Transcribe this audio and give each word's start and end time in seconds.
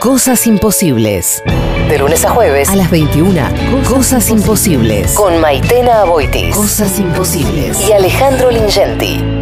Cosas 0.00 0.46
imposibles. 0.46 1.42
De 1.88 1.98
lunes 1.98 2.24
a 2.24 2.30
jueves 2.30 2.68
a 2.68 2.76
las 2.76 2.88
21. 2.88 3.40
Cosas, 3.88 4.30
imposibles. 4.30 5.12
Con 5.14 5.40
Maitena 5.40 6.02
Aboitis. 6.02 6.54
Cosas 6.54 7.00
imposibles. 7.00 7.80
Y 7.80 7.92
Alejandro 7.92 8.52
Lingenti. 8.52 9.37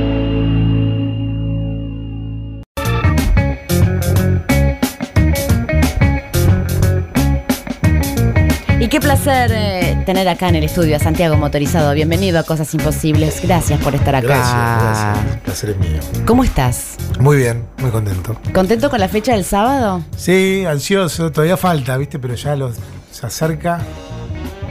Placer 9.11 9.53
eh, 9.55 10.03
tener 10.05 10.27
acá 10.29 10.49
en 10.49 10.57
el 10.57 10.65
estudio 10.65 10.97
a 10.97 10.99
Santiago 10.99 11.37
Motorizado. 11.37 11.95
Bienvenido 11.95 12.41
a 12.41 12.43
Cosas 12.43 12.75
Imposibles. 12.75 13.41
Gracias 13.41 13.81
por 13.81 13.95
estar 13.95 14.17
acá. 14.17 14.27
Gracias, 14.27 14.83
gracias. 14.83 15.35
El 15.35 15.39
placer 15.43 15.71
es 15.71 15.79
mío. 15.79 16.01
¿Cómo 16.27 16.43
estás? 16.43 16.97
Muy 17.21 17.37
bien, 17.37 17.65
muy 17.79 17.93
contento. 17.93 18.37
¿Contento 18.53 18.91
con 18.91 18.99
la 18.99 19.07
fecha 19.09 19.33
del 19.35 19.45
sábado? 19.45 20.03
Sí, 20.17 20.65
ansioso, 20.69 21.31
todavía 21.31 21.57
falta, 21.57 21.97
¿viste? 21.97 22.19
Pero 22.19 22.35
ya 22.35 22.57
los, 22.57 22.75
se 23.13 23.25
acerca 23.27 23.79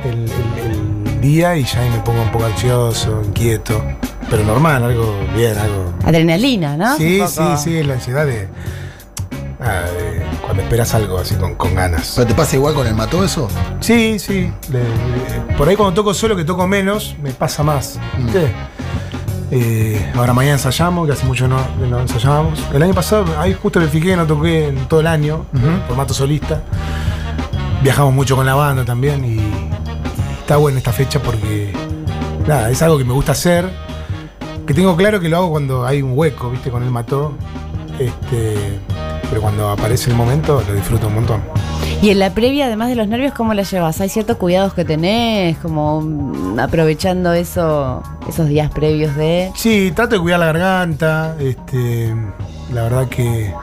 el, 0.04 0.12
el- 0.26 1.06
el 1.16 1.22
día 1.22 1.56
y 1.56 1.64
ya 1.64 1.80
me 1.90 2.00
pongo 2.00 2.22
un 2.22 2.32
poco 2.34 2.44
ansioso, 2.46 3.22
inquieto. 3.26 3.82
Pero 4.30 4.44
normal, 4.44 4.84
algo 4.84 5.18
bien, 5.34 5.58
algo. 5.58 5.94
Adrenalina, 6.04 6.76
¿no? 6.76 6.98
Sí, 6.98 7.22
sí, 7.26 7.42
sí, 7.64 7.84
la 7.84 7.94
ansiedad 7.94 8.26
de, 8.26 8.50
ah, 9.62 9.84
de 9.98 10.26
cuando 10.46 10.64
esperas 10.64 10.94
algo 10.94 11.18
así 11.18 11.36
con, 11.36 11.56
con 11.56 11.76
ganas. 11.76 12.14
¿Pero 12.16 12.28
te 12.28 12.34
pasa 12.36 12.56
igual 12.56 12.74
con 12.74 12.88
el 12.88 12.96
mató 12.96 13.24
eso? 13.24 13.48
Sí, 13.80 14.18
sí. 14.20 14.52
le- 14.72 14.80
le- 14.84 15.56
por 15.58 15.68
ahí 15.68 15.76
cuando 15.76 15.94
toco 15.94 16.14
solo, 16.14 16.36
que 16.36 16.44
toco 16.44 16.68
menos, 16.68 17.16
me 17.22 17.32
pasa 17.32 17.64
más. 17.64 18.00
¿viste? 18.18 18.52
Eh, 19.52 20.12
ahora 20.16 20.34
mañana 20.34 20.54
ensayamos, 20.56 21.06
que 21.08 21.14
hace 21.14 21.26
mucho 21.26 21.48
no, 21.48 21.58
no 21.90 22.00
ensayábamos. 22.00 22.60
El 22.74 22.82
año 22.84 22.94
pasado, 22.94 23.26
ahí 23.40 23.54
justo 23.54 23.80
me 23.80 23.88
fijé, 23.88 24.16
no 24.16 24.26
toqué 24.26 24.68
en 24.70 24.88
todo 24.88 25.00
el 25.00 25.08
año, 25.08 25.46
formato 25.88 26.14
solista. 26.14 26.62
Viajamos 27.82 28.14
mucho 28.14 28.36
con 28.36 28.46
la 28.46 28.56
banda 28.56 28.84
también 28.84 29.24
y, 29.24 29.36
y 29.38 29.70
está 30.40 30.58
buena 30.58 30.78
esta 30.80 30.92
fecha 30.92 31.22
porque 31.22 31.72
nada, 32.48 32.70
es 32.72 32.82
algo 32.82 32.98
que 32.98 33.04
me 33.06 33.14
gusta 33.14 33.34
hacer. 33.34 33.70
Que 34.66 34.74
tengo 34.74 34.96
claro 34.96 35.20
que 35.20 35.30
lo 35.30 35.38
hago 35.38 35.52
cuando 35.52 35.86
hay 35.86 36.02
un 36.02 36.18
hueco, 36.18 36.50
¿viste? 36.50 36.72
Con 36.72 36.82
el 36.84 36.90
mató. 36.90 37.34
Este, 38.00 38.80
pero 39.36 39.42
cuando 39.42 39.70
aparece 39.70 40.12
el 40.12 40.16
momento 40.16 40.64
lo 40.66 40.74
disfruto 40.74 41.08
un 41.08 41.16
montón. 41.16 41.44
Y 42.02 42.10
en 42.10 42.20
la 42.20 42.34
previa, 42.34 42.68
además 42.68 42.88
de 42.88 42.96
los 42.96 43.10
nervios, 43.10 43.34
¿cómo 43.34 43.54
la 43.54 43.64
llevas? 43.64 44.00
¿Hay 44.00 44.08
ciertos 44.08 44.38
cuidados 44.38 44.74
que 44.74 44.86
tenés? 44.86 45.58
Como 45.58 46.00
mm, 46.00 46.58
aprovechando 46.58 47.34
eso, 47.34 48.02
esos 48.30 48.48
días 48.48 48.72
previos 48.72 49.14
de. 49.18 49.52
Sí, 49.54 49.92
trato 49.94 50.16
de 50.16 50.22
cuidar 50.22 50.40
la 50.40 50.46
garganta. 50.46 51.36
Este, 51.38 52.16
la 52.74 52.84
verdad 52.84 53.10
que 53.10 53.54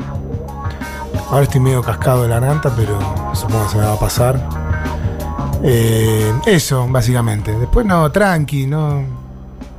ahora 1.30 1.44
estoy 1.44 1.62
medio 1.62 1.80
cascado 1.80 2.24
de 2.24 2.28
la 2.28 2.38
garganta, 2.38 2.70
pero 2.76 2.98
supongo 3.34 3.64
que 3.64 3.70
se 3.70 3.78
me 3.78 3.84
va 3.84 3.94
a 3.94 3.98
pasar. 3.98 4.48
Eh, 5.62 6.34
eso, 6.44 6.86
básicamente. 6.86 7.56
Después 7.56 7.86
no, 7.86 8.12
tranqui, 8.12 8.66
no, 8.66 9.21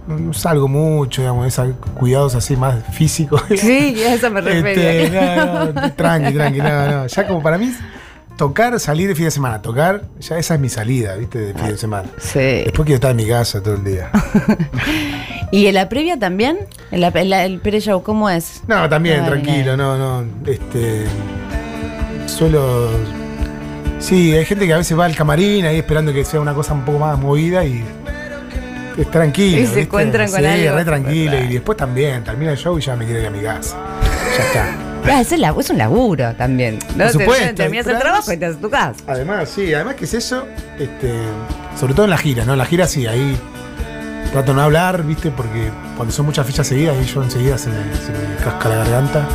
no, 0.07 0.17
no 0.19 0.33
salgo 0.33 0.67
mucho, 0.67 1.21
digamos, 1.21 1.47
esos 1.47 1.73
cuidados 1.95 2.35
así 2.35 2.55
más 2.55 2.75
físicos. 2.93 3.41
Sí, 3.57 4.01
a 4.03 4.13
eso 4.15 4.29
me. 4.31 4.39
Este, 4.39 5.09
no, 5.09 5.65
no, 5.73 5.93
tranqui, 5.93 6.33
tranqui, 6.33 6.59
no, 6.59 6.91
no. 6.91 7.07
Ya 7.07 7.27
como 7.27 7.41
para 7.41 7.57
mí, 7.57 7.71
tocar, 8.37 8.79
salir 8.79 9.07
de 9.07 9.15
fin 9.15 9.25
de 9.25 9.31
semana, 9.31 9.61
tocar, 9.61 10.03
ya 10.19 10.37
esa 10.37 10.55
es 10.55 10.59
mi 10.59 10.69
salida, 10.69 11.15
¿viste? 11.15 11.39
De 11.39 11.53
fin 11.53 11.67
de 11.69 11.77
semana. 11.77 12.09
Sí. 12.17 12.39
Después 12.39 12.85
quiero 12.85 12.95
estar 12.95 13.11
en 13.11 13.17
mi 13.17 13.27
casa 13.27 13.61
todo 13.61 13.75
el 13.75 13.83
día. 13.83 14.09
¿Y 15.51 15.67
en 15.67 15.75
la 15.75 15.87
previa 15.87 16.17
también? 16.17 16.57
¿En 16.91 17.01
la- 17.01 17.09
en 17.13 17.29
la- 17.29 17.45
el 17.45 17.59
pre-show 17.59 18.01
cómo 18.01 18.27
es? 18.29 18.63
No, 18.67 18.89
también, 18.89 19.21
Ah, 19.21 19.27
tranquilo, 19.27 19.77
no, 19.77 19.97
no. 19.97 20.25
Este. 20.51 21.05
Suelo. 22.25 22.89
Sí, 23.99 24.33
hay 24.33 24.45
gente 24.45 24.65
que 24.65 24.73
a 24.73 24.77
veces 24.77 24.97
va 24.97 25.05
al 25.05 25.15
camarín 25.15 25.65
ahí 25.65 25.77
esperando 25.77 26.11
que 26.11 26.25
sea 26.25 26.39
una 26.41 26.53
cosa 26.53 26.73
un 26.73 26.83
poco 26.83 26.99
más 26.99 27.17
movida 27.19 27.63
y. 27.65 27.83
Es 28.97 29.09
tranquilo. 29.11 29.57
Y 29.57 29.61
se 29.61 29.65
¿viste? 29.67 29.81
encuentran 29.81 30.29
con 30.29 30.39
sí, 30.39 30.45
algo. 30.45 30.75
re 30.75 30.85
tranquilo. 30.85 31.37
Y 31.39 31.53
después 31.53 31.77
también, 31.77 32.23
termina 32.23 32.51
el 32.51 32.57
show 32.57 32.77
y 32.77 32.81
ya 32.81 32.95
me 32.95 33.05
quiero 33.05 33.21
ir 33.21 33.27
a 33.27 33.31
mi 33.31 33.41
casa. 33.41 33.75
Ya 34.37 34.43
está. 34.45 34.65
Ah, 35.05 35.19
es, 35.21 35.31
el 35.33 35.41
lab- 35.41 35.59
es 35.59 35.69
un 35.69 35.77
laburo 35.77 36.33
también. 36.35 36.79
¿no? 36.95 37.03
Por 37.03 37.11
supuesto, 37.11 37.45
Te- 37.47 37.53
Terminas 37.53 37.87
el 37.87 37.99
trabajo 37.99 38.23
además- 38.29 38.35
y 38.35 38.39
te 38.39 38.47
vas 38.47 38.55
a 38.55 38.59
tu 38.59 38.69
casa. 38.69 38.93
Además, 39.07 39.49
sí, 39.49 39.73
además 39.73 39.95
que 39.95 40.05
es 40.05 40.13
eso, 40.13 40.47
este, 40.79 41.13
sobre 41.77 41.93
todo 41.93 42.05
en 42.05 42.11
la 42.11 42.17
gira, 42.17 42.45
¿no? 42.45 42.53
En 42.53 42.59
la 42.59 42.65
gira 42.65 42.87
sí, 42.87 43.05
ahí 43.05 43.37
trato 44.31 44.51
de 44.51 44.55
no 44.55 44.63
hablar, 44.63 45.03
¿viste? 45.03 45.29
Porque 45.29 45.69
cuando 45.97 46.13
son 46.13 46.25
muchas 46.25 46.47
fichas 46.47 46.67
seguidas, 46.67 46.95
ahí 46.97 47.05
yo 47.05 47.21
enseguida 47.21 47.57
se 47.57 47.69
me, 47.69 47.75
se 47.95 48.11
me 48.11 48.35
casca 48.43 48.69
la 48.69 48.75
garganta. 48.77 49.27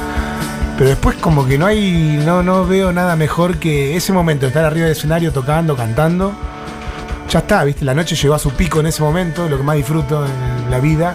Pero 0.78 0.90
después 0.90 1.16
como 1.16 1.46
que 1.46 1.58
no 1.58 1.66
hay, 1.66 2.22
no, 2.24 2.42
no 2.42 2.64
veo 2.66 2.92
nada 2.92 3.14
mejor 3.16 3.58
que 3.58 3.96
ese 3.96 4.12
momento, 4.12 4.42
de 4.46 4.48
estar 4.48 4.64
arriba 4.64 4.86
del 4.86 4.96
escenario 4.96 5.32
tocando, 5.32 5.76
cantando. 5.76 6.32
Ya 7.28 7.40
está, 7.40 7.62
¿viste? 7.64 7.84
La 7.84 7.94
noche 7.94 8.16
llegó 8.16 8.34
a 8.34 8.38
su 8.38 8.52
pico 8.52 8.80
en 8.80 8.86
ese 8.86 9.02
momento, 9.02 9.48
lo 9.48 9.58
que 9.58 9.62
más 9.62 9.76
disfruto 9.76 10.24
en 10.24 10.70
la 10.70 10.80
vida. 10.80 11.14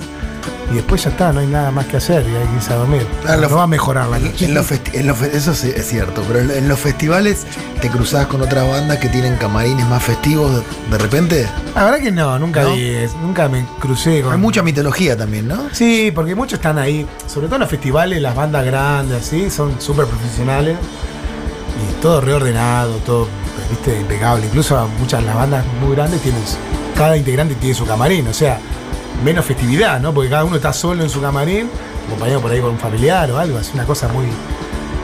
Y 0.72 0.75
después 0.75 1.03
ya 1.03 1.09
está, 1.09 1.34
no 1.34 1.40
hay 1.40 1.47
nada 1.47 1.72
más 1.72 1.88
que 1.88 1.97
hacer 1.97 2.24
y 2.28 2.35
hay 2.35 2.47
que 2.47 2.56
irse 2.56 2.72
a 2.72 2.78
dormir. 2.78 3.06
Ah, 3.28 3.35
no 3.35 3.50
va 3.50 3.63
a 3.63 3.68
mejorar 3.68 4.07
la 4.07 4.19
noche. 4.19 4.46
En 4.46 4.53
los 4.53 4.72
en 4.72 5.07
los 5.07 5.22
eso 5.22 5.53
sí 5.53 5.72
es 5.75 5.88
cierto, 5.88 6.24
pero 6.28 6.40
en, 6.40 6.68
los 6.68 6.79
festivales 6.79 7.46
te 7.81 7.90
cruzás 7.90 8.28
con 8.28 8.41
otras 8.41 8.68
bandas 8.68 8.97
que 8.97 9.09
tienen 9.09 9.35
camarines 9.38 9.88
más 9.88 10.03
festivos 10.03 10.63
de, 10.90 10.97
repente. 10.97 11.47
La 11.75 11.85
verdad 11.85 12.00
que 12.00 12.12
no, 12.12 12.40
nunca 12.40 12.63
¿No? 12.63 12.74
vi 12.74 12.95
nunca 13.22 13.50
me 13.50 13.66
crucé 13.80 14.22
con. 14.22 14.34
Hay 14.34 14.40
mucha 14.40 14.63
mitología 14.63 15.18
también, 15.18 15.47
¿no? 15.47 15.69
Sí, 15.74 16.12
porque 16.13 16.34
muchos 16.34 16.59
están 16.59 16.78
ahí, 16.78 17.06
sobre 17.28 17.47
todo 17.47 17.57
en 17.57 17.62
los 17.62 17.69
festivales, 17.69 18.22
las 18.22 18.35
bandas 18.35 18.66
grandes, 18.66 19.22
así, 19.28 19.50
son 19.50 19.80
súper 19.81 20.06
profesionales 20.06 20.78
y 21.78 22.01
todo 22.01 22.22
reordenado, 22.22 22.94
todo, 23.06 23.28
viste, 23.69 24.00
impecable. 24.00 24.46
Incluso 24.46 24.88
muchas 25.00 25.22
de 25.22 25.28
las 25.28 25.35
bandas 25.35 25.66
muy 25.81 25.96
grandes 25.96 26.22
tienen, 26.22 26.41
cada 26.96 27.18
integrante 27.18 27.56
tiene 27.56 27.75
su 27.75 27.85
camarín, 27.85 28.28
o 28.28 28.34
sea, 28.34 28.59
menos 29.24 29.46
festividad, 29.46 30.00
¿no? 30.00 30.13
Porque 30.13 30.29
cada 30.29 30.44
uno 30.44 30.56
está 30.56 30.74
solo 30.74 31.03
en 31.03 31.09
su 31.09 31.22
camarín, 31.22 31.69
acompañado 32.07 32.41
por 32.41 32.51
ahí 32.51 32.59
con 32.59 32.72
un 32.72 32.79
familiar 32.79 33.31
o 33.31 33.38
algo, 33.38 33.59
es 33.59 33.74
una 33.74 33.85
cosa 33.85 34.07
muy, 34.07 34.25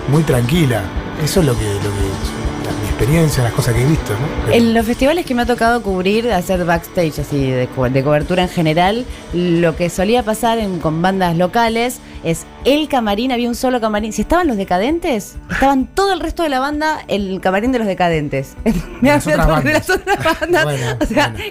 muy 0.07 0.23
tranquila. 0.23 0.83
Eso 1.23 1.39
es 1.41 1.45
lo 1.45 1.57
que, 1.57 1.65
lo 1.65 1.81
que 1.81 2.48
mi 2.71 2.87
experiencia, 2.87 3.43
las 3.43 3.53
cosas 3.53 3.73
que 3.75 3.81
he 3.81 3.85
visto, 3.85 4.13
¿no? 4.13 4.53
En 4.53 4.73
los 4.73 4.85
festivales 4.85 5.25
que 5.25 5.33
me 5.35 5.41
ha 5.43 5.45
tocado 5.45 5.81
cubrir, 5.81 6.31
hacer 6.31 6.65
backstage 6.65 7.19
así 7.19 7.49
de, 7.51 7.67
co- 7.67 7.89
de 7.89 8.03
cobertura 8.03 8.43
en 8.43 8.49
general, 8.49 9.05
lo 9.33 9.75
que 9.75 9.89
solía 9.89 10.23
pasar 10.23 10.57
en- 10.59 10.79
con 10.79 11.01
bandas 11.01 11.35
locales 11.37 11.99
es 12.23 12.45
el 12.65 12.89
camarín, 12.89 13.31
había 13.31 13.47
un 13.47 13.55
solo 13.55 13.79
camarín. 13.79 14.11
Si 14.13 14.21
estaban 14.23 14.47
los 14.47 14.57
decadentes, 14.57 15.35
estaban 15.49 15.85
todo 15.87 16.11
el 16.13 16.19
resto 16.19 16.43
de 16.43 16.49
la 16.49 16.59
banda 16.59 17.03
el 17.07 17.39
camarín 17.41 17.71
de 17.71 17.79
los 17.79 17.87
decadentes. 17.87 18.55
Me 19.01 19.09
las 19.09 19.25
hacía 19.25 19.41
otras 19.41 19.63
de 19.63 19.73
las 19.73 19.87
bandas. 19.87 20.01
otras 20.19 20.39
bandas. 20.41 20.63
Bueno, 20.65 20.85
o 21.01 21.05
sea, 21.05 21.29
bueno. 21.29 21.43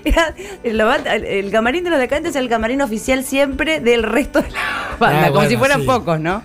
era- 0.64 0.84
banda- 0.84 1.14
el, 1.16 1.24
el 1.24 1.50
camarín 1.50 1.84
de 1.84 1.90
los 1.90 1.98
decadentes 1.98 2.30
es 2.30 2.36
el 2.36 2.48
camarín 2.48 2.82
oficial 2.82 3.24
siempre 3.24 3.80
del 3.80 4.02
resto 4.02 4.42
de 4.42 4.50
la 4.50 4.58
banda, 4.98 5.20
Ah, 5.20 5.22
como 5.28 5.34
bueno, 5.36 5.50
si 5.50 5.56
fueran 5.56 5.80
sí. 5.80 5.86
pocos, 5.86 6.20
¿no? 6.20 6.42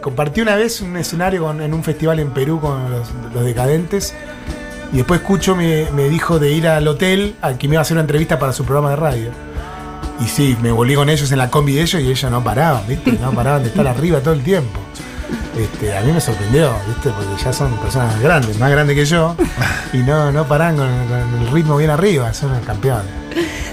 Compartí 0.00 0.40
una 0.40 0.56
vez 0.56 0.80
un 0.80 0.96
escenario 0.96 1.50
en 1.50 1.74
un 1.74 1.82
festival 1.82 2.20
en 2.20 2.30
Perú 2.30 2.60
con 2.60 2.90
los, 2.90 3.44
decadentes. 3.44 4.14
Y 4.92 4.98
después 4.98 5.20
escucho, 5.20 5.56
me, 5.56 5.90
me 5.90 6.08
dijo 6.08 6.38
de 6.38 6.52
ir 6.52 6.68
al 6.68 6.86
hotel 6.86 7.34
al 7.40 7.58
que 7.58 7.66
me 7.66 7.74
iba 7.74 7.80
a 7.80 7.82
hacer 7.82 7.96
una 7.96 8.02
entrevista 8.02 8.38
para 8.38 8.52
su 8.52 8.64
programa 8.64 8.90
de 8.90 8.96
radio. 8.96 9.30
Y 10.20 10.24
sí, 10.28 10.56
me 10.62 10.70
volví 10.70 10.94
con 10.94 11.10
ellos 11.10 11.30
en 11.32 11.38
la 11.38 11.50
combi 11.50 11.74
de 11.74 11.82
ellos 11.82 12.00
y 12.00 12.10
ellos 12.10 12.30
no 12.30 12.44
paraban, 12.44 12.86
¿viste? 12.86 13.12
No 13.12 13.32
paraban 13.32 13.62
de 13.62 13.70
estar 13.70 13.86
arriba 13.86 14.20
todo 14.20 14.34
el 14.34 14.42
tiempo. 14.44 14.78
Este, 15.58 15.96
a 15.96 16.00
mí 16.02 16.12
me 16.12 16.20
sorprendió, 16.20 16.72
¿viste? 16.86 17.10
Porque 17.10 17.42
ya 17.42 17.52
son 17.52 17.76
personas 17.78 18.20
grandes, 18.20 18.58
más 18.58 18.70
grandes 18.70 18.96
que 18.96 19.04
yo. 19.04 19.36
Y 19.92 19.98
no, 19.98 20.30
no 20.30 20.46
paran 20.46 20.76
con, 20.76 20.88
con 21.08 21.42
el 21.42 21.50
ritmo 21.52 21.76
bien 21.76 21.90
arriba, 21.90 22.32
son 22.32 22.60
campeones. 22.60 23.23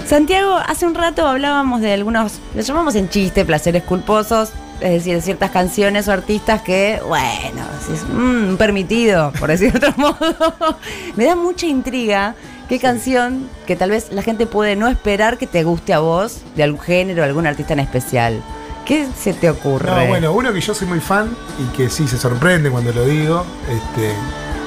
Santiago, 0.06 0.56
hace 0.56 0.86
un 0.86 0.94
rato 0.94 1.26
hablábamos 1.26 1.80
de 1.80 1.92
algunos, 1.92 2.40
le 2.54 2.62
llamamos 2.62 2.94
en 2.94 3.08
chiste, 3.08 3.44
placeres 3.44 3.82
culposos, 3.82 4.50
es 4.80 4.90
decir, 4.90 5.14
de 5.14 5.22
ciertas 5.22 5.50
canciones 5.50 6.08
o 6.08 6.12
artistas 6.12 6.62
que, 6.62 7.00
bueno, 7.06 7.62
es 7.92 8.04
mm, 8.12 8.56
permitido, 8.56 9.32
por 9.38 9.48
decir 9.48 9.72
de 9.72 9.78
otro 9.78 9.94
modo. 9.96 10.76
Me 11.16 11.24
da 11.24 11.36
mucha 11.36 11.66
intriga 11.66 12.34
qué 12.68 12.78
canción 12.78 13.48
que 13.66 13.76
tal 13.76 13.90
vez 13.90 14.08
la 14.12 14.22
gente 14.22 14.46
puede 14.46 14.76
no 14.76 14.88
esperar 14.88 15.38
que 15.38 15.46
te 15.46 15.62
guste 15.62 15.92
a 15.92 16.00
vos, 16.00 16.40
de 16.56 16.64
algún 16.64 16.80
género, 16.80 17.22
algún 17.22 17.46
artista 17.46 17.72
en 17.74 17.80
especial. 17.80 18.42
¿Qué 18.84 19.06
se 19.16 19.32
te 19.32 19.48
ocurre? 19.48 19.90
No, 19.90 20.06
bueno, 20.06 20.32
uno 20.32 20.52
que 20.52 20.60
yo 20.60 20.74
soy 20.74 20.88
muy 20.88 21.00
fan 21.00 21.30
y 21.60 21.76
que 21.76 21.88
sí 21.88 22.08
se 22.08 22.18
sorprende 22.18 22.68
cuando 22.68 22.92
lo 22.92 23.04
digo. 23.04 23.44
Este, 23.70 24.12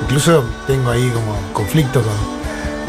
incluso 0.04 0.46
tengo 0.68 0.90
ahí 0.90 1.10
como 1.10 1.36
conflicto 1.52 2.02
con 2.02 2.14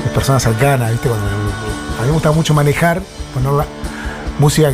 las 0.04 0.12
personas 0.14 0.42
cercanas, 0.42 0.90
¿viste? 0.92 1.08
Cuando, 1.08 1.26
a 1.26 2.02
mí 2.02 2.06
me 2.06 2.12
gusta 2.12 2.32
mucho 2.32 2.54
manejar, 2.54 3.02
poner 3.34 3.52
la- 3.52 3.66
música 4.38 4.70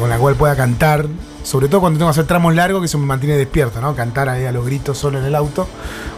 con 0.00 0.10
la 0.10 0.18
cual 0.18 0.34
pueda 0.34 0.56
cantar, 0.56 1.06
sobre 1.44 1.68
todo 1.68 1.80
cuando 1.82 1.98
tengo 1.98 2.08
que 2.10 2.14
hacer 2.18 2.26
tramos 2.26 2.52
largos 2.54 2.80
que 2.80 2.86
eso 2.86 2.98
me 2.98 3.06
mantiene 3.06 3.36
despierto, 3.36 3.80
¿no? 3.80 3.94
Cantar 3.94 4.28
ahí 4.28 4.44
a 4.44 4.50
los 4.50 4.64
gritos 4.66 4.98
solo 4.98 5.18
en 5.20 5.24
el 5.24 5.36
auto 5.36 5.68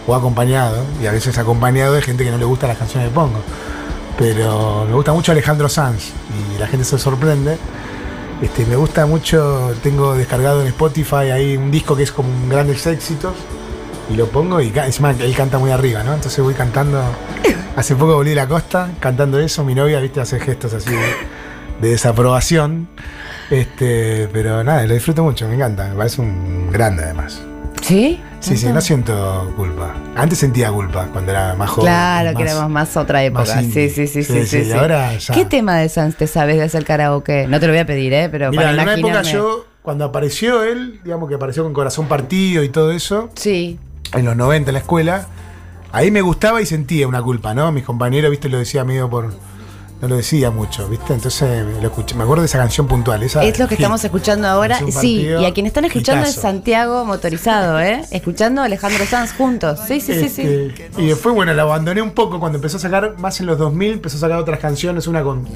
o 0.06 0.14
acompañado, 0.14 0.82
y 1.02 1.06
a 1.06 1.12
veces 1.12 1.36
acompañado 1.36 1.92
de 1.92 2.00
gente 2.00 2.24
que 2.24 2.30
no 2.30 2.38
le 2.38 2.46
gusta 2.46 2.66
las 2.66 2.78
canciones 2.78 3.10
que 3.10 3.14
pongo. 3.14 3.40
Pero 4.18 4.86
me 4.88 4.94
gusta 4.94 5.12
mucho 5.12 5.32
Alejandro 5.32 5.68
Sanz 5.68 6.12
y 6.54 6.58
la 6.58 6.66
gente 6.68 6.84
se 6.86 6.98
sorprende. 6.98 7.58
Este, 8.40 8.64
me 8.64 8.76
gusta 8.76 9.04
mucho, 9.04 9.74
tengo 9.82 10.14
descargado 10.14 10.62
en 10.62 10.68
Spotify 10.68 11.30
ahí 11.32 11.56
un 11.56 11.70
disco 11.70 11.96
que 11.96 12.02
es 12.04 12.12
como 12.12 12.28
un 12.30 12.48
grandes 12.48 12.86
éxitos, 12.86 13.34
y 14.10 14.14
lo 14.16 14.26
pongo 14.28 14.60
y 14.60 14.72
encima 14.74 15.10
él 15.10 15.34
canta 15.36 15.58
muy 15.58 15.70
arriba, 15.70 16.02
¿no? 16.02 16.14
Entonces 16.14 16.42
voy 16.42 16.54
cantando. 16.54 17.02
Hace 17.76 17.94
poco 17.94 18.14
volví 18.14 18.30
de 18.30 18.36
la 18.36 18.46
costa 18.48 18.90
cantando 19.00 19.38
eso. 19.38 19.64
Mi 19.64 19.74
novia, 19.74 20.00
viste, 20.00 20.20
hace 20.20 20.40
gestos 20.40 20.72
así 20.72 20.90
de, 20.90 20.98
de 21.80 21.90
desaprobación. 21.90 22.88
Este, 23.50 24.28
pero 24.32 24.64
nada, 24.64 24.84
lo 24.86 24.94
disfruto 24.94 25.22
mucho, 25.22 25.46
me 25.48 25.54
encanta. 25.54 25.88
Me 25.88 25.94
parece 25.94 26.20
un 26.22 26.70
grande 26.70 27.04
además. 27.04 27.42
¿Sí? 27.82 28.20
Sí, 28.40 28.56
sí, 28.56 28.66
no 28.72 28.80
siento 28.80 29.52
culpa. 29.56 29.94
Antes 30.14 30.38
sentía 30.38 30.70
culpa 30.70 31.08
cuando 31.12 31.32
era 31.32 31.54
más 31.54 31.70
joven. 31.70 31.86
Claro, 31.86 32.36
que 32.36 32.42
éramos 32.44 32.70
más 32.70 32.96
otra 32.96 33.22
época. 33.24 33.42
más 33.44 33.64
sí, 33.64 33.90
sí, 33.90 33.90
sí, 33.90 34.06
sí, 34.06 34.22
Sí, 34.24 34.46
sí, 34.46 34.64
sí, 34.64 34.72
ahora 34.72 35.16
ya. 35.16 35.34
¿Qué 35.34 35.44
tema 35.44 35.76
de 35.76 35.88
Sans 35.88 36.16
te 36.16 36.26
sabes 36.26 36.56
de 36.56 36.62
hacer 36.62 36.84
karaoke? 36.84 37.46
No 37.48 37.58
te 37.60 37.66
lo 37.66 37.72
voy 37.72 37.80
a 37.80 37.86
pedir, 37.86 38.12
¿eh? 38.12 38.28
Pero 38.30 38.50
Mira, 38.50 38.62
para 38.64 38.74
en 38.74 38.80
una 38.80 38.94
época 38.94 39.22
yo, 39.22 39.66
cuando 39.82 40.04
apareció 40.04 40.62
él, 40.62 41.00
digamos 41.04 41.28
que 41.28 41.34
apareció 41.34 41.64
con 41.64 41.72
corazón 41.72 42.06
partido 42.06 42.62
y 42.62 42.68
todo 42.68 42.92
eso, 42.92 43.30
Sí. 43.34 43.78
En 44.16 44.24
los 44.24 44.36
90 44.36 44.70
en 44.70 44.74
la 44.74 44.80
escuela, 44.80 45.26
ahí 45.92 46.10
me 46.10 46.20
gustaba 46.20 46.60
y 46.60 46.66
sentía 46.66 47.08
una 47.08 47.22
culpa, 47.22 47.54
¿no? 47.54 47.72
Mis 47.72 47.84
compañeros, 47.84 48.30
viste, 48.30 48.48
lo 48.48 48.58
decía 48.58 48.84
medio 48.84 49.08
por. 49.08 49.32
No 49.98 50.08
lo 50.08 50.16
decía 50.16 50.50
mucho, 50.50 50.86
¿viste? 50.90 51.14
Entonces 51.14 51.64
lo 51.80 51.88
escuché. 51.88 52.14
Me 52.16 52.24
acuerdo 52.24 52.42
de 52.42 52.46
esa 52.46 52.58
canción 52.58 52.86
puntual. 52.86 53.22
Esa, 53.22 53.42
Es 53.42 53.58
lo 53.58 53.66
que 53.66 53.76
estamos 53.76 54.04
escuchando 54.04 54.46
ahora. 54.46 54.78
Sí, 54.78 54.92
partido, 54.92 55.40
y 55.40 55.46
a 55.46 55.54
quien 55.54 55.64
están 55.64 55.86
escuchando 55.86 56.26
es. 56.26 56.34
Santiago 56.34 57.06
Motorizado, 57.06 57.80
¿eh? 57.80 58.04
Escuchando 58.10 58.60
a 58.60 58.66
Alejandro 58.66 59.06
Sanz 59.06 59.32
juntos. 59.32 59.80
Sí, 59.88 60.02
sí, 60.02 60.12
sí, 60.20 60.28
sí. 60.28 60.42
Este, 60.42 60.90
Y 61.02 61.06
después, 61.06 61.34
bueno, 61.34 61.54
la 61.54 61.62
abandoné 61.62 62.02
un 62.02 62.10
poco 62.10 62.38
cuando 62.38 62.56
empezó 62.56 62.76
a 62.76 62.80
sacar, 62.80 63.16
más 63.18 63.40
en 63.40 63.46
los 63.46 63.56
2000, 63.56 63.92
empezó 63.92 64.18
a 64.18 64.20
sacar 64.20 64.38
otras 64.38 64.60
canciones, 64.60 65.06
una 65.06 65.22
con. 65.22 65.46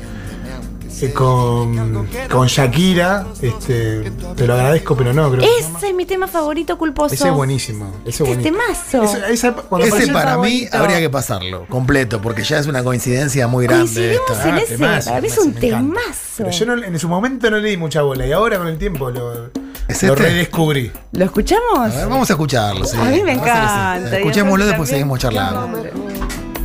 Eh, 1.03 1.13
con, 1.13 2.09
con 2.31 2.47
Shakira, 2.47 3.27
este, 3.41 4.11
te 4.37 4.47
lo 4.47 4.55
agradezco, 4.55 4.97
pero 4.97 5.13
no, 5.13 5.31
creo 5.31 5.43
que. 5.43 5.59
Ese 5.59 5.89
es 5.89 5.95
mi 5.95 6.05
tema 6.07 6.27
favorito 6.29 6.77
culposo. 6.79 7.15
Ese 7.15 7.29
es 7.29 7.35
buenísimo. 7.35 7.93
Ese 8.05 8.23
es 8.23 8.29
buenísimo. 8.29 8.59
temazo. 8.59 9.03
Ese- 9.03 9.33
esa- 9.33 9.53
cuando 9.55 9.87
Ese 9.87 9.95
apareció- 9.97 10.15
para 10.15 10.37
mí 10.39 10.67
favorito. 10.67 10.77
habría 10.79 10.99
que 11.01 11.11
pasarlo 11.11 11.67
completo, 11.67 12.21
porque 12.21 12.43
ya 12.45 12.59
es 12.59 12.67
una 12.67 12.83
coincidencia 12.85 13.47
muy 13.49 13.67
grande 13.67 13.85
Coincidimos 13.87 14.31
esto. 14.39 14.49
en 14.49 14.55
Ah, 14.55 14.59
ese. 14.59 14.77
temazo, 14.77 15.09
Para 15.11 15.21
mí 15.21 15.27
es 15.29 15.35
temazo, 15.35 15.49
un 15.49 15.55
me 15.61 15.67
encanta. 15.67 16.01
temazo. 16.01 16.21
Pero 16.39 16.51
yo 16.51 16.67
no- 16.67 16.85
en 16.85 16.99
su 16.99 17.09
momento 17.09 17.51
no 17.51 17.59
le 17.59 17.69
di 17.71 17.77
mucha 17.77 18.03
bola 18.03 18.27
y 18.27 18.33
ahora 18.33 18.59
con 18.59 18.69
el 18.69 18.79
tiempo 18.79 19.11
lo, 19.11 19.47
¿Es 19.89 20.03
lo 20.03 20.13
este? 20.15 20.15
redescubrí. 20.15 20.91
¿Lo 21.13 21.25
escuchamos? 21.25 21.79
A 21.79 21.87
ver, 21.89 22.09
vamos 22.09 22.31
a 22.31 22.33
escucharlo. 22.35 22.85
sí. 22.85 22.97
A 22.97 23.05
mí 23.05 23.23
me 23.23 23.33
encanta. 23.33 24.19
Escuchémoslo, 24.19 24.65
después 24.67 24.89
también- 24.91 25.09
seguimos 25.09 25.19
charlando. 25.19 25.79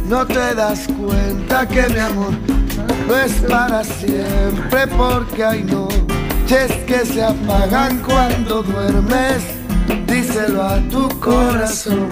No 0.07 0.23
te 0.25 0.53
das 0.53 0.87
cuenta 0.87 1.67
que 1.67 1.87
mi 1.89 1.99
amor 1.99 2.33
no 3.07 3.15
es 3.17 3.33
para 3.49 3.83
siempre 3.83 4.85
porque 4.95 5.43
hay 5.43 5.63
noches 5.63 6.71
que 6.85 7.03
se 7.05 7.23
apagan 7.23 7.99
cuando 7.99 8.61
duermes. 8.61 9.43
Díselo 10.05 10.61
a 10.61 10.77
tu 10.91 11.09
corazón, 11.19 12.09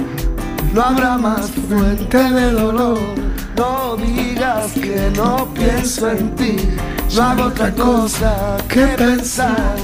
no 0.74 0.82
habrá 0.82 1.18
más 1.18 1.52
fuente 1.70 2.18
de 2.18 2.52
dolor. 2.52 3.00
No 3.56 3.96
digas 3.98 4.72
que 4.72 5.12
no 5.16 5.54
pienso 5.54 6.10
en 6.10 6.36
ti, 6.36 6.58
no 7.16 7.22
hago 7.22 7.44
otra 7.44 7.72
cosa 7.76 8.58
que 8.68 8.88
pensar. 8.98 9.76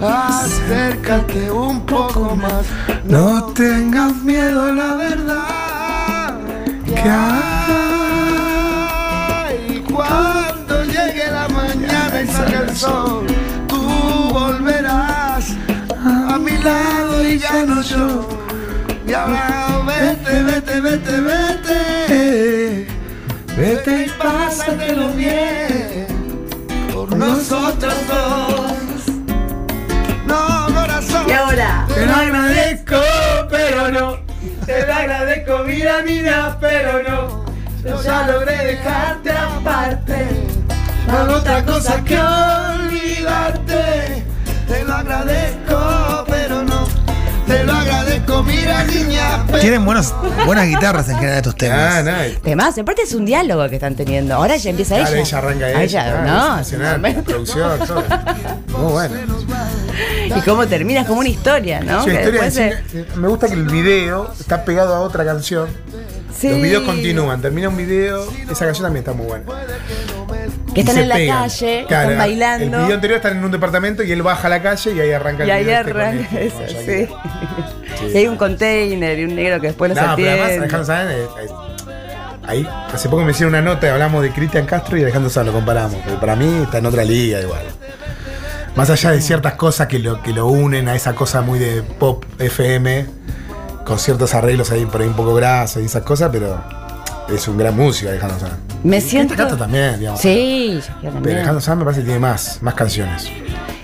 Acércate 0.00 1.50
un 1.50 1.84
poco 1.84 2.34
más, 2.34 2.64
no 3.04 3.44
tengas 3.52 4.14
miedo 4.22 4.62
a 4.62 4.72
la 4.72 4.94
verdad. 4.94 5.73
Que 7.04 7.10
hay 7.10 8.64
cuando 9.92 10.84
llegue 10.84 11.30
la 11.30 11.46
mañana 11.48 12.22
y 12.22 12.26
salga 12.26 12.60
el 12.60 12.74
sol, 12.74 13.26
tú 13.68 13.82
volverás 14.32 15.50
a 16.02 16.38
mi 16.38 16.56
lado 16.56 17.22
y 17.28 17.38
ya 17.38 17.66
no 17.66 17.82
yo. 17.82 18.26
Y 19.06 19.12
ahora 19.12 19.82
vete, 19.86 20.42
vete, 20.44 20.80
vete, 20.80 21.20
vete. 21.20 22.86
Vete 23.54 24.06
y 24.06 24.08
pásatelo 24.18 25.08
bien 25.10 26.06
por 26.90 27.14
nosotros 27.14 27.94
dos. 28.08 29.08
No, 30.26 30.74
corazón. 30.74 31.28
Y 31.28 31.32
ahora. 31.32 31.86
Te 31.86 32.06
lo 32.06 32.14
agradezco, 32.14 32.96
pero 33.50 33.90
no. 33.90 34.23
Te 34.66 34.86
lo 34.86 34.94
agradezco, 34.94 35.58
mira, 35.66 36.02
mira, 36.04 36.56
pero 36.60 37.02
no. 37.02 37.44
Yo 37.84 38.02
ya 38.02 38.26
logré 38.26 38.56
dejarte 38.66 39.30
aparte. 39.30 40.26
No 41.06 41.18
hago 41.18 41.34
otra 41.34 41.62
cosa 41.64 42.02
que 42.02 42.18
olvidarte. 42.18 44.24
Te 44.66 44.84
lo 44.84 44.94
agradezco, 44.94 46.24
pero 46.28 46.62
no. 46.62 46.88
Te 47.46 47.62
lo 47.62 47.74
agradezco, 47.74 48.42
mira, 48.42 48.84
niña, 48.84 49.44
pero 49.46 49.58
Tienen 49.58 49.84
buenos, 49.84 50.14
buenas 50.46 50.66
guitarras 50.66 51.06
en 51.10 51.16
general 51.16 51.36
estos 51.36 51.52
Ah, 51.54 51.58
temas. 51.58 52.04
nada. 52.04 52.24
Temas, 52.42 52.78
aparte 52.78 53.02
es 53.02 53.12
un 53.12 53.26
diálogo 53.26 53.68
que 53.68 53.74
están 53.74 53.94
teniendo. 53.94 54.34
Ahora 54.34 54.56
ya 54.56 54.70
empieza 54.70 54.96
ella. 54.96 55.18
ella 55.18 55.38
arranca 55.38 55.66
Ah, 55.66 55.70
ella. 55.70 55.82
ella, 55.82 56.02
claro, 56.04 56.26
no, 56.26 56.58
es 56.60 56.72
impresionante, 56.72 57.12
la 57.18 57.22
producción, 57.22 57.78
todo. 57.86 58.02
Muy 58.78 58.92
bueno. 58.92 59.14
Y 60.36 60.40
cómo 60.42 60.66
termina, 60.66 61.00
es 61.00 61.06
como 61.06 61.20
una 61.20 61.28
historia, 61.28 61.80
¿no? 61.80 62.02
Sí, 62.04 62.10
historia 62.10 62.50
cine- 62.50 62.82
eh, 62.94 63.04
me 63.16 63.28
gusta 63.28 63.46
que 63.48 63.54
el 63.54 63.64
video 63.66 64.32
está 64.38 64.64
pegado 64.64 64.94
a 64.94 65.00
otra 65.00 65.24
canción. 65.24 65.68
Sí. 66.36 66.48
Los 66.50 66.60
videos 66.60 66.82
continúan, 66.84 67.40
termina 67.40 67.68
un 67.68 67.76
video, 67.76 68.26
esa 68.50 68.64
canción 68.64 68.84
también 68.86 68.96
está 69.04 69.12
muy 69.12 69.26
buena. 69.26 69.44
Que 70.74 70.80
están 70.80 70.98
en 70.98 71.08
la 71.08 71.14
pegan. 71.14 71.38
calle, 71.42 71.84
Claro, 71.86 72.02
están 72.10 72.18
bailando. 72.18 72.64
El 72.78 72.82
video 72.82 72.94
anterior 72.96 73.16
están 73.18 73.38
en 73.38 73.44
un 73.44 73.50
departamento 73.52 74.02
y 74.02 74.10
él 74.10 74.22
baja 74.22 74.48
a 74.48 74.50
la 74.50 74.60
calle 74.60 74.92
y 74.92 75.00
ahí 75.00 75.12
arranca 75.12 75.44
el 75.44 75.48
Y 75.48 75.52
ahí 75.52 75.64
video 75.64 75.78
este 75.78 75.90
arranca 75.90 76.40
este, 76.40 76.46
eso, 76.46 77.08
sí. 77.08 78.10
Y 78.12 78.16
hay 78.16 78.26
un 78.26 78.36
container 78.36 79.18
y 79.18 79.24
un 79.24 79.36
negro 79.36 79.60
que 79.60 79.68
después 79.68 79.90
los 79.90 79.96
No, 79.98 80.14
pero 80.16 80.28
además 80.30 80.46
atiende. 80.46 80.66
Alejandro 80.76 81.10
es- 81.10 81.44
es- 81.44 81.50
Ahí, 82.46 82.68
hace 82.92 83.08
poco 83.08 83.22
me 83.22 83.30
hicieron 83.30 83.54
una 83.54 83.62
nota 83.62 83.86
y 83.86 83.90
hablamos 83.90 84.22
de 84.22 84.30
Cristian 84.30 84.66
Castro 84.66 84.98
y 84.98 85.02
Alejandro 85.02 85.30
Sanz, 85.30 85.46
lo 85.46 85.52
comparamos. 85.52 85.96
Pero 86.04 86.20
para 86.20 86.36
mí 86.36 86.62
está 86.64 86.76
en 86.78 86.86
otra 86.86 87.02
liga 87.04 87.40
igual. 87.40 87.62
Más 88.76 88.90
allá 88.90 89.12
de 89.12 89.20
ciertas 89.20 89.54
cosas 89.54 89.86
que 89.86 89.98
lo, 90.00 90.20
que 90.22 90.32
lo 90.32 90.46
unen 90.46 90.88
a 90.88 90.96
esa 90.96 91.14
cosa 91.14 91.42
muy 91.42 91.58
de 91.60 91.82
pop 91.82 92.24
FM, 92.40 93.06
con 93.84 93.98
ciertos 93.98 94.34
arreglos 94.34 94.70
ahí 94.72 94.84
por 94.86 95.00
ahí 95.02 95.06
un 95.08 95.14
poco 95.14 95.34
grasos 95.34 95.82
y 95.82 95.86
esas 95.86 96.02
cosas, 96.02 96.30
pero 96.32 96.60
es 97.28 97.46
un 97.46 97.56
gran 97.56 97.76
músico 97.76 98.10
Alejandro 98.10 98.38
Sanz. 98.40 98.54
Me 98.82 99.00
siento. 99.00 99.28
Cristian 99.34 99.48
Castro 99.48 99.56
también, 99.64 99.98
digamos. 100.00 100.20
Sí, 100.20 100.80
yo 100.80 100.92
Pero 101.00 101.12
también. 101.14 101.36
Alejandro 101.36 101.60
Sanz 101.60 101.78
me 101.78 101.84
parece 101.84 102.00
que 102.00 102.04
tiene 102.06 102.20
más, 102.20 102.58
más 102.62 102.74
canciones. 102.74 103.30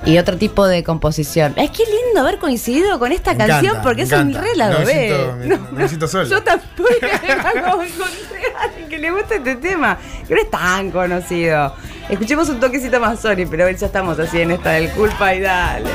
Y 0.05 0.17
otro 0.19 0.37
tipo 0.39 0.67
de 0.67 0.83
composición. 0.83 1.53
Es 1.57 1.71
que 1.71 1.85
lindo 1.85 2.21
haber 2.23 2.39
coincidido 2.39 2.99
con 2.99 3.13
esta 3.13 3.33
Me 3.33 3.39
canción 3.39 3.65
encanta, 3.67 3.83
porque 3.83 4.03
es 4.03 4.13
un 4.13 4.33
re 4.35 4.57
lado 4.57 4.73
No 4.73 4.79
me 4.81 4.85
B. 4.87 4.93
siento- 5.09 5.37
me- 5.37 5.47
no 5.47 5.73
me 5.73 5.89
siento 5.89 6.09
solo. 6.09 6.25
Yo 6.25 6.43
tampoco 6.43 6.89
encontré 7.01 8.55
a 8.59 8.63
alguien 8.65 8.89
que 8.89 8.99
le 8.99 9.11
gusta 9.11 9.35
este 9.37 9.57
tema, 9.57 9.99
que 10.27 10.35
no 10.35 10.41
es 10.41 10.51
tan 10.51 10.91
conocido. 10.91 11.75
Escuchemos 12.11 12.49
un 12.49 12.59
toquecito 12.61 12.99
más, 13.01 13.21
sorry, 13.21 13.47
pero 13.47 13.71
ya 13.71 13.87
estamos 13.87 14.19
así 14.19 14.41
en 14.41 14.51
esta 14.51 14.71
del 14.71 14.91
culpa 14.91 15.35
y 15.35 15.41
dale. 15.41 15.89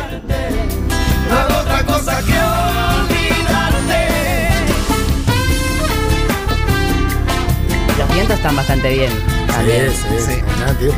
no 1.29 1.35
hago 1.37 1.57
otra 1.61 1.83
cosa 1.83 2.17
que 2.23 2.33
olvidarte. 3.03 4.07
Los 7.97 8.13
vientos 8.13 8.37
están 8.37 8.55
bastante 8.55 8.89
bien. 8.89 9.11
También. 9.47 9.91
Sí, 9.91 9.97
sí, 10.19 10.41
Sí. 10.79 10.89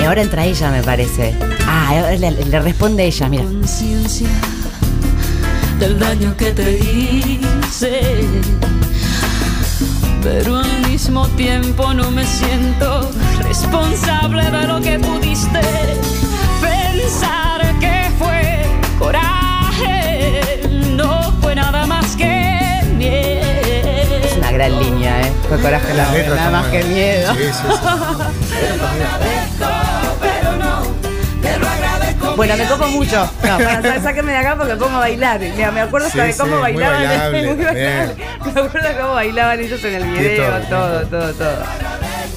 Y 0.00 0.04
ahora 0.04 0.22
entra 0.22 0.44
ella, 0.44 0.70
me 0.70 0.82
parece. 0.82 1.34
Ah, 1.66 1.88
ahora 1.90 2.12
le, 2.16 2.30
le 2.30 2.60
responde 2.60 3.04
ella, 3.06 3.28
mira. 3.28 3.44
conciencia 3.44 4.28
del 5.80 5.98
daño 5.98 6.36
que 6.36 6.52
te 6.52 6.78
hice. 6.78 8.26
Pero 10.22 10.62
mismo 10.98 11.28
tiempo 11.36 11.94
no 11.94 12.10
me 12.10 12.26
siento 12.26 13.08
responsable 13.44 14.42
de 14.50 14.66
lo 14.66 14.80
que 14.80 14.98
pudiste 14.98 15.60
pensar 16.60 17.78
que 17.78 18.10
fue 18.18 18.66
coraje. 18.98 20.60
No 20.96 21.32
fue 21.40 21.54
nada 21.54 21.86
más 21.86 22.16
que 22.16 22.82
miedo. 22.96 23.46
Es 24.24 24.36
una 24.38 24.50
gran 24.50 24.76
línea, 24.80 25.20
¿eh? 25.20 25.32
Fue 25.48 25.60
coraje 25.60 25.94
la 25.94 26.10
letras 26.10 26.36
nada 26.36 26.50
más 26.50 26.66
que 26.66 26.82
miedo. 26.82 27.32
Sí, 27.32 27.44
sí, 27.44 27.52
sí. 27.52 27.62
Bueno, 32.38 32.56
me 32.56 32.64
copo 32.66 32.86
mucho. 32.86 33.28
No, 33.42 33.58
para, 33.58 33.82
sa- 33.82 34.00
sáquenme 34.00 34.30
de 34.30 34.38
acá 34.38 34.54
porque 34.56 34.76
pongo 34.76 34.94
a 34.96 35.00
bailar. 35.00 35.40
Mira, 35.40 35.72
me 35.72 35.80
acuerdo 35.80 36.06
hasta 36.06 36.22
Sí, 36.24 36.30
de 36.32 36.36
cómo 36.38 36.56
sí, 36.56 36.72
muy 36.72 36.72
bailaban. 36.82 37.02
bailable, 37.08 37.42
muy 37.54 37.64
bailable. 37.64 38.14
Me 38.44 38.60
acuerdo 38.60 38.88
cómo 39.00 39.14
bailaban 39.14 39.58
ellos 39.60 39.84
en 39.84 39.94
el 39.94 40.04
video, 40.04 40.50
todo, 40.70 41.00
todo, 41.00 41.06
todo, 41.06 41.32
todo. 41.34 41.56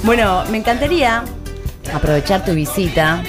Bueno, 0.02 0.44
me 0.50 0.58
encantaría 0.58 1.24
aprovechar 1.94 2.44
tu 2.44 2.54
visita, 2.54 3.22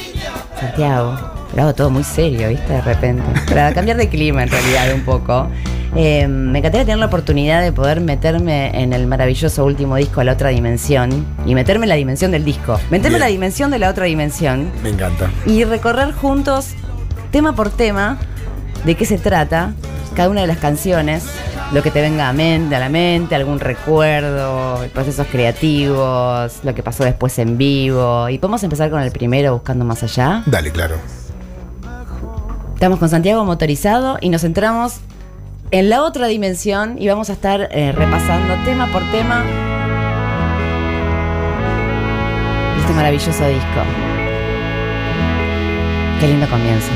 Santiago. 0.59 1.19
Pero 1.51 1.63
hago 1.65 1.75
todo 1.75 1.91
muy 1.91 2.05
serio, 2.05 2.49
¿viste? 2.49 2.73
De 2.73 2.81
repente. 2.81 3.23
Para 3.51 3.75
cambiar 3.75 3.99
de 3.99 4.09
clima, 4.09 4.43
en 4.45 4.49
realidad, 4.49 4.95
un 4.95 5.03
poco. 5.05 5.51
Eh, 5.95 6.27
me 6.27 6.59
encantaría 6.61 6.87
tener 6.87 6.99
la 6.99 7.07
oportunidad 7.07 7.61
de 7.63 7.71
poder 7.71 8.01
meterme 8.01 8.71
en 8.83 8.95
el 8.95 9.07
maravilloso 9.07 9.65
último 9.65 9.97
disco, 9.97 10.23
La 10.25 10.33
Otra 10.33 10.49
Dimensión, 10.49 11.27
y 11.45 11.55
meterme 11.55 11.85
en 11.85 11.91
la 11.91 11.97
dimensión 11.97 12.31
del 12.31 12.45
disco. 12.45 12.81
Meterme 12.91 13.17
en 13.17 13.21
la 13.21 13.27
dimensión 13.27 13.71
de 13.71 13.79
la 13.79 13.91
otra 13.91 14.07
dimensión 14.07 14.71
Me 14.83 14.89
encanta. 14.89 15.31
y 15.45 15.65
recorrer 15.65 16.13
juntos, 16.13 16.71
tema 17.31 17.55
por 17.55 17.69
tema, 17.71 18.19
de 18.87 18.95
qué 18.95 19.05
se 19.05 19.19
trata 19.19 19.75
cada 20.15 20.29
una 20.31 20.41
de 20.43 20.47
las 20.47 20.59
canciones, 20.59 21.25
lo 21.73 21.83
que 21.83 21.91
te 21.91 22.01
venga 22.01 22.29
a, 22.29 22.33
mente, 22.33 22.75
a 22.75 22.79
la 22.79 22.89
mente, 22.89 23.35
algún 23.35 23.61
recuerdo, 23.61 24.79
procesos 24.93 25.27
creativos, 25.31 26.61
lo 26.65 26.75
que 26.75 26.83
pasó 26.83 27.05
después 27.05 27.39
en 27.39 27.57
vivo. 27.57 28.29
Y 28.29 28.39
podemos 28.39 28.63
empezar 28.63 28.91
con 28.91 29.01
el 29.01 29.11
primero, 29.11 29.53
Buscando 29.55 29.85
Más 29.85 30.03
Allá. 30.03 30.43
Dale, 30.47 30.71
claro. 30.71 30.97
Estamos 32.75 32.99
con 32.99 33.09
Santiago 33.09 33.45
motorizado 33.45 34.19
y 34.21 34.29
nos 34.29 34.43
centramos 34.43 35.01
en 35.73 35.89
la 35.89 36.03
otra 36.05 36.27
dimensión 36.27 36.97
y 36.99 37.09
vamos 37.09 37.31
a 37.31 37.33
estar 37.33 37.69
eh, 37.73 37.93
repasando 37.93 38.63
tema 38.65 38.93
por 38.93 39.03
tema 39.11 39.43
este 42.79 42.93
maravilloso 42.93 43.49
disco. 43.49 43.81
Qué 46.21 46.29
lindo 46.29 46.47
comienzo. 46.49 46.91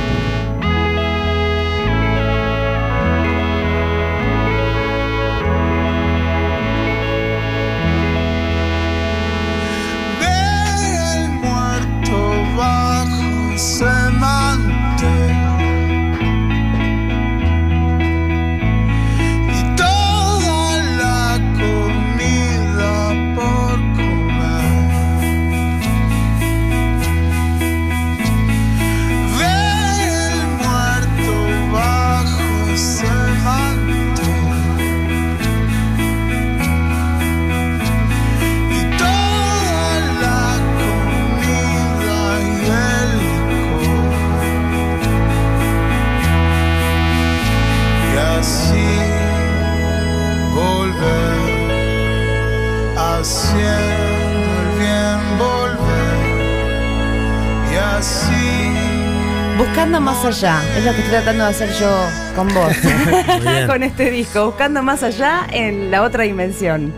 Allá, 60.27 60.63
es 60.77 60.85
lo 60.85 60.93
que 60.93 60.99
estoy 60.99 61.13
tratando 61.13 61.45
de 61.45 61.51
hacer 61.51 61.73
yo 61.75 62.09
con 62.35 62.49
vos, 62.53 62.73
con 63.67 63.83
este 63.83 64.11
disco, 64.11 64.47
buscando 64.47 64.83
más 64.83 65.03
allá 65.03 65.47
en 65.51 65.91
la 65.91 66.03
otra 66.03 66.25
dimensión. 66.25 66.93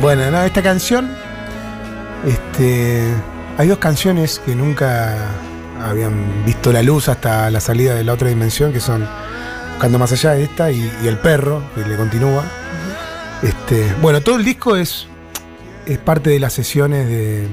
Bueno, 0.00 0.30
no, 0.30 0.42
esta 0.42 0.62
canción. 0.62 1.10
Este. 2.26 3.02
Hay 3.58 3.68
dos 3.68 3.78
canciones 3.78 4.40
que 4.44 4.54
nunca 4.54 5.16
habían 5.82 6.44
visto 6.44 6.72
la 6.72 6.82
luz 6.82 7.08
hasta 7.08 7.50
la 7.50 7.60
salida 7.60 7.94
de 7.94 8.04
la 8.04 8.12
otra 8.12 8.28
dimensión, 8.28 8.72
que 8.72 8.80
son 8.80 9.06
Buscando 9.76 9.98
más 9.98 10.10
allá 10.10 10.32
de 10.32 10.44
esta 10.44 10.70
y, 10.70 10.90
y 11.04 11.06
El 11.06 11.18
perro, 11.18 11.62
que 11.74 11.82
le 11.82 11.98
continúa. 11.98 12.44
Este, 13.42 13.92
bueno, 14.00 14.22
todo 14.22 14.36
el 14.36 14.44
disco 14.44 14.74
es, 14.74 15.06
es 15.84 15.98
parte 15.98 16.30
de 16.30 16.40
las 16.40 16.54
sesiones 16.54 17.06
de, 17.06 17.46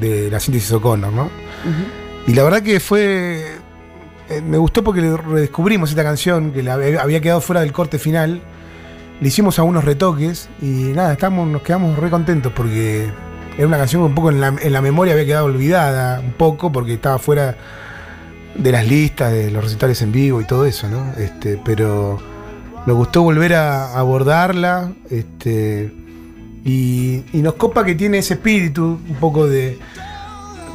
de 0.00 0.30
la 0.32 0.40
síntesis 0.40 0.72
O'Connor, 0.72 1.12
¿no? 1.12 1.30
Y 2.26 2.34
la 2.34 2.42
verdad 2.42 2.62
que 2.62 2.80
fue. 2.80 3.59
Eh, 4.30 4.40
Me 4.40 4.58
gustó 4.58 4.82
porque 4.82 5.00
redescubrimos 5.00 5.90
esta 5.90 6.02
canción, 6.02 6.52
que 6.52 6.68
había 6.70 7.20
quedado 7.20 7.40
fuera 7.40 7.60
del 7.60 7.72
corte 7.72 7.98
final. 7.98 8.40
Le 9.20 9.28
hicimos 9.28 9.58
algunos 9.58 9.84
retoques 9.84 10.48
y 10.62 10.92
nada, 10.94 11.12
estamos, 11.12 11.46
nos 11.46 11.62
quedamos 11.62 11.98
re 11.98 12.08
contentos 12.08 12.52
porque 12.54 13.10
era 13.58 13.66
una 13.66 13.76
canción 13.76 14.02
que 14.02 14.06
un 14.06 14.14
poco 14.14 14.30
en 14.30 14.40
la, 14.40 14.54
en 14.60 14.72
la 14.72 14.80
memoria 14.80 15.12
había 15.12 15.26
quedado 15.26 15.44
olvidada, 15.46 16.20
un 16.20 16.32
poco, 16.32 16.72
porque 16.72 16.94
estaba 16.94 17.18
fuera 17.18 17.56
de 18.54 18.72
las 18.72 18.86
listas, 18.86 19.32
de 19.32 19.50
los 19.50 19.62
recitales 19.62 20.00
en 20.02 20.12
vivo 20.12 20.40
y 20.40 20.44
todo 20.44 20.64
eso, 20.64 20.88
¿no? 20.88 21.12
Este, 21.18 21.60
pero 21.62 22.18
nos 22.86 22.96
gustó 22.96 23.22
volver 23.22 23.54
a 23.54 23.98
abordarla. 23.98 24.92
Este, 25.10 25.92
y, 26.64 27.24
y 27.32 27.42
nos 27.42 27.54
copa 27.54 27.84
que 27.84 27.94
tiene 27.94 28.18
ese 28.18 28.34
espíritu 28.34 28.98
un 29.06 29.16
poco 29.16 29.46
de, 29.46 29.78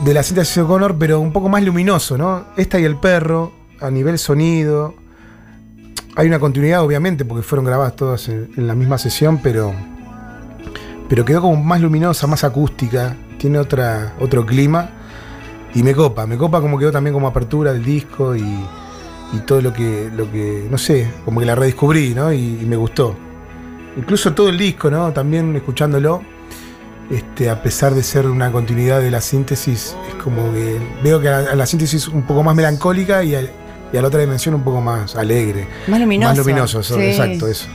de 0.04 0.14
la 0.14 0.24
cinta 0.24 0.44
de 0.44 0.62
O'Connor, 0.62 0.98
pero 0.98 1.20
un 1.20 1.32
poco 1.32 1.50
más 1.50 1.64
luminoso, 1.64 2.18
¿no? 2.18 2.46
Esta 2.58 2.80
y 2.80 2.84
el 2.84 2.98
perro, 2.98 3.52
a 3.80 3.90
nivel 3.90 4.20
sonido. 4.20 4.96
Hay 6.16 6.28
una 6.28 6.40
continuidad, 6.40 6.84
obviamente, 6.84 7.26
porque 7.26 7.44
fueron 7.44 7.66
grabadas 7.66 7.96
todas 7.96 8.28
en, 8.30 8.50
en 8.56 8.68
la 8.68 8.76
misma 8.76 8.98
sesión, 8.98 9.40
pero, 9.42 9.74
pero 11.10 11.26
quedó 11.26 11.42
como 11.42 11.62
más 11.64 11.82
luminosa, 11.82 12.28
más 12.28 12.44
acústica, 12.44 13.16
tiene 13.38 13.60
otra, 13.60 14.16
otro 14.20 14.46
clima. 14.46 14.90
Y 15.74 15.84
me 15.84 15.94
copa, 15.94 16.26
me 16.26 16.38
copa 16.38 16.62
como 16.62 16.80
quedó 16.80 16.92
también 16.92 17.14
como 17.14 17.28
apertura 17.28 17.74
del 17.74 17.84
disco 17.84 18.36
y, 18.36 18.42
y 18.42 19.40
todo 19.46 19.62
lo 19.62 19.74
que, 19.74 20.10
lo 20.16 20.32
que, 20.32 20.68
no 20.72 20.78
sé, 20.78 21.12
como 21.26 21.42
que 21.42 21.46
la 21.46 21.56
redescubrí, 21.56 22.14
¿no? 22.14 22.32
Y, 22.32 22.60
y 22.62 22.66
me 22.66 22.78
gustó. 22.78 23.16
Incluso 23.98 24.34
todo 24.34 24.50
el 24.50 24.58
disco, 24.58 24.90
¿no? 24.90 25.12
También 25.12 25.56
escuchándolo, 25.56 26.22
este, 27.12 27.50
a 27.50 27.62
pesar 27.62 27.94
de 27.94 28.04
ser 28.04 28.28
una 28.28 28.52
continuidad 28.52 29.00
de 29.02 29.12
la 29.12 29.22
síntesis, 29.22 29.96
es 30.10 30.16
como 30.24 30.52
que 30.54 30.80
veo 31.04 31.20
que 31.22 31.30
a 31.30 31.42
la, 31.42 31.52
a 31.52 31.56
la 31.56 31.66
síntesis 31.66 32.08
un 32.08 32.24
poco 32.24 32.44
más 32.44 32.56
melancólica 32.56 33.24
y 33.24 33.36
a, 33.36 33.42
y 33.42 33.98
a 33.98 34.02
la 34.02 34.08
otra 34.08 34.20
dimensión 34.22 34.56
un 34.56 34.64
poco 34.64 34.82
más 34.82 35.16
alegre. 35.16 35.68
Más 35.88 36.00
luminoso. 36.00 36.30
Más 36.30 36.38
luminoso, 36.38 36.80
eso, 36.80 36.96
Sí. 36.96 37.02
exacto, 37.04 37.48
eso. 37.48 37.68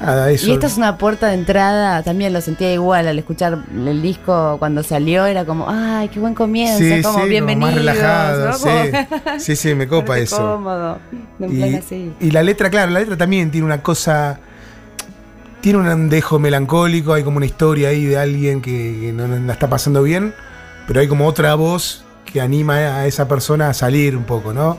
Nada, 0.00 0.30
eso. 0.30 0.46
Y 0.48 0.52
esta 0.52 0.66
es 0.66 0.78
una 0.78 0.96
puerta 0.96 1.26
de 1.28 1.34
entrada, 1.34 2.02
también 2.02 2.32
lo 2.32 2.40
sentía 2.40 2.72
igual 2.72 3.06
al 3.06 3.18
escuchar 3.18 3.58
el 3.74 4.00
disco 4.00 4.56
cuando 4.58 4.82
salió, 4.82 5.26
era 5.26 5.44
como, 5.44 5.66
ay, 5.68 6.08
qué 6.08 6.18
buen 6.18 6.32
comienzo, 6.34 6.78
Sí, 6.78 7.02
como 7.02 7.22
sí, 7.24 7.28
bienvenido. 7.28 7.66
más 7.66 7.74
relajado, 7.74 8.52
sí. 8.54 8.68
Sí, 9.38 9.56
sí, 9.56 9.74
me 9.74 9.86
copa 9.86 10.16
eso. 10.18 10.38
Cómodo, 10.38 10.98
en 11.38 11.50
plan 11.54 11.74
así. 11.74 12.14
Y, 12.18 12.28
y 12.28 12.30
la 12.30 12.42
letra, 12.42 12.70
claro, 12.70 12.92
la 12.92 13.00
letra 13.00 13.18
también 13.18 13.50
tiene 13.50 13.66
una 13.66 13.82
cosa. 13.82 14.40
Tiene 15.60 15.78
un 15.78 16.08
dejo 16.08 16.38
melancólico, 16.38 17.12
hay 17.12 17.22
como 17.22 17.36
una 17.36 17.46
historia 17.46 17.88
ahí 17.90 18.04
de 18.06 18.16
alguien 18.16 18.62
que, 18.62 19.12
no, 19.14 19.26
la 19.26 19.52
está 19.52 19.68
pasando 19.68 20.02
bien, 20.02 20.34
pero 20.86 21.00
hay 21.00 21.08
como 21.08 21.26
otra 21.26 21.54
voz 21.54 22.04
que 22.24 22.40
anima 22.40 22.76
a 22.76 23.06
esa 23.06 23.28
persona 23.28 23.68
a 23.68 23.74
salir 23.74 24.16
un 24.16 24.24
poco, 24.24 24.54
¿no? 24.54 24.78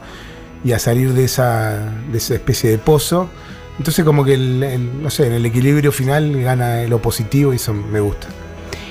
Y 0.64 0.72
a 0.72 0.80
salir 0.80 1.14
de 1.14 1.26
esa, 1.26 1.78
de 2.12 2.18
esa 2.18 2.34
especie 2.34 2.72
de 2.72 2.78
pozo. 2.80 3.30
Entonces 3.78 4.04
como 4.04 4.24
que, 4.26 4.34
el, 4.34 4.64
el- 4.64 5.04
no 5.04 5.10
sé, 5.12 5.28
en 5.28 5.34
el 5.34 5.46
equilibrio 5.46 5.92
final 5.92 6.42
gana 6.42 6.84
lo 6.84 7.00
positivo 7.02 7.54
y 7.54 7.58
eso 7.58 7.74
me 7.74 8.00
gusta. 8.00 8.28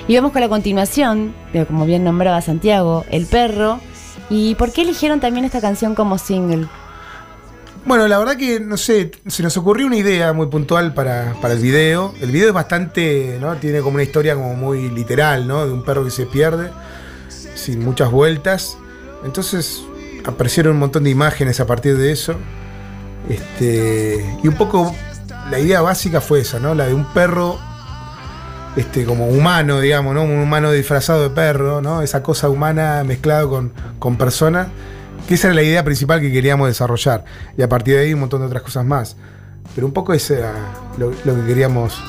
Y 0.06 0.14
vamos 0.16 0.32
con 0.32 0.40
la 0.42 0.48
continuación, 0.48 1.34
como 1.68 1.86
bien 1.86 2.04
nombraba 2.04 2.40
Santiago, 2.40 3.04
El 3.10 3.26
Perro. 3.26 3.80
¿Y 4.28 4.54
por 4.56 4.72
qué 4.72 4.82
eligieron 4.82 5.18
también 5.20 5.44
esta 5.44 5.60
canción 5.60 5.94
como 5.96 6.18
single? 6.18 6.66
Bueno, 7.86 8.06
la 8.08 8.18
verdad 8.18 8.36
que, 8.36 8.60
no 8.60 8.76
sé, 8.76 9.10
se 9.26 9.42
nos 9.42 9.56
ocurrió 9.56 9.86
una 9.86 9.96
idea 9.96 10.32
muy 10.32 10.46
puntual 10.46 10.92
para, 10.92 11.34
para 11.40 11.54
el 11.54 11.60
video. 11.60 12.14
El 12.20 12.30
video 12.30 12.48
es 12.48 12.54
bastante, 12.54 13.38
¿no? 13.40 13.56
Tiene 13.56 13.80
como 13.80 13.94
una 13.94 14.02
historia 14.02 14.34
como 14.34 14.54
muy 14.54 14.90
literal, 14.90 15.48
¿no? 15.48 15.66
De 15.66 15.72
un 15.72 15.82
perro 15.82 16.04
que 16.04 16.10
se 16.10 16.26
pierde, 16.26 16.70
sin 17.54 17.82
muchas 17.82 18.10
vueltas. 18.10 18.76
Entonces 19.24 19.82
aparecieron 20.24 20.74
un 20.74 20.80
montón 20.80 21.04
de 21.04 21.10
imágenes 21.10 21.58
a 21.58 21.66
partir 21.66 21.96
de 21.96 22.12
eso. 22.12 22.34
Este, 23.28 24.38
y 24.42 24.48
un 24.48 24.54
poco 24.54 24.94
la 25.50 25.58
idea 25.58 25.80
básica 25.80 26.20
fue 26.20 26.40
esa, 26.40 26.58
¿no? 26.58 26.74
La 26.74 26.86
de 26.86 26.94
un 26.94 27.06
perro 27.12 27.58
este, 28.76 29.04
como 29.04 29.26
humano, 29.26 29.80
digamos, 29.80 30.14
¿no? 30.14 30.22
Un 30.22 30.38
humano 30.38 30.70
disfrazado 30.70 31.22
de 31.22 31.30
perro, 31.30 31.80
¿no? 31.80 32.02
Esa 32.02 32.22
cosa 32.22 32.50
humana 32.50 33.02
mezclado 33.04 33.48
con, 33.48 33.72
con 33.98 34.16
persona. 34.16 34.68
Que 35.28 35.34
esa 35.34 35.48
era 35.48 35.54
la 35.54 35.62
idea 35.62 35.84
principal 35.84 36.20
que 36.20 36.32
queríamos 36.32 36.68
desarrollar. 36.68 37.24
Y 37.56 37.62
a 37.62 37.68
partir 37.68 37.94
de 37.96 38.02
ahí 38.02 38.14
un 38.14 38.20
montón 38.20 38.40
de 38.40 38.46
otras 38.46 38.62
cosas 38.62 38.84
más. 38.84 39.16
Pero 39.74 39.86
un 39.86 39.92
poco 39.92 40.12
ese 40.12 40.38
era 40.38 40.52
lo, 40.98 41.12
lo 41.24 41.34
que 41.36 41.46
queríamos 41.46 42.00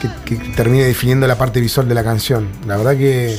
que, 0.00 0.08
que 0.24 0.36
termine 0.54 0.84
definiendo 0.84 1.26
la 1.26 1.36
parte 1.36 1.60
visual 1.60 1.88
de 1.88 1.94
la 1.94 2.04
canción. 2.04 2.48
La 2.66 2.76
verdad 2.76 2.96
que 2.96 3.38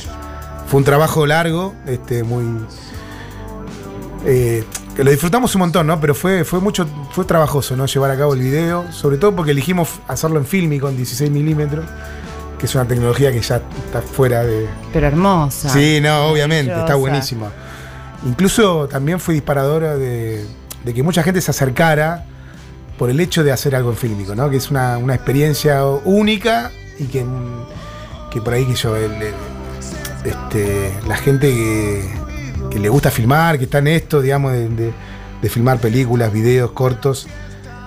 fue 0.68 0.78
un 0.78 0.84
trabajo 0.84 1.26
largo, 1.26 1.74
este, 1.88 2.24
muy. 2.24 2.44
eh, 4.26 4.64
que 4.96 5.04
lo 5.04 5.12
disfrutamos 5.12 5.56
un 5.56 5.60
montón, 5.60 5.88
¿no? 5.88 6.00
Pero 6.00 6.14
fue, 6.14 6.44
fue 6.44 6.60
mucho, 6.60 6.86
fue 7.12 7.24
trabajoso, 7.26 7.76
¿no? 7.76 7.86
Llevar 7.86 8.12
a 8.12 8.18
cabo 8.18 8.34
el 8.34 8.42
video. 8.42 8.92
Sobre 8.92 9.18
todo 9.18 9.36
porque 9.36 9.52
elegimos 9.52 9.90
hacerlo 10.08 10.40
en 10.40 10.46
film 10.46 10.78
con 10.80 10.96
16 10.98 11.32
milímetros, 11.32 11.86
que 12.60 12.66
es 12.66 12.76
una 12.76 12.86
tecnología 12.86 13.32
que 13.32 13.40
ya 13.42 13.56
está 13.86 14.02
fuera 14.02 14.44
de, 14.44 14.68
Pero 14.92 15.08
hermosa. 15.08 15.70
Sí, 15.70 16.00
no, 16.02 16.28
obviamente, 16.28 16.72
está 16.72 16.98
Maravillosa. 16.98 17.52
Incluso 18.26 18.88
también 18.88 19.20
fue 19.20 19.34
disparadora 19.34 19.96
de, 19.98 20.46
que 20.94 21.04
mucha 21.04 21.24
gente 21.24 21.42
se 21.42 21.52
acercara 21.52 22.26
por 22.98 23.10
el 23.10 23.20
hecho 23.20 23.44
de 23.44 23.52
hacer 23.52 23.76
algo 23.76 23.92
en 23.92 23.98
fílmico, 23.98 24.36
¿no? 24.36 24.50
Que 24.50 24.58
es 24.58 24.70
una, 24.70 24.98
experiencia 25.14 25.86
única 25.86 26.72
y 27.00 27.06
que, 27.06 27.26
que 28.30 28.42
por 28.42 28.54
ahí 28.54 28.66
que 28.66 28.76
yo, 28.76 28.96
el- 28.96 29.34
este, 30.26 30.94
la 31.08 31.16
gente 31.16 31.50
que, 32.70 32.80
le 32.80 32.90
gusta 32.90 33.10
filmar, 33.10 33.58
que 33.58 33.64
está 33.64 33.78
en 33.78 33.88
esto, 33.88 34.22
digamos, 34.22 34.52
de, 34.52 34.68
de- 35.42 35.50
filmar 35.50 35.80
películas, 35.80 36.34
videos, 36.34 36.72
cortos, 36.72 37.28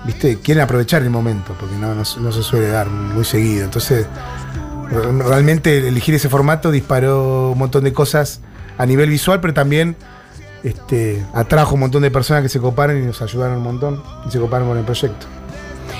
¿viste? 0.06 0.38
Quieren 0.38 0.62
aprovechar 0.64 1.02
el 1.02 1.10
momento, 1.10 1.54
porque 1.60 1.76
no, 1.76 1.94
no, 1.94 2.04
se 2.04 2.42
suele 2.42 2.68
dar 2.68 2.88
muy 2.88 3.26
seguido. 3.26 3.64
Entonces, 3.64 4.06
re- 4.90 5.12
realmente 5.24 5.86
elegir 5.86 6.14
ese 6.14 6.30
formato 6.30 6.70
disparó 6.70 7.50
un 7.50 7.58
montón 7.58 7.84
de 7.84 7.92
cosas 7.92 8.40
a 8.78 8.86
nivel 8.86 9.10
visual, 9.10 9.40
pero 9.42 9.52
también 9.52 9.94
este, 10.64 11.24
atrajo 11.34 11.74
un 11.74 11.80
montón 11.80 12.02
de 12.02 12.10
personas 12.10 12.42
que 12.42 12.48
se 12.48 12.60
coparon 12.60 13.02
y 13.02 13.06
nos 13.06 13.20
ayudaron 13.22 13.56
un 13.58 13.62
montón 13.64 14.02
y 14.26 14.30
se 14.30 14.38
coparon 14.38 14.68
con 14.68 14.78
el 14.78 14.84
proyecto. 14.84 15.26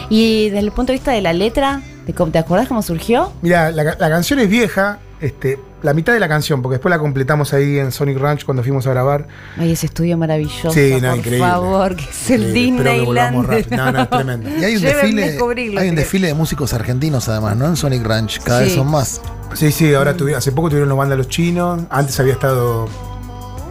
Y 0.08 0.46
desde 0.50 0.58
el 0.60 0.72
punto 0.72 0.92
de 0.92 0.98
vista 0.98 1.12
de 1.12 1.22
la 1.22 1.32
letra, 1.32 1.80
¿te, 2.06 2.12
¿te 2.12 2.38
acordás 2.38 2.68
cómo 2.68 2.82
surgió? 2.82 3.32
Mira, 3.42 3.70
la, 3.70 3.84
la 3.84 3.96
canción 3.96 4.38
es 4.40 4.48
vieja, 4.48 4.98
este, 5.20 5.58
la 5.82 5.94
mitad 5.94 6.12
de 6.12 6.20
la 6.20 6.28
canción, 6.28 6.60
porque 6.62 6.74
después 6.74 6.90
la 6.90 6.98
completamos 6.98 7.52
ahí 7.54 7.78
en 7.78 7.90
Sonic 7.92 8.18
Ranch 8.18 8.44
cuando 8.44 8.62
fuimos 8.62 8.86
a 8.86 8.90
grabar. 8.90 9.26
Ay, 9.56 9.72
ese 9.72 9.86
estudio 9.86 10.16
maravilloso. 10.18 10.70
Sí, 10.70 10.94
no, 11.00 11.08
por 11.10 11.18
increíble. 11.18 11.38
favor, 11.38 11.96
que 11.96 12.04
es 12.04 12.30
el 12.30 12.42
Increíble, 12.42 12.78
espero 12.80 12.98
que 13.00 13.04
volvamos 13.06 13.48
Disneyland. 13.48 13.68
rápido. 13.68 13.84
No, 13.84 13.92
no, 13.92 14.02
es 14.02 14.10
tremendo. 14.10 14.50
Y 14.60 14.64
hay 14.64 14.76
un 14.76 14.82
desfile, 14.82 15.78
hay 15.80 15.88
un 15.88 15.94
desfile 15.96 16.26
de 16.28 16.34
músicos 16.34 16.72
argentinos 16.74 17.28
además, 17.28 17.56
¿no? 17.56 17.66
En 17.66 17.76
Sonic 17.76 18.04
Ranch, 18.04 18.40
cada 18.42 18.58
Sí. 18.60 18.64
vez 18.66 18.74
son 18.74 18.90
más. 18.90 19.20
Sí, 19.54 19.70
sí, 19.72 19.92
ahora 19.94 20.16
tuvi- 20.16 20.34
hace 20.36 20.52
poco 20.52 20.68
tuvieron 20.68 20.88
los 20.88 20.98
bandas 20.98 21.16
Los 21.18 21.28
Chinos, 21.28 21.82
antes 21.90 22.18
había 22.20 22.32
estado 22.34 22.88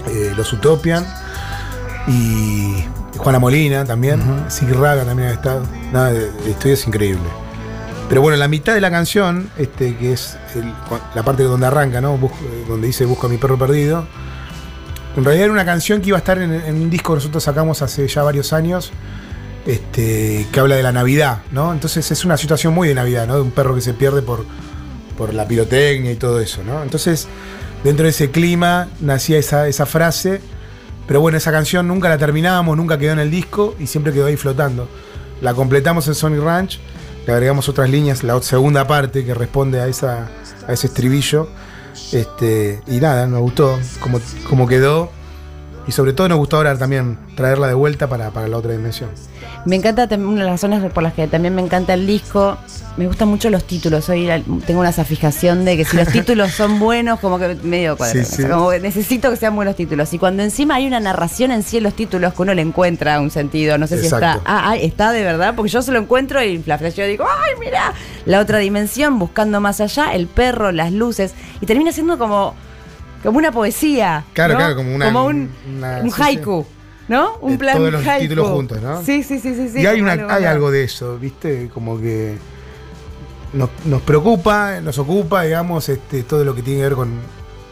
eh, 0.08 0.34
Los 0.36 0.52
Utopian 0.54 1.06
y 2.08 2.84
Juana 3.18 3.40
Molina 3.40 3.86
también, 3.86 4.22
Sig 4.50 4.70
Raga 4.74 5.04
también 5.06 5.30
había 5.30 5.40
estado. 5.40 5.64
Nada, 5.92 6.10
el 6.12 6.32
estudio 6.48 6.74
es 6.74 6.88
increíble. 6.88 7.24
Pero 8.10 8.22
bueno, 8.22 8.38
la 8.38 8.48
mitad 8.48 8.74
de 8.74 8.82
la 8.82 8.92
canción, 8.92 9.50
este, 9.58 9.96
que 9.96 10.14
es 10.14 10.38
el- 10.56 10.74
la 11.16 11.24
parte 11.24 11.44
donde 11.44 11.68
arranca, 11.68 12.02
¿no? 12.02 12.18
Busco- 12.18 12.40
eh, 12.44 12.66
donde 12.68 12.88
dice 12.88 13.06
Busco 13.06 13.28
a 13.28 13.30
mi 13.30 13.38
perro 13.38 13.58
perdido. 13.58 14.06
En 15.16 15.24
realidad 15.24 15.46
era 15.46 15.54
una 15.54 15.66
canción 15.66 16.02
que 16.02 16.08
iba 16.10 16.18
a 16.18 16.20
estar 16.20 16.38
en, 16.40 16.52
en 16.54 16.76
un 16.76 16.90
disco 16.90 17.14
que 17.14 17.18
nosotros 17.18 17.44
sacamos 17.44 17.82
hace 17.82 18.08
ya 18.08 18.24
varios 18.24 18.52
años, 18.54 18.92
este, 19.66 20.48
que 20.52 20.60
habla 20.60 20.76
de 20.76 20.84
la 20.84 20.92
Navidad, 20.92 21.40
¿no? 21.52 21.72
Entonces 21.72 22.10
es 22.12 22.26
una 22.26 22.36
situación 22.38 22.74
muy 22.74 22.88
de 22.88 22.96
Navidad, 22.96 23.28
¿no? 23.28 23.36
De 23.36 23.42
un 23.42 23.52
perro 23.52 23.76
que 23.76 23.82
se 23.82 23.94
pierde 23.94 24.22
por, 24.22 24.46
por 25.18 25.34
la 25.34 25.48
pirotecnia 25.48 26.12
y 26.12 26.16
todo 26.16 26.40
eso, 26.40 26.64
¿no? 26.64 26.82
Entonces, 26.84 27.28
dentro 27.84 28.04
de 28.04 28.12
ese 28.12 28.32
clima 28.32 28.88
nacía 29.00 29.38
esa, 29.38 29.68
esa 29.68 29.86
frase, 29.86 30.42
pero 31.08 31.22
bueno, 31.22 31.38
esa 31.38 31.52
canción 31.52 31.88
nunca 31.88 32.10
la 32.10 32.18
terminamos, 32.18 32.78
nunca 32.78 32.98
quedó 32.98 33.14
en 33.14 33.20
el 33.20 33.32
disco 33.32 33.76
y 33.80 33.88
siempre 33.88 34.14
quedó 34.14 34.28
ahí 34.28 34.38
flotando. 34.38 34.88
La 35.42 35.54
completamos 35.54 36.08
en 36.08 36.16
Sonic 36.16 36.42
Ranch, 36.42 36.80
le 37.26 37.34
agregamos 37.34 37.68
otras 37.70 37.90
líneas, 37.90 38.24
la 38.24 38.42
segunda 38.42 38.88
parte 38.88 39.26
que 39.26 39.34
responde 39.34 39.82
a, 39.82 39.88
esa, 39.88 40.30
a 40.68 40.74
ese 40.74 40.88
estribillo. 40.88 41.50
Este, 42.12 42.82
y 42.88 43.00
nada, 43.00 43.28
nos 43.28 43.42
gustó 43.42 43.80
como 44.48 44.68
quedó. 44.68 45.12
Y 45.88 45.92
sobre 45.92 46.14
todo 46.14 46.30
nos 46.30 46.38
gustó 46.38 46.58
ahora 46.58 46.78
también 46.78 47.18
traerla 47.36 47.68
de 47.68 47.74
vuelta 47.74 48.08
para, 48.08 48.32
para 48.32 48.48
la 48.48 48.58
otra 48.58 48.72
dimensión. 48.72 49.10
Me 49.66 49.76
encanta 49.76 50.08
también, 50.08 50.30
una 50.30 50.40
de 50.40 50.46
las 50.46 50.62
razones 50.62 50.92
por 50.92 51.04
las 51.04 51.14
que 51.14 51.28
también 51.28 51.54
me 51.54 51.62
encanta 51.62 51.94
el 51.94 52.08
disco, 52.08 52.58
me 52.98 53.08
gustan 53.08 53.28
mucho 53.28 53.50
los 53.50 53.66
títulos. 53.66 54.10
Hoy 54.10 54.28
tengo 54.66 54.80
una 54.80 54.92
fijación 54.92 55.66
de 55.66 55.78
que 55.78 55.86
si 55.86 55.98
los 55.98 56.08
títulos 56.12 56.52
son 56.52 56.80
buenos, 56.80 57.20
como 57.20 57.38
que 57.38 57.56
medio 57.64 57.96
cuadrado. 57.96 58.26
Sí, 58.26 58.36
sí. 58.36 58.44
O 58.44 58.48
sea, 58.48 58.56
como 58.56 58.70
que 58.72 58.80
necesito 58.80 59.30
que 59.30 59.36
sean 59.36 59.56
buenos 59.56 59.76
títulos. 59.76 60.12
Y 60.14 60.20
cuando 60.20 60.42
encima 60.44 60.76
hay 60.76 60.88
una 60.88 61.00
narración 61.00 61.52
en 61.52 61.64
sí 61.64 61.78
en 61.78 61.84
los 61.84 61.94
títulos 61.94 62.34
que 62.34 62.42
uno 62.42 62.54
le 62.54 62.62
encuentra 62.62 63.20
un 63.20 63.30
sentido, 63.30 63.78
no 63.78 63.88
sé 63.88 64.00
si 64.00 64.08
está. 64.08 64.40
Ah, 64.46 64.72
ah, 64.72 64.78
está 64.78 65.12
de 65.12 65.24
verdad, 65.24 65.54
porque 65.56 65.70
yo 65.70 65.82
se 65.82 65.92
lo 65.92 66.00
encuentro 66.00 66.42
y 66.44 66.64
la 66.66 66.78
flasheo 66.78 67.06
digo, 67.08 67.26
¡ay, 67.26 67.54
mira! 67.60 67.94
La 68.26 68.40
otra 68.40 68.58
dimensión, 68.58 69.20
buscando 69.20 69.62
más 69.62 69.80
allá, 69.80 70.14
el 70.14 70.28
perro, 70.28 70.72
las 70.72 70.92
luces. 70.92 71.34
Y 71.62 71.66
termina 71.66 71.92
siendo 71.92 72.18
como. 72.18 72.56
Como 73.24 73.38
una 73.38 73.52
poesía. 73.52 74.24
Claro, 74.34 74.54
¿no? 74.54 74.60
claro, 74.60 74.76
como 74.76 74.96
una- 74.96 75.08
un, 75.24 75.50
una- 75.78 76.00
un 76.02 76.12
haiku. 76.18 76.66
¿No? 77.08 77.34
Un 77.42 77.54
De 77.54 77.58
plan 77.58 77.78
todos 77.78 77.92
los 77.92 78.08
haiku. 78.08 78.22
títulos 78.22 78.50
juntos, 78.50 78.82
¿no? 78.82 79.04
Sí, 79.04 79.22
sí, 79.24 79.40
sí, 79.40 79.54
sí. 79.54 79.70
sí 79.70 79.82
y 79.82 79.86
hay, 79.86 80.02
una, 80.02 80.14
hay 80.30 80.46
algo- 80.46 80.72
de 80.72 80.84
eso, 80.86 81.18
¿viste? 81.20 81.70
Como 81.74 82.00
que 82.00 82.38
nos, 83.54 83.70
nos 83.86 84.02
preocupa, 84.04 84.80
nos 84.82 84.98
ocupa, 84.98 85.42
digamos, 85.44 85.90
este, 85.90 86.24
todo 86.24 86.46
lo 86.46 86.56
que 86.56 86.62
tiene 86.62 86.80
que 86.80 86.84
ver 86.86 86.96
con, 86.96 87.10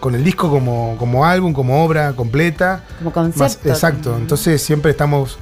con 0.02 0.14
el 0.16 0.24
disco 0.26 0.50
como, 0.50 0.96
como 0.98 1.26
álbum, 1.26 1.54
como 1.54 1.86
obra 1.86 2.14
completa. 2.14 2.84
Como 2.98 3.12
Más- 3.12 3.36
concepto. 3.36 3.70
exacto, 3.70 4.18
entonces 4.18 4.62
siempre 4.62 4.92
estamos 4.92 5.38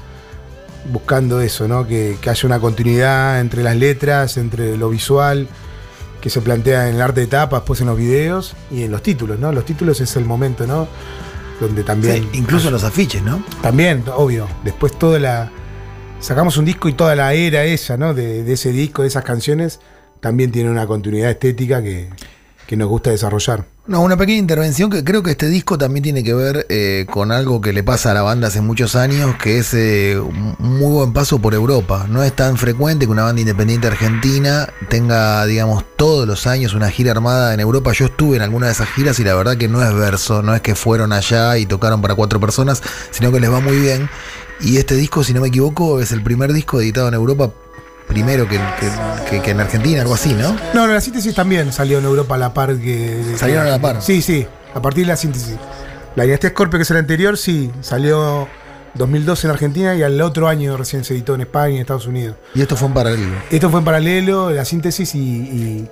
buscando 0.91 1.41
eso, 1.41 1.67
¿no? 1.67 1.87
Que, 1.87 2.17
que 2.21 2.29
haya 2.29 2.45
una 2.47 2.59
continuidad 2.59 3.39
entre 3.39 3.63
las 3.63 3.75
letras, 3.75 4.37
entre 4.37 4.77
lo 4.77 4.89
visual, 4.89 5.47
que 6.27 6.31
se 6.31 6.41
plantea 6.41 6.89
en 6.89 6.95
el 6.95 7.01
arte 7.01 7.21
de 7.21 7.27
tapas, 7.27 7.61
después 7.61 7.79
en 7.79 7.87
los 7.87 7.97
videos 7.97 8.53
y 8.69 8.83
en 8.83 8.91
los 8.91 9.01
títulos, 9.01 9.39
¿no? 9.39 9.53
Los 9.53 9.63
títulos 9.63 10.01
es 10.01 10.13
el 10.17 10.25
momento, 10.25 10.67
¿no? 10.67 10.85
Donde 11.61 11.85
también... 11.85 12.23
Sí, 12.23 12.39
incluso 12.39 12.69
los 12.69 12.83
afiches, 12.83 13.23
¿no? 13.23 13.41
También, 13.61 14.03
obvio. 14.13 14.45
Después 14.65 14.99
toda 14.99 15.19
la. 15.19 15.49
Sacamos 16.19 16.57
un 16.57 16.65
disco 16.65 16.89
y 16.89 16.93
toda 16.93 17.15
la 17.15 17.33
era 17.33 17.63
esa, 17.63 17.95
¿no? 17.95 18.13
De, 18.13 18.43
de 18.43 18.53
ese 18.53 18.73
disco, 18.73 19.03
de 19.03 19.07
esas 19.07 19.23
canciones, 19.23 19.79
también 20.19 20.51
tiene 20.51 20.69
una 20.69 20.85
continuidad 20.85 21.31
estética 21.31 21.81
que, 21.81 22.09
que 22.67 22.75
nos 22.75 22.89
gusta 22.89 23.11
desarrollar. 23.11 23.63
No, 23.87 24.01
una 24.01 24.17
pequeña 24.17 24.39
intervención 24.39 24.89
que 24.89 25.01
creo 25.01 25.23
que 25.23 25.31
este 25.31 25.47
disco 25.47 25.77
también 25.77 26.03
tiene 26.03 26.21
que 26.21 26.33
ver 26.33 26.65
eh, 26.67 27.05
con 27.09 27.31
algo 27.31 27.61
que 27.61 27.71
le 27.71 27.83
pasa 27.83 28.11
a 28.11 28.13
la 28.13 28.21
banda 28.21 28.49
hace 28.49 28.59
muchos 28.59 28.97
años, 28.97 29.35
que 29.41 29.59
es 29.59 29.73
eh, 29.73 30.19
un 30.19 30.57
muy 30.59 30.91
buen 30.91 31.13
paso 31.13 31.39
por 31.39 31.53
Europa. 31.53 32.05
No 32.09 32.21
es 32.21 32.35
tan 32.35 32.57
frecuente 32.57 33.05
que 33.05 33.11
una 33.13 33.23
banda 33.23 33.39
independiente 33.39 33.87
argentina 33.87 34.67
tenga, 34.89 35.45
digamos, 35.45 35.85
todos 35.95 36.27
los 36.27 36.47
años 36.47 36.73
una 36.73 36.91
gira 36.91 37.11
armada 37.11 37.53
en 37.53 37.61
Europa. 37.61 37.93
Yo 37.93 38.07
estuve 38.07 38.35
en 38.35 38.41
alguna 38.41 38.65
de 38.65 38.73
esas 38.73 38.89
giras 38.89 39.19
y 39.19 39.23
la 39.23 39.35
verdad 39.35 39.55
que 39.55 39.69
no 39.69 39.81
es 39.81 39.93
verso, 39.93 40.41
no 40.41 40.53
es 40.53 40.59
que 40.59 40.75
fueron 40.75 41.13
allá 41.13 41.57
y 41.57 41.65
tocaron 41.65 42.01
para 42.01 42.13
cuatro 42.13 42.41
personas, 42.41 42.83
sino 43.11 43.31
que 43.31 43.39
les 43.39 43.49
va 43.49 43.61
muy 43.61 43.79
bien. 43.79 44.09
Y 44.59 44.77
este 44.77 44.95
disco, 44.95 45.23
si 45.23 45.33
no 45.33 45.39
me 45.39 45.47
equivoco, 45.47 46.01
es 46.01 46.11
el 46.11 46.23
primer 46.23 46.51
disco 46.51 46.81
editado 46.81 47.07
en 47.07 47.13
Europa, 47.13 47.51
primero 48.07 48.47
que, 48.47 48.57
que- 48.57 49.29
que- 49.29 49.41
que 49.41 49.51
en 49.51 49.59
Argentina, 49.59 50.01
algo 50.01 50.13
así, 50.13 50.33
¿no? 50.33 50.53
No, 50.73 50.87
no, 50.87 50.93
la 50.93 51.01
síntesis 51.01 51.33
también 51.35 51.71
salió 51.73 51.99
en 51.99 52.05
Europa 52.05 52.35
a 52.35 52.37
la 52.37 52.53
par 52.53 52.75
que. 52.77 53.21
Salieron 53.37 53.67
a 53.67 53.69
la 53.71 53.79
par. 53.79 54.01
Sí, 54.01 54.21
sí, 54.21 54.45
a 54.73 54.81
partir 54.81 55.05
de 55.05 55.09
la 55.09 55.17
síntesis. 55.17 55.55
La 56.15 56.23
Dinastía 56.23 56.49
Scorpio, 56.49 56.79
que 56.79 56.83
es 56.83 56.91
el 56.91 56.97
anterior, 56.97 57.37
sí, 57.37 57.71
salió 57.81 58.47
2012 58.95 59.45
en 59.47 59.51
Argentina 59.51 59.95
y 59.95 60.01
al 60.01 60.19
otro 60.21 60.47
año 60.47 60.75
recién 60.77 61.03
se 61.03 61.13
editó 61.13 61.35
en 61.35 61.41
España 61.41 61.69
y 61.71 61.75
en 61.75 61.81
Estados 61.81 62.07
Unidos. 62.07 62.35
Y 62.55 62.61
esto 62.61 62.75
fue 62.75 62.87
en 62.87 62.93
paralelo. 62.95 63.35
Esto 63.51 63.69
fue 63.69 63.79
en 63.79 63.85
paralelo, 63.85 64.49
la 64.49 64.65
síntesis 64.65 65.13
y, 65.13 65.19
y- 65.19 65.89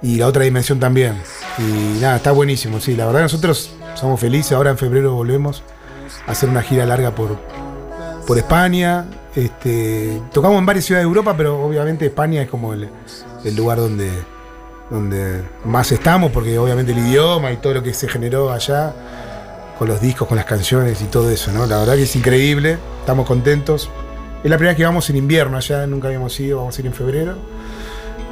y 0.00 0.16
la 0.16 0.28
otra 0.28 0.44
dimensión 0.44 0.78
también. 0.78 1.14
Y 1.58 1.98
nada, 2.00 2.16
está 2.16 2.30
buenísimo, 2.30 2.78
sí. 2.78 2.94
La 2.94 3.06
verdad 3.06 3.22
nosotros 3.22 3.70
somos 3.96 4.20
felices. 4.20 4.52
Ahora 4.52 4.70
en 4.70 4.78
febrero 4.78 5.12
volvemos 5.14 5.64
a 6.28 6.30
hacer 6.30 6.48
una 6.48 6.62
gira 6.62 6.86
larga 6.86 7.12
por, 7.16 7.36
por 8.28 8.36
España. 8.36 9.06
Este, 9.34 10.20
tocamos 10.32 10.58
en 10.58 10.66
varias 10.66 10.84
ciudades 10.84 11.06
de 11.06 11.08
Europa, 11.08 11.34
pero 11.34 11.64
obviamente 11.64 12.04
España 12.04 12.42
es 12.42 12.48
como 12.50 12.74
el, 12.74 12.86
el 13.42 13.56
lugar 13.56 13.78
donde, 13.78 14.10
donde 14.90 15.42
más 15.64 15.90
estamos, 15.92 16.30
porque 16.30 16.58
obviamente 16.58 16.92
el 16.92 16.98
idioma 16.98 17.50
y 17.50 17.56
todo 17.56 17.72
lo 17.72 17.82
que 17.82 17.94
se 17.94 18.06
generó 18.06 18.52
allá, 18.52 18.92
con 19.78 19.88
los 19.88 20.02
discos, 20.02 20.28
con 20.28 20.36
las 20.36 20.44
canciones 20.44 21.00
y 21.00 21.04
todo 21.04 21.30
eso, 21.30 21.52
¿no? 21.52 21.64
La 21.64 21.78
verdad 21.78 21.94
que 21.94 22.02
es 22.02 22.16
increíble, 22.16 22.76
estamos 23.00 23.26
contentos. 23.26 23.88
Es 24.44 24.50
la 24.50 24.56
primera 24.56 24.72
vez 24.72 24.76
que 24.76 24.84
vamos 24.84 25.08
en 25.08 25.16
invierno 25.16 25.56
allá, 25.56 25.86
nunca 25.86 26.08
habíamos 26.08 26.38
ido, 26.38 26.58
vamos 26.58 26.76
a 26.76 26.80
ir 26.82 26.86
en 26.86 26.92
febrero. 26.92 27.36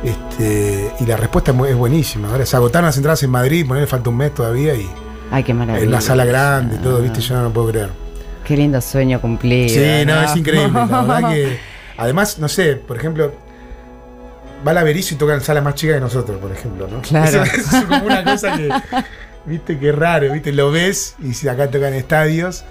Este, 0.05 0.93
y 1.01 1.07
la 1.07 1.17
respuesta 1.17 1.53
es, 1.53 1.75
buenísima. 1.75 2.31
Ahora 2.33 2.45
se 2.45 2.55
agotaron 2.55 2.85
las 2.85 2.99
entradas 2.99 3.23
en 3.23 3.31
Madrid, 3.31 3.67
ponerle 3.67 3.87
falta 3.87 4.11
un 4.11 4.19
mes 4.19 4.35
todavía 4.35 4.75
y 4.75 4.91
Ay, 5.31 5.43
qué 5.43 5.55
maravilla. 5.55 5.83
en 5.83 5.91
la 5.91 6.03
sala 6.03 6.27
grande, 6.27 6.77
todo, 6.77 7.01
viste, 7.01 7.23
yo 7.23 7.35
no 7.37 7.45
lo 7.45 7.51
puedo 7.51 7.69
creer. 7.71 8.06
Qué 8.47 8.57
lindo 8.57 8.81
sueño 8.81 9.21
cumplido. 9.21 9.69
Sí, 9.69 10.07
no, 10.07 10.23
es 10.23 10.37
increíble. 10.37 10.73
La 10.73 11.03
verdad 11.03 11.29
que. 11.33 11.59
Además, 11.97 12.39
no 12.39 12.49
sé, 12.49 12.77
por 12.77 12.97
ejemplo, 12.97 13.33
va 14.67 14.73
la 14.73 14.85
Berizo 14.85 15.15
y 15.15 15.19
toca 15.19 15.35
en 15.35 15.41
salas 15.41 15.65
más 15.65 15.75
chicas 15.75 15.97
que 15.97 16.01
nosotros, 16.01 16.39
por 16.39 16.53
ejemplo, 16.53 16.87
¿no? 16.87 17.01
Claro. 17.03 17.43
Eso, 17.43 17.57
eso 17.57 17.79
es 17.79 17.85
como 17.85 18.07
una 18.07 18.23
cosa 18.23 18.57
que. 18.57 18.71
Viste, 19.47 19.79
que 19.79 19.93
raro, 19.93 20.33
viste, 20.33 20.53
lo 20.53 20.71
ves 20.71 21.17
y 21.23 21.35
si 21.35 21.49
acá 21.49 21.71
tocan 21.71 21.95
estadios. 21.95 22.65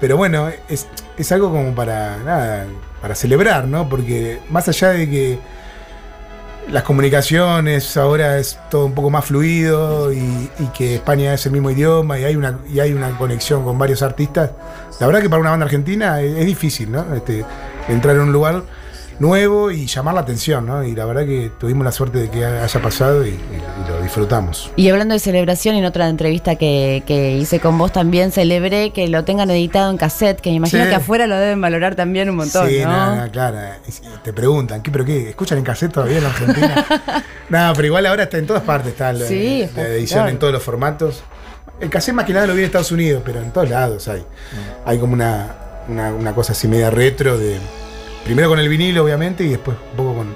Pero 0.00 0.16
bueno, 0.16 0.50
es, 0.68 0.86
es 1.16 1.32
algo 1.32 1.50
como 1.50 1.74
para. 1.74 2.18
Nada, 2.18 2.66
para 3.00 3.14
celebrar, 3.14 3.66
¿no? 3.66 3.88
Porque 3.88 4.40
más 4.50 4.68
allá 4.68 4.90
de 4.90 5.08
que 5.08 5.38
las 6.70 6.82
comunicaciones 6.82 7.96
ahora 7.96 8.38
es 8.38 8.58
todo 8.70 8.86
un 8.86 8.94
poco 8.94 9.10
más 9.10 9.24
fluido 9.24 10.12
y, 10.12 10.50
que 10.76 10.96
España 10.96 11.34
es 11.34 11.46
el 11.46 11.52
mismo 11.52 11.70
idioma 11.70 12.18
y 12.18 12.24
hay 12.24 12.36
una 12.36 12.58
y 12.70 12.78
hay 12.80 12.92
una 12.92 13.16
conexión 13.16 13.64
con 13.64 13.78
varios 13.78 14.02
artistas. 14.02 14.50
La 15.00 15.06
verdad 15.06 15.22
que 15.22 15.30
para 15.30 15.40
una 15.40 15.50
banda 15.50 15.64
argentina 15.64 16.20
es, 16.20 16.36
es 16.36 16.46
difícil, 16.46 16.92
¿no? 16.92 17.14
Este, 17.14 17.44
entrar 17.88 18.16
en 18.16 18.22
un 18.22 18.32
lugar 18.32 18.62
nuevo 19.18 19.70
y 19.70 19.86
llamar 19.86 20.14
la 20.14 20.20
atención, 20.20 20.66
¿no? 20.66 20.84
Y 20.84 20.94
la 20.94 21.04
verdad 21.04 21.24
que 21.26 21.50
tuvimos 21.58 21.84
la 21.84 21.92
suerte 21.92 22.18
de 22.18 22.30
que 22.30 22.44
haya 22.44 22.80
pasado 22.82 23.26
y, 23.26 23.30
y- 23.30 23.32
y 23.34 23.88
lo 23.90 24.00
disfrutamos. 24.02 24.70
Y 24.76 24.88
hablando 24.90 25.14
de 25.14 25.18
celebración, 25.18 25.74
en 25.76 25.84
otra 25.84 26.08
entrevista 26.08 26.54
que, 26.56 27.02
que 27.06 27.32
hice 27.32 27.58
con 27.60 27.76
vos 27.78 27.92
también 27.92 28.30
celebré 28.32 28.90
que 28.92 29.08
lo 29.08 29.24
tengan 29.24 29.50
editado 29.50 29.90
en 29.90 29.96
cassette, 29.96 30.40
que 30.40 30.50
me 30.50 30.56
imagino 30.56 30.84
Sí. 30.84 30.88
que 30.90 30.94
afuera 30.94 31.26
lo 31.26 31.36
deben 31.36 31.60
valorar 31.60 31.94
también 31.96 32.30
un 32.30 32.36
montón, 32.36 32.68
sí, 32.68 32.78
¿no? 32.82 32.88
nada, 32.90 33.28
claro. 33.30 33.58
Te 34.22 34.32
preguntan, 34.32 34.82
¿qué, 34.82 34.90
¿pero 34.90 35.04
qué? 35.04 35.30
¿Escuchan 35.30 35.58
en 35.58 35.64
cassette 35.64 35.92
todavía 35.92 36.18
en 36.18 36.24
Argentina? 36.26 36.86
nada, 37.48 37.72
pero 37.74 37.86
igual 37.86 38.06
ahora 38.06 38.24
está 38.24 38.38
en 38.38 38.46
todas 38.46 38.62
partes, 38.62 38.92
está 38.92 39.12
la, 39.12 39.26
Sí, 39.26 39.58
la 39.60 39.64
está- 39.64 39.88
edición 39.88 40.18
claro. 40.18 40.28
en 40.30 40.38
todos 40.38 40.52
los 40.52 40.62
formatos. 40.62 41.22
El 41.80 41.90
cassette 41.90 42.14
más 42.14 42.24
que 42.24 42.32
nada 42.32 42.46
lo 42.46 42.54
vi 42.54 42.60
en 42.60 42.66
Estados 42.66 42.90
Unidos, 42.92 43.22
pero 43.24 43.40
en 43.40 43.52
todos 43.52 43.68
lados 43.70 44.08
hay. 44.08 44.24
Hay 44.84 44.98
como 44.98 45.12
una, 45.14 45.46
una, 45.88 46.12
una 46.12 46.32
cosa 46.34 46.52
así 46.52 46.66
media 46.68 46.90
retro 46.90 47.38
de. 47.38 47.56
Primero 48.24 48.48
con 48.48 48.58
el 48.58 48.68
vinilo, 48.68 49.04
obviamente, 49.04 49.44
y 49.44 49.48
después 49.48 49.76
un 49.92 49.96
poco 49.96 50.14
con, 50.18 50.34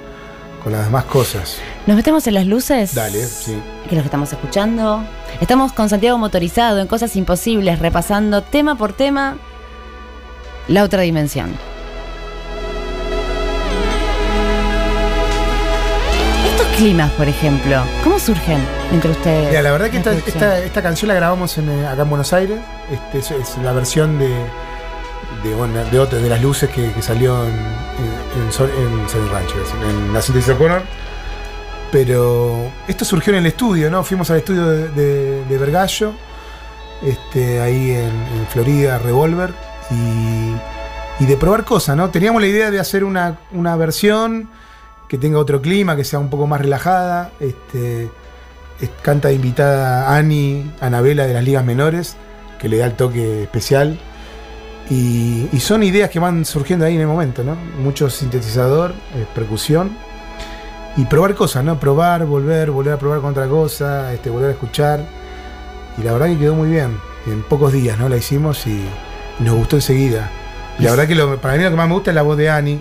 con 0.63 0.71
las 0.71 0.85
demás 0.85 1.03
cosas. 1.05 1.57
Nos 1.85 1.95
metemos 1.95 2.25
en 2.27 2.33
las 2.35 2.45
luces. 2.45 2.95
Dale, 2.95 3.25
sí. 3.25 3.59
Que 3.83 3.89
es 3.89 3.93
lo 3.93 4.01
que 4.01 4.07
estamos 4.07 4.31
escuchando. 4.31 5.03
Estamos 5.41 5.73
con 5.73 5.89
Santiago 5.89 6.17
Motorizado 6.17 6.79
en 6.79 6.87
Cosas 6.87 7.15
Imposibles, 7.15 7.79
repasando 7.79 8.41
tema 8.41 8.75
por 8.75 8.93
tema 8.93 9.37
la 10.67 10.83
otra 10.83 11.01
dimensión. 11.01 11.51
Estos 16.47 16.67
climas, 16.77 17.11
por 17.11 17.27
ejemplo, 17.27 17.83
¿cómo 18.03 18.17
surgen 18.17 18.59
entre 18.91 19.11
ustedes? 19.11 19.49
Mira, 19.49 19.61
la 19.61 19.71
verdad 19.71 19.89
que 19.89 19.97
esta, 19.97 20.11
producción? 20.11 20.43
esta, 20.43 20.59
esta 20.59 20.81
canción 20.81 21.09
la 21.09 21.15
grabamos 21.15 21.57
en, 21.57 21.69
eh, 21.69 21.87
acá 21.87 22.03
en 22.03 22.09
Buenos 22.09 22.31
Aires. 22.31 22.59
Este, 22.91 23.19
es, 23.19 23.31
es 23.31 23.57
la 23.57 23.73
versión 23.73 24.17
de, 24.19 24.33
de, 25.43 26.19
de, 26.21 26.29
las 26.29 26.41
luces 26.41 26.69
que, 26.69 26.89
salió 27.01 27.43
en, 27.43 27.49
en, 27.49 28.43
en, 28.43 28.99
en 28.99 29.31
Rancho, 29.31 29.55
en 29.87 30.13
la 30.13 30.21
síntesis 30.21 30.53
O'Connor. 30.53 30.81
Pero 31.91 32.71
esto 32.87 33.05
surgió 33.05 33.33
en 33.33 33.39
el 33.39 33.45
estudio, 33.45 33.91
¿no? 33.91 34.03
Fuimos 34.03 34.29
al 34.31 34.37
estudio 34.37 34.67
de, 34.67 35.43
de, 35.45 35.57
Vergallo, 35.59 36.13
este, 37.03 37.61
ahí 37.61 37.91
en, 37.91 38.47
Florida, 38.49 38.97
Revolver, 38.97 39.53
y, 39.91 41.25
de 41.25 41.37
probar 41.37 41.63
cosas, 41.63 41.95
¿no? 41.95 42.09
Teníamos 42.09 42.41
la 42.41 42.47
idea 42.47 42.71
de 42.71 42.79
hacer 42.79 43.03
una, 43.03 43.37
una 43.51 43.75
versión 43.75 44.49
que 45.07 45.17
tenga 45.17 45.37
otro 45.37 45.61
clima, 45.61 45.95
que 45.95 46.03
sea 46.03 46.17
un 46.19 46.29
poco 46.29 46.47
más 46.47 46.59
relajada. 46.59 47.31
Este, 47.39 48.09
es- 48.81 48.89
canta 49.03 49.27
de 49.27 49.35
invitada 49.35 50.15
Ani, 50.15 50.71
Anabela 50.81 51.27
de 51.27 51.33
las 51.35 51.43
ligas 51.43 51.63
menores, 51.63 52.17
que 52.59 52.69
le 52.69 52.77
da 52.77 52.87
el 52.87 52.93
toque 52.93 53.43
especial. 53.43 53.99
Y, 54.89 55.47
y 55.51 55.59
son 55.59 55.81
ideas 55.83 56.09
que 56.09 56.19
van 56.19 56.45
surgiendo 56.45 56.85
ahí 56.85 56.95
en 56.95 57.01
el 57.01 57.07
momento, 57.07 57.43
¿no? 57.43 57.55
Mucho 57.81 58.09
sintetizador, 58.09 58.91
eh, 59.15 59.25
percusión. 59.33 59.91
Y 60.97 61.05
probar 61.05 61.33
cosas, 61.35 61.63
¿no? 61.63 61.79
Probar, 61.79 62.25
volver, 62.25 62.69
volver 62.69 62.93
a 62.93 62.97
probar 62.99 63.21
con 63.21 63.31
otra 63.31 63.47
cosa, 63.47 64.13
este, 64.13 64.29
volver 64.29 64.49
a 64.49 64.53
escuchar. 64.53 65.05
Y 65.97 66.03
la 66.03 66.11
verdad 66.13 66.27
que 66.27 66.37
quedó 66.37 66.53
muy 66.55 66.69
bien. 66.69 66.97
En 67.25 67.41
pocos 67.43 67.71
días, 67.71 67.97
¿no? 67.97 68.09
La 68.09 68.17
hicimos 68.17 68.67
y, 68.67 68.71
y 69.39 69.43
nos 69.43 69.55
gustó 69.55 69.77
enseguida. 69.77 70.29
Y 70.77 70.83
la 70.83 70.91
verdad 70.91 71.07
que 71.07 71.15
lo- 71.15 71.37
para 71.39 71.55
mí 71.55 71.63
lo 71.63 71.69
que 71.69 71.75
más 71.77 71.87
me 71.87 71.93
gusta 71.93 72.11
es 72.11 72.15
la 72.15 72.21
voz 72.21 72.37
de 72.37 72.49
Ani. 72.49 72.79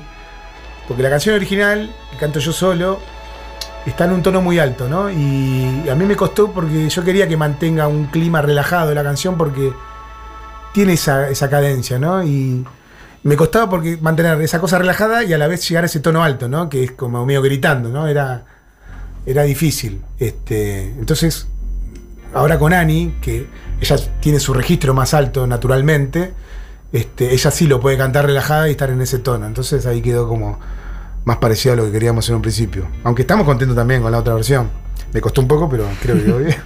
Porque 0.89 1.03
la 1.03 1.11
canción 1.11 1.35
original, 1.37 1.95
que 2.11 2.17
canto 2.17 2.41
yo 2.41 2.53
solo, 2.53 2.99
está 3.87 4.05
en 4.05 4.13
un 4.13 4.23
tono 4.23 4.43
muy 4.43 4.59
alto, 4.59 4.89
¿no? 4.89 5.09
Y 5.11 5.89
a 5.89 5.95
mí 5.95 6.05
me 6.05 6.17
costó 6.17 6.51
porque 6.53 6.89
yo 6.89 7.05
quería 7.05 7.29
que 7.29 7.37
mantenga 7.37 7.87
un 7.87 8.07
clima 8.07 8.43
relajado 8.43 8.93
la 8.93 9.05
canción 9.05 9.39
porque 9.39 9.73
tiene 10.73 10.95
esa, 10.95 11.29
esa 11.29 11.49
cadencia, 11.49 11.99
¿no? 11.99 12.23
Y 12.25 12.65
me 13.25 13.37
costaba 13.37 13.71
porque 13.71 13.99
mantener 14.01 14.41
esa 14.43 14.61
cosa 14.61 14.79
relajada 14.79 15.23
y 15.25 15.33
a 15.33 15.39
la 15.39 15.47
vez 15.47 15.69
llegar 15.69 15.85
a 15.85 15.87
ese 15.87 16.01
tono 16.01 16.25
alto, 16.25 16.49
¿no? 16.49 16.69
Que 16.69 16.85
es 16.85 16.93
como 16.93 17.25
medio 17.25 17.43
gritando, 17.43 17.89
¿no? 17.89 18.07
Era, 18.09 18.45
era 19.27 19.43
difícil. 19.45 20.03
Este, 20.19 20.89
entonces, 20.99 21.47
ahora 22.35 22.59
con 22.59 22.73
Ani, 22.73 23.17
que 23.21 23.47
ella 23.81 23.97
tiene 24.21 24.41
su 24.41 24.55
registro 24.55 24.95
más 24.95 25.15
alto 25.15 25.47
naturalmente, 25.47 26.33
este, 26.93 27.33
ella 27.33 27.51
sí 27.51 27.67
lo 27.67 27.81
puede 27.81 27.97
cantar 27.97 28.27
relajada 28.27 28.69
y 28.69 28.73
estar 28.73 28.91
en 28.91 29.01
ese 29.01 29.19
tono. 29.19 29.47
Entonces 29.47 29.87
ahí 29.87 30.03
quedó 30.03 30.29
como 30.29 30.59
más 31.25 31.37
parecido 31.37 31.75
a 31.75 31.77
lo 31.77 31.85
que 31.85 31.93
queríamos 31.93 32.29
en 32.29 32.37
un 32.37 32.43
principio. 32.43 32.87
Aunque 33.05 33.23
estamos 33.23 33.47
contentos 33.47 33.77
también 33.77 34.03
con 34.03 34.11
la 34.11 34.19
otra 34.19 34.35
versión. 34.35 34.69
Me 35.13 35.21
costó 35.21 35.41
un 35.41 35.49
poco, 35.49 35.69
pero 35.69 35.87
creo 36.01 36.17
que 36.17 36.25
quedó 36.25 36.39
bien. 36.39 36.57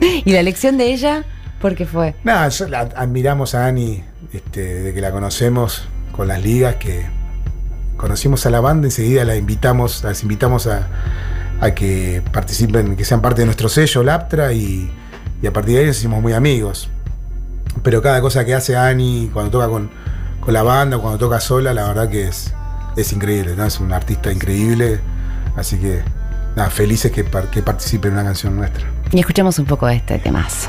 ¿Y 0.24 0.32
la 0.32 0.40
elección 0.40 0.76
de 0.78 0.92
ella? 0.92 1.24
¿Por 1.60 1.74
qué 1.74 1.86
fue? 1.86 2.14
Nada, 2.24 2.48
admiramos 2.96 3.54
a 3.54 3.66
Ani 3.66 4.04
este, 4.32 4.62
desde 4.62 4.94
que 4.94 5.00
la 5.00 5.10
conocemos 5.10 5.88
con 6.12 6.28
las 6.28 6.42
ligas, 6.42 6.76
que 6.76 7.06
conocimos 7.96 8.46
a 8.46 8.50
la 8.50 8.60
banda, 8.60 8.86
enseguida 8.86 9.24
la 9.24 9.36
invitamos, 9.36 10.04
las 10.04 10.22
invitamos 10.22 10.66
a, 10.68 10.86
a 11.60 11.72
que 11.72 12.22
participen, 12.32 12.96
que 12.96 13.04
sean 13.04 13.20
parte 13.20 13.40
de 13.42 13.46
nuestro 13.46 13.68
sello, 13.68 14.02
Laptra, 14.04 14.52
y, 14.52 14.90
y 15.42 15.46
a 15.46 15.52
partir 15.52 15.74
de 15.74 15.80
ahí 15.80 15.86
nos 15.86 15.98
hicimos 15.98 16.22
muy 16.22 16.32
amigos. 16.32 16.88
Pero 17.82 18.02
cada 18.02 18.20
cosa 18.20 18.44
que 18.44 18.54
hace 18.54 18.76
Ani 18.76 19.30
cuando 19.32 19.50
toca 19.50 19.68
con, 19.68 19.90
con 20.40 20.54
la 20.54 20.62
banda 20.62 20.96
o 20.96 21.02
cuando 21.02 21.18
toca 21.18 21.40
sola, 21.40 21.74
la 21.74 21.88
verdad 21.88 22.08
que 22.08 22.28
es, 22.28 22.52
es 22.96 23.12
increíble, 23.12 23.54
¿no? 23.56 23.64
Es 23.64 23.80
un 23.80 23.92
artista 23.92 24.32
increíble, 24.32 25.00
así 25.56 25.76
que 25.78 26.02
nada, 26.56 26.70
felices 26.70 27.10
que, 27.10 27.24
que 27.24 27.62
participe 27.62 28.08
en 28.08 28.14
una 28.14 28.24
canción 28.24 28.56
nuestra. 28.56 28.84
Y 29.10 29.20
escuchemos 29.20 29.58
un 29.58 29.64
poco 29.64 29.86
de 29.86 29.96
este 29.96 30.18
temazo. 30.18 30.68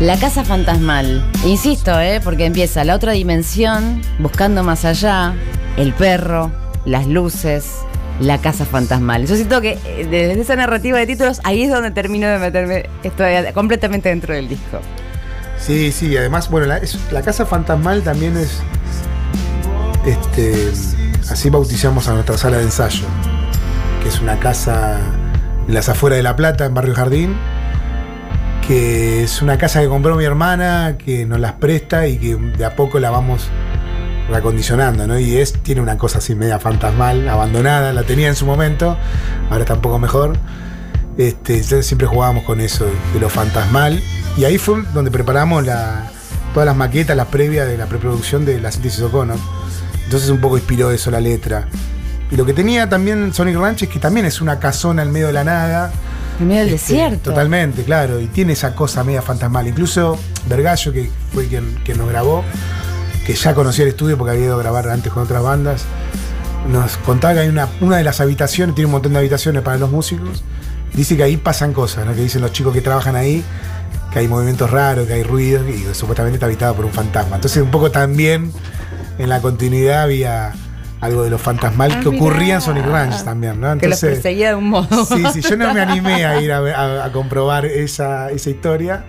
La 0.00 0.18
casa 0.18 0.44
fantasmal. 0.44 1.24
Insisto, 1.46 1.98
¿eh? 1.98 2.20
Porque 2.22 2.44
empieza 2.44 2.84
la 2.84 2.94
otra 2.94 3.12
dimensión, 3.12 4.02
buscando 4.18 4.62
más 4.62 4.84
allá, 4.84 5.34
el 5.78 5.94
perro, 5.94 6.52
las 6.84 7.06
luces, 7.06 7.76
la 8.20 8.36
casa 8.36 8.66
fantasmal. 8.66 9.26
Yo 9.26 9.36
siento 9.36 9.62
que 9.62 9.78
eh, 9.86 10.06
desde 10.10 10.38
esa 10.38 10.54
narrativa 10.54 10.98
de 10.98 11.06
títulos, 11.06 11.40
ahí 11.44 11.62
es 11.62 11.70
donde 11.70 11.92
termino 11.92 12.28
de 12.28 12.38
meterme 12.38 12.90
estoy 13.02 13.50
completamente 13.54 14.10
dentro 14.10 14.34
del 14.34 14.50
disco. 14.50 14.80
Sí, 15.58 15.90
sí, 15.92 16.14
además, 16.14 16.50
bueno, 16.50 16.66
la, 16.66 16.78
la 17.10 17.22
casa 17.22 17.46
fantasmal 17.46 18.02
también 18.02 18.36
es. 18.36 18.60
Este. 20.04 20.72
Así 21.30 21.48
bautizamos 21.48 22.06
a 22.08 22.12
nuestra 22.12 22.36
sala 22.36 22.58
de 22.58 22.64
ensayo. 22.64 23.06
Que 24.02 24.10
es 24.10 24.20
una 24.20 24.38
casa 24.38 24.98
en 25.66 25.72
las 25.72 25.88
afueras 25.88 26.18
de 26.18 26.22
La 26.22 26.36
Plata, 26.36 26.66
en 26.66 26.74
Barrio 26.74 26.94
Jardín. 26.94 27.55
Que 28.66 29.22
es 29.22 29.42
una 29.42 29.58
casa 29.58 29.80
que 29.80 29.86
compró 29.88 30.16
mi 30.16 30.24
hermana, 30.24 30.96
que 30.98 31.24
nos 31.24 31.38
las 31.38 31.52
presta 31.52 32.08
y 32.08 32.18
que 32.18 32.34
de 32.34 32.64
a 32.64 32.74
poco 32.74 32.98
la 32.98 33.10
vamos 33.10 33.48
reacondicionando, 34.28 35.06
¿no? 35.06 35.18
Y 35.20 35.36
es, 35.36 35.52
tiene 35.62 35.80
una 35.80 35.96
cosa 35.96 36.18
así 36.18 36.34
media 36.34 36.58
fantasmal, 36.58 37.28
abandonada, 37.28 37.92
la 37.92 38.02
tenía 38.02 38.26
en 38.26 38.34
su 38.34 38.44
momento, 38.44 38.98
ahora 39.50 39.60
está 39.60 39.74
un 39.74 39.80
poco 39.82 40.00
mejor. 40.00 40.36
Este, 41.16 41.62
siempre 41.82 42.08
jugábamos 42.08 42.42
con 42.44 42.60
eso 42.60 42.86
de 43.14 43.20
lo 43.20 43.28
fantasmal. 43.28 44.02
Y 44.36 44.44
ahí 44.44 44.58
fue 44.58 44.82
donde 44.92 45.12
preparamos 45.12 45.64
la- 45.64 46.10
todas 46.52 46.66
las 46.66 46.76
maquetas, 46.76 47.16
las 47.16 47.28
previas 47.28 47.68
de 47.68 47.78
la 47.78 47.86
preproducción 47.86 48.44
de 48.44 48.60
la 48.60 48.72
síntesis 48.72 49.00
O'Connor. 49.00 49.38
Entonces 50.04 50.28
un 50.28 50.40
poco 50.40 50.56
inspiró 50.58 50.90
eso 50.90 51.10
la 51.12 51.20
letra. 51.20 51.68
Y 52.32 52.36
lo 52.36 52.44
que 52.44 52.52
tenía 52.52 52.88
también 52.88 53.32
Sonic 53.32 53.56
Ranch 53.56 53.84
es 53.84 53.88
que 53.88 54.00
también 54.00 54.26
es 54.26 54.40
una 54.40 54.58
casona 54.58 55.02
en 55.04 55.12
medio 55.12 55.28
de 55.28 55.32
la 55.34 55.44
nada. 55.44 55.92
En 56.40 56.48
medio 56.48 56.64
del 56.64 56.74
Este, 56.74 56.92
desierto. 56.94 57.30
Totalmente, 57.30 57.84
claro. 57.84 58.20
Y 58.20 58.26
tiene 58.26 58.52
esa 58.52 58.74
cosa 58.74 59.04
media 59.04 59.22
fantasmal. 59.22 59.66
Incluso 59.68 60.18
Vergallo, 60.48 60.92
que 60.92 61.10
fue 61.32 61.46
quien, 61.46 61.78
quien 61.84 61.98
nos 61.98 62.08
grabó, 62.08 62.44
que 63.26 63.34
ya 63.34 63.54
conocía 63.54 63.84
el 63.84 63.90
estudio 63.90 64.16
porque 64.18 64.32
había 64.32 64.46
ido 64.46 64.54
a 64.54 64.58
grabar 64.58 64.88
antes 64.88 65.12
con 65.12 65.22
otras 65.22 65.42
bandas, 65.42 65.84
nos 66.70 66.96
contaba 66.98 67.34
que 67.34 67.40
hay 67.40 67.48
una, 67.48 67.68
una 67.80 67.96
de 67.96 68.04
las 68.04 68.20
habitaciones, 68.20 68.74
tiene 68.74 68.86
un 68.86 68.92
montón 68.92 69.12
de 69.12 69.18
habitaciones 69.18 69.62
para 69.62 69.78
los 69.78 69.90
músicos. 69.90 70.42
Dice 70.92 71.16
que 71.16 71.22
ahí 71.22 71.36
pasan 71.36 71.72
cosas, 71.72 72.06
¿no? 72.06 72.14
que 72.14 72.20
dicen 72.22 72.42
los 72.42 72.52
chicos 72.52 72.72
que 72.72 72.80
trabajan 72.80 73.16
ahí, 73.16 73.44
que 74.12 74.18
hay 74.20 74.28
movimientos 74.28 74.70
raros, 74.70 75.06
que 75.06 75.14
hay 75.14 75.22
ruidos, 75.22 75.64
y 75.68 75.82
que 75.82 75.94
supuestamente 75.94 76.36
está 76.36 76.46
habitado 76.46 76.74
por 76.74 76.84
un 76.84 76.92
fantasma. 76.92 77.36
Entonces, 77.36 77.62
un 77.62 77.70
poco 77.70 77.90
también 77.90 78.52
en 79.18 79.28
la 79.28 79.40
continuidad 79.40 80.04
había 80.04 80.52
algo 81.00 81.22
de 81.24 81.30
lo 81.30 81.38
fantasmal 81.38 81.92
Ah, 81.92 82.00
que 82.00 82.08
ocurría 82.08 82.54
en. 82.54 82.60
Sonic 82.60 82.86
Ranch 82.86 83.22
también, 83.22 83.60
¿no? 83.60 83.76
que 83.78 83.86
los 83.88 84.00
perseguía 84.00 84.48
de 84.50 84.54
un 84.54 84.70
modo. 84.70 85.04
Sí, 85.04 85.22
sí, 85.32 85.40
yo 85.42 85.56
no 85.56 85.72
me 85.74 85.80
animé 85.82 86.24
a 86.24 86.40
ir 86.40 86.52
a, 86.52 86.60
ver- 86.60 86.74
a- 86.74 87.04
a 87.04 87.12
comprobar 87.12 87.66
esa, 87.66 88.30
esa 88.30 88.50
historia, 88.50 89.04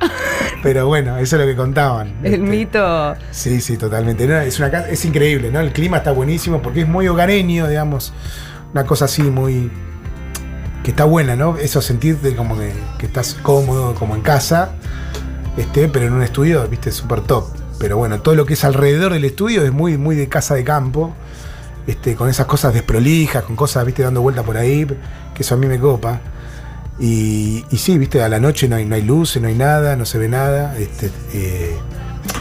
pero 0.62 0.88
bueno, 0.88 1.18
eso 1.18 1.36
es 1.38 1.42
lo 1.42 1.48
que 1.48 1.56
contaban. 1.56 2.16
El 2.24 2.34
Este, 2.34 2.38
mito. 2.40 3.16
Sí, 3.32 3.62
sí, 3.62 3.78
totalmente. 3.78 4.28
No, 4.28 4.38
es, 4.38 4.60
una, 4.60 4.68
es 4.68 5.06
increíble, 5.06 5.50
¿no? 5.52 5.60
El 5.62 5.72
clima 5.72 5.98
está 5.98 6.12
buenísimo 6.12 6.62
porque 6.62 6.82
es 6.82 6.88
muy 6.88 7.08
hogareño, 7.08 7.68
digamos, 7.68 8.14
una 8.74 8.86
cosa 8.86 9.06
así 9.06 9.22
muy... 9.24 9.72
que 10.84 10.92
está 10.92 11.06
buena, 11.06 11.36
¿no? 11.38 11.58
Eso 11.58 11.82
sentirte 11.82 12.36
como 12.36 12.58
que, 12.58 12.74
que 12.98 13.06
estás 13.06 13.34
cómodo, 13.42 13.96
como 13.96 14.14
en 14.16 14.22
casa, 14.22 14.72
este, 15.56 15.88
pero 15.88 16.06
en 16.08 16.14
un 16.14 16.22
estudio, 16.24 16.68
viste, 16.68 16.92
súper 16.92 17.22
top. 17.22 17.46
Pero 17.80 17.96
bueno, 17.98 18.20
todo 18.22 18.36
lo 18.36 18.46
que 18.46 18.56
es 18.56 18.64
alrededor 18.66 19.14
del 19.14 19.24
estudio 19.24 19.64
es 19.64 19.72
muy, 19.72 19.98
muy 19.98 20.16
de 20.18 20.28
casa 20.28 20.54
de 20.56 20.64
campo. 20.66 21.16
Este, 21.88 22.16
con 22.16 22.30
esas 22.30 22.46
cosas 22.46 22.74
desprolijas, 22.74 23.44
con 23.44 23.56
cosas, 23.56 23.86
viste, 23.86 24.04
dando 24.04 24.22
vuelta 24.22 24.44
por 24.44 24.58
ahí, 24.58 24.86
que 25.34 25.42
eso 25.44 25.56
a 25.56 25.58
mí 25.58 25.66
me 25.68 25.80
copa. 25.80 26.20
Y, 27.00 27.64
y 27.70 27.78
sí, 27.78 27.98
viste, 27.98 28.22
a 28.24 28.30
la 28.30 28.40
noche 28.40 28.68
no 28.68 28.76
hay, 28.76 28.86
no 28.86 28.96
hay 28.96 29.04
luces, 29.04 29.42
no 29.42 29.48
hay 29.48 29.54
nada, 29.56 29.96
no 29.96 30.06
se 30.06 30.18
ve 30.18 30.28
nada, 30.28 30.76
este, 30.78 31.12
eh, 31.34 31.78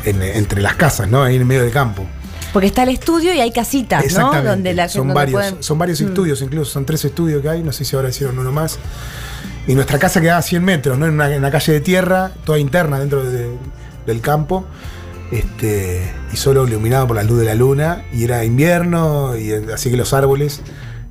en- 0.05 0.23
entre 0.23 0.63
las 0.63 0.77
casas, 0.77 1.09
¿no? 1.09 1.23
Ahí 1.23 1.37
en 1.37 1.47
medio 1.47 1.63
del 1.63 1.73
campo. 1.73 2.05
Porque 2.53 2.69
está 2.69 2.85
el 2.85 2.89
estudio 2.89 3.35
y 3.35 3.41
hay 3.41 3.53
casitas, 3.53 4.11
¿no? 4.15 4.43
Donde 4.43 4.73
la 4.73 4.89
son, 4.89 5.01
donde 5.09 5.15
varios, 5.15 5.41
pueden- 5.43 5.63
son 5.63 5.79
varios 5.79 6.01
Mm. 6.01 6.07
estudios, 6.07 6.41
incluso 6.41 6.71
son 6.73 6.87
tres 6.87 7.05
estudios 7.05 7.43
que 7.43 7.49
hay, 7.51 7.63
no 7.63 7.71
sé 7.73 7.85
si 7.85 7.95
ahora 7.97 8.09
hicieron 8.09 8.39
uno 8.39 8.51
más. 8.51 8.79
Y 9.67 9.75
nuestra 9.75 9.99
casa 9.99 10.21
quedaba 10.23 10.39
a 10.39 10.43
100 10.43 10.65
metros, 10.65 10.97
¿no? 10.99 11.07
En 11.07 11.13
una, 11.15 11.31
en 11.31 11.39
una 11.39 11.51
calle 11.51 11.73
de 11.75 11.81
tierra, 11.81 12.31
toda 12.45 12.59
interna 12.59 12.99
dentro 12.99 13.23
de- 13.25 13.51
del 14.07 14.21
campo. 14.23 14.65
Este, 15.33 16.13
y 16.33 16.37
solo 16.37 16.67
iluminado 16.67 17.07
por 17.09 17.17
la 17.17 17.23
luz 17.25 17.39
de 17.41 17.47
la 17.47 17.55
luna. 17.55 18.05
Y 18.13 18.25
era 18.25 18.45
invierno, 18.45 19.37
y 19.37 19.53
así 19.73 19.91
que 19.91 19.97
los 19.97 20.13
árboles 20.13 20.61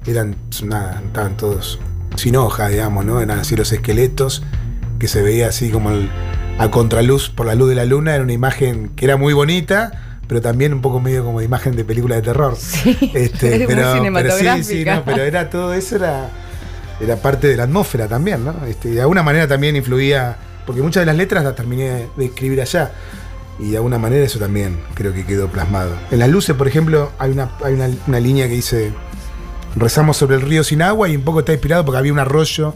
eran 0.07 0.35
nada, 0.63 1.01
estaban 1.05 1.35
todos 1.37 1.79
sin 2.15 2.35
hoja, 2.35 2.69
digamos, 2.69 3.05
¿no? 3.05 3.19
Eran 3.21 3.39
así 3.39 3.55
los 3.55 3.71
esqueletos, 3.71 4.43
que 4.99 5.07
se 5.07 5.21
veía 5.21 5.47
así 5.49 5.69
como 5.69 5.91
el- 5.91 6.09
a 6.57 6.71
contraluz 6.71 7.29
por 7.29 7.45
la 7.45 7.55
luz 7.55 7.69
de 7.69 7.75
la 7.75 7.85
luna. 7.85 8.15
Era 8.15 8.23
una 8.23 8.31
imagen 8.33 8.89
que 8.95 9.03
era 9.05 9.17
muy 9.17 9.33
bonita, 9.33 10.19
pero 10.27 10.41
también 10.41 10.73
un 10.73 10.81
poco 10.81 11.01
medio 11.01 11.23
como 11.25 11.39
de 11.39 11.45
imagen 11.45 11.75
de 11.75 11.83
película 11.83 12.15
de 12.15 12.21
terror. 12.21 12.57
Este, 13.13 13.55
es 13.55 13.59
muy 13.67 13.67
pero, 13.67 13.67
pero 13.67 13.83
sí, 13.83 13.93
sí, 13.93 14.63
cinematográfica. 14.63 14.95
no, 14.95 15.03
pero 15.05 15.23
era 15.23 15.49
todo 15.49 15.73
eso 15.73 15.97
era, 15.97 16.29
era 17.01 17.17
parte 17.17 17.47
de 17.47 17.57
la 17.57 17.63
atmósfera 17.63 18.07
también, 18.07 18.45
¿no? 18.45 18.55
Este, 18.65 18.89
de 18.91 19.01
alguna 19.01 19.23
manera 19.23 19.47
también 19.47 19.75
influía, 19.75 20.37
porque 20.65 20.81
muchas 20.81 21.01
de 21.01 21.07
las 21.07 21.17
letras 21.17 21.43
las 21.43 21.55
terminé 21.55 22.07
de 22.15 22.25
escribir 22.25 22.61
allá. 22.61 22.91
Y 23.59 23.71
de 23.71 23.77
alguna 23.77 23.97
manera 23.97 24.25
eso 24.25 24.37
también 24.39 24.79
creo 24.95 25.13
que 25.13 25.25
quedó 25.25 25.47
plasmado. 25.49 25.95
En 26.11 26.19
las 26.19 26.29
luces, 26.29 26.55
por 26.55 26.67
ejemplo, 26.67 27.11
hay 27.17 27.31
una, 27.31 27.51
hay 27.63 27.73
una, 27.73 27.89
una 28.07 28.19
línea 28.19 28.47
que 28.47 28.53
dice 28.55 28.91
rezamos 29.77 30.17
sobre 30.17 30.35
el 30.35 30.41
río 30.41 30.63
sin 30.63 30.81
agua 30.81 31.09
y 31.09 31.15
un 31.15 31.23
poco 31.23 31.39
está 31.39 31.51
inspirado 31.53 31.83
porque 31.85 31.97
había 31.99 32.13
un 32.13 32.19
arroyo 32.19 32.73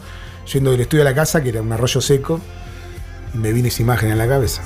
yendo 0.52 0.72
del 0.72 0.82
estudio 0.82 1.02
a 1.04 1.06
la 1.06 1.16
casa, 1.16 1.42
que 1.44 1.50
era 1.50 1.62
un 1.62 1.72
arroyo 1.72 2.02
seco, 2.02 2.40
y 3.34 3.38
me 3.38 3.52
vino 3.54 3.68
esa 3.68 3.82
imagen 3.82 4.10
en 4.12 4.18
la 4.18 4.28
cabeza. 4.28 4.62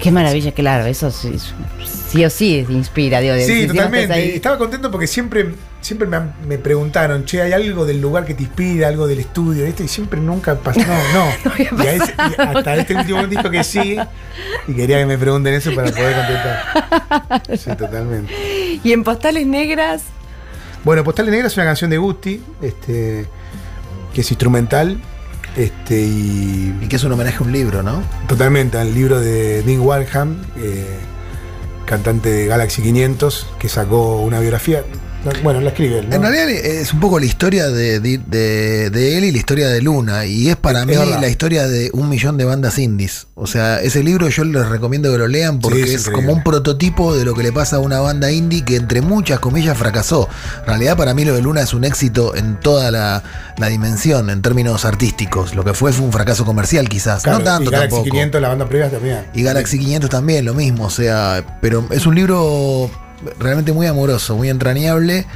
Qué 0.00 0.10
maravilla, 0.10 0.52
claro, 0.52 0.84
eso 0.86 1.10
sí, 1.10 1.36
sí 2.10 2.24
o 2.24 2.30
sí 2.30 2.64
inspira, 2.68 3.20
si 3.38 3.46
Sí, 3.46 3.66
totalmente. 3.66 4.12
ahí- 4.12 4.30
Estaba 4.36 4.58
contento 4.58 4.90
porque 4.90 5.06
siempre, 5.06 5.54
siempre 5.86 6.06
me, 6.08 6.16
han- 6.16 6.34
me 6.46 6.58
preguntaron, 6.58 7.24
che, 7.24 7.40
¿hay 7.42 7.52
algo 7.52 7.86
del 7.86 8.00
lugar 8.00 8.24
que 8.24 8.34
te 8.34 8.42
inspira, 8.42 8.88
algo 8.88 9.06
del 9.06 9.20
estudio? 9.20 9.64
¿viste? 9.64 9.84
Y 9.84 9.88
siempre 9.88 10.20
nunca 10.20 10.54
pasó. 10.56 10.80
No, 11.14 11.24
no. 11.24 11.28
Y 11.58 11.86
a 11.86 11.92
ese- 11.92 12.14
y 12.18 12.40
hasta 12.40 12.74
este 12.76 12.94
último 12.96 13.26
disco 13.26 13.50
que 13.50 13.62
sí. 13.64 13.96
Y 14.68 14.72
quería 14.74 14.98
que 14.98 15.06
me 15.06 15.16
pregunten 15.18 15.54
eso 15.54 15.74
para 15.74 15.90
poder 15.90 16.14
contestar. 16.14 17.42
Sí, 17.58 17.70
totalmente. 17.76 18.32
Y 18.82 18.92
en 18.92 19.02
Postales 19.04 19.46
Negras, 19.46 20.02
Bueno, 20.84 21.02
Postales 21.04 21.32
Negras 21.32 21.52
es 21.52 21.56
una 21.58 21.66
canción 21.66 21.90
de 21.90 21.98
Gusti, 21.98 22.42
este, 22.62 23.26
que 24.14 24.20
es 24.20 24.30
instrumental. 24.30 25.00
Este, 25.56 26.00
y, 26.00 26.74
Y 26.82 26.86
que 26.88 26.96
es 26.96 27.04
un 27.04 27.12
homenaje 27.12 27.38
a 27.38 27.42
un 27.42 27.50
libro, 27.52 27.82
¿no? 27.82 28.02
Totalmente, 28.28 28.76
al 28.78 28.92
libro 28.94 29.18
de 29.20 29.62
Dean 29.62 29.80
Warham, 29.80 30.42
eh, 30.58 30.84
cantante 31.86 32.28
de 32.28 32.46
Galaxy 32.46 32.82
500, 32.82 33.46
que 33.58 33.68
sacó 33.68 34.20
una 34.20 34.38
biografía. 34.40 34.82
Bueno, 35.42 35.60
la 35.60 35.70
escribe 35.70 35.98
él, 35.98 36.08
¿no? 36.08 36.14
En 36.14 36.22
realidad 36.22 36.48
es 36.48 36.92
un 36.92 37.00
poco 37.00 37.18
la 37.18 37.26
historia 37.26 37.66
de, 37.68 37.98
de- 38.00 39.18
él 39.18 39.24
y 39.24 39.32
la 39.32 39.38
historia 39.38 39.68
de 39.68 39.80
Luna. 39.82 40.24
Y 40.24 40.48
es 40.50 40.56
para 40.56 40.80
Es 40.80 40.86
mí 40.86 40.94
verdad. 40.94 41.20
la 41.20 41.28
historia 41.28 41.66
de 41.66 41.90
un 41.92 42.08
millón 42.08 42.36
de 42.36 42.44
bandas 42.44 42.78
indies. 42.78 43.26
O 43.34 43.46
sea, 43.48 43.80
ese 43.80 44.04
libro 44.04 44.28
yo 44.28 44.44
les 44.44 44.68
recomiendo 44.68 45.10
que 45.10 45.18
lo 45.18 45.26
lean 45.26 45.58
porque 45.58 45.84
Sí, 45.84 45.94
es 45.94 46.08
como 46.10 46.32
un 46.32 46.44
prototipo 46.44 47.16
de 47.16 47.24
lo 47.24 47.34
que 47.34 47.42
le 47.42 47.50
pasa 47.52 47.76
a 47.76 47.78
una 47.80 47.98
banda 47.98 48.30
indie 48.30 48.64
que 48.64 48.76
entre 48.76 49.00
muchas 49.00 49.40
comillas 49.40 49.76
fracasó. 49.76 50.28
En 50.60 50.66
realidad 50.66 50.96
para 50.96 51.12
mí 51.12 51.24
lo 51.24 51.34
de 51.34 51.42
Luna 51.42 51.60
es 51.62 51.74
un 51.74 51.84
éxito 51.84 52.36
en 52.36 52.60
toda 52.60 52.90
la, 52.92 53.22
la 53.58 53.66
dimensión, 53.66 54.30
en 54.30 54.42
términos 54.42 54.84
artísticos. 54.84 55.54
Lo 55.56 55.64
que 55.64 55.74
fue 55.74 55.92
fue 55.92 56.04
un 56.06 56.12
fracaso 56.12 56.44
comercial 56.44 56.88
quizás. 56.88 57.22
Claro, 57.24 57.38
no 57.40 57.44
tanto 57.44 57.70
y 57.70 57.72
Galaxy 57.72 57.90
tampoco. 57.96 58.10
500, 58.10 58.40
la 58.40 58.48
banda 58.48 58.68
previa 58.68 58.90
también. 58.90 59.26
Y 59.34 59.42
Galaxy 59.42 59.78
500 59.80 60.08
también, 60.08 60.44
lo 60.44 60.54
mismo, 60.54 60.84
o 60.84 60.90
sea, 60.90 61.58
pero 61.60 61.84
es 61.90 62.06
un 62.06 62.14
libro 62.14 62.90
realmente 63.38 63.72
muy 63.72 63.86
amoroso, 63.86 64.36
muy 64.36 64.48
entrañable. 64.48 65.26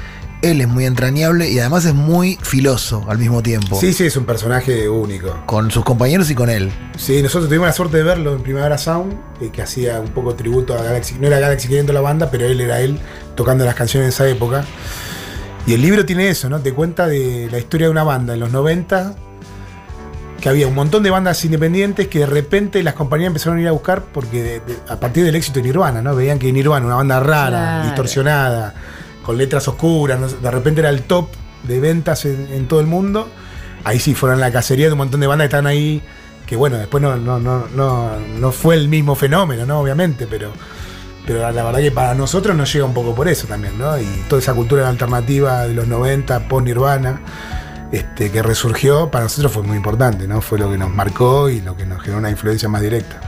Él 0.42 0.62
es 0.62 0.68
muy 0.68 0.86
entrañable 0.86 1.50
y 1.50 1.58
además 1.58 1.84
es 1.84 1.92
muy 1.92 2.38
filoso 2.42 3.04
al 3.08 3.18
mismo 3.18 3.42
tiempo. 3.42 3.78
Sí, 3.78 3.92
sí, 3.92 4.06
es 4.06 4.16
un 4.16 4.24
personaje 4.24 4.88
único. 4.88 5.42
Con 5.44 5.70
sus 5.70 5.84
compañeros 5.84 6.30
y 6.30 6.34
con 6.34 6.48
él. 6.48 6.72
Sí, 6.96 7.22
nosotros 7.22 7.48
tuvimos 7.48 7.66
la 7.66 7.74
suerte 7.74 7.98
de 7.98 8.04
verlo 8.04 8.34
en 8.34 8.42
Primavera 8.42 8.78
Sound, 8.78 9.12
eh, 9.42 9.50
que 9.52 9.60
hacía 9.60 10.00
un 10.00 10.08
poco 10.08 10.34
tributo 10.34 10.74
a 10.74 10.82
Galaxy. 10.82 11.16
No 11.20 11.26
era 11.26 11.38
Galaxy 11.40 11.68
500 11.68 11.94
la 11.94 12.00
banda, 12.00 12.30
pero 12.30 12.46
él 12.46 12.58
era 12.60 12.80
él 12.80 12.98
tocando 13.34 13.66
las 13.66 13.74
canciones 13.74 14.06
de 14.06 14.10
esa 14.10 14.28
época. 14.34 14.64
Y 15.66 15.74
el 15.74 15.82
libro 15.82 16.06
tiene 16.06 16.30
eso, 16.30 16.48
¿no? 16.48 16.60
Te 16.60 16.72
cuenta 16.72 17.06
de 17.06 17.48
la 17.50 17.58
historia 17.58 17.88
de 17.88 17.90
una 17.90 18.02
banda 18.02 18.32
en 18.32 18.40
los 18.40 18.50
90, 18.50 19.14
que 20.40 20.48
había 20.48 20.66
un 20.66 20.74
montón 20.74 21.02
de 21.02 21.10
bandas 21.10 21.44
independientes 21.44 22.08
que 22.08 22.20
de 22.20 22.26
repente 22.26 22.82
las 22.82 22.94
compañías 22.94 23.28
empezaron 23.28 23.58
a 23.58 23.62
ir 23.62 23.68
a 23.68 23.72
buscar 23.72 24.02
porque 24.12 24.42
de- 24.42 24.60
de- 24.60 24.76
a 24.88 24.96
partir 24.98 25.24
del 25.24 25.34
éxito 25.34 25.58
de 25.60 25.64
Nirvana, 25.64 26.00
¿no? 26.02 26.14
Veían 26.16 26.38
que 26.38 26.50
Nirvana, 26.52 26.86
una 26.86 26.94
banda 26.96 27.20
rara, 27.20 27.48
Claro. 27.48 27.84
distorsionada, 27.86 28.74
con 29.22 29.36
letras 29.36 29.68
oscuras, 29.68 30.18
no 30.18 30.28
de 30.28 30.50
repente 30.50 30.80
era 30.80 30.88
el 30.90 31.02
top 31.02 31.28
de 31.64 31.78
ventas 31.78 32.24
en, 32.24 32.48
en 32.52 32.66
todo 32.68 32.80
el 32.80 32.86
mundo. 32.86 33.28
Ahí 33.84 33.98
sí 33.98 34.14
fueron 34.14 34.40
la 34.40 34.50
cacería 34.50 34.86
de 34.86 34.92
un 34.92 34.98
montón 34.98 35.20
de 35.20 35.26
bandas 35.26 35.44
que 35.44 35.48
estaban 35.48 35.66
ahí, 35.66 36.02
que 36.46 36.56
bueno, 36.56 36.78
después 36.78 37.02
no, 37.02 37.16
no, 37.16 37.38
no, 37.38 37.66
no, 37.74 38.10
no 38.38 38.52
fue 38.52 38.74
el 38.76 38.88
mismo 38.88 39.14
fenómeno, 39.14 39.66
¿no? 39.66 39.80
Obviamente, 39.80 40.26
pero, 40.26 40.52
pero 41.26 41.40
la 41.52 41.62
verdad 41.64 41.80
que 41.80 41.90
para 41.92 42.14
nosotros 42.14 42.56
nos 42.56 42.72
llega 42.72 42.84
un 42.86 42.94
poco 42.94 43.14
por 43.14 43.28
eso 43.28 43.46
también, 43.46 43.78
¿no? 43.78 43.98
Y 43.98 44.06
toda 44.28 44.40
esa 44.40 44.54
cultura 44.54 44.88
alternativa 44.88 45.66
de 45.66 45.74
los 45.74 45.86
90, 45.86 46.48
post-Nirvana, 46.48 47.20
este, 47.92 48.30
que 48.30 48.42
resurgió, 48.42 49.10
para 49.10 49.24
nosotros 49.24 49.52
fue 49.52 49.62
muy 49.62 49.76
importante, 49.76 50.26
¿no? 50.28 50.40
Fue 50.40 50.58
lo 50.58 50.70
que 50.70 50.78
nos 50.78 50.90
marcó 50.90 51.48
y 51.50 51.60
lo 51.60 51.76
que 51.76 51.86
nos 51.86 52.00
generó 52.00 52.18
una 52.18 52.30
influencia 52.30 52.68
más 52.68 52.82
directa. 52.82 53.20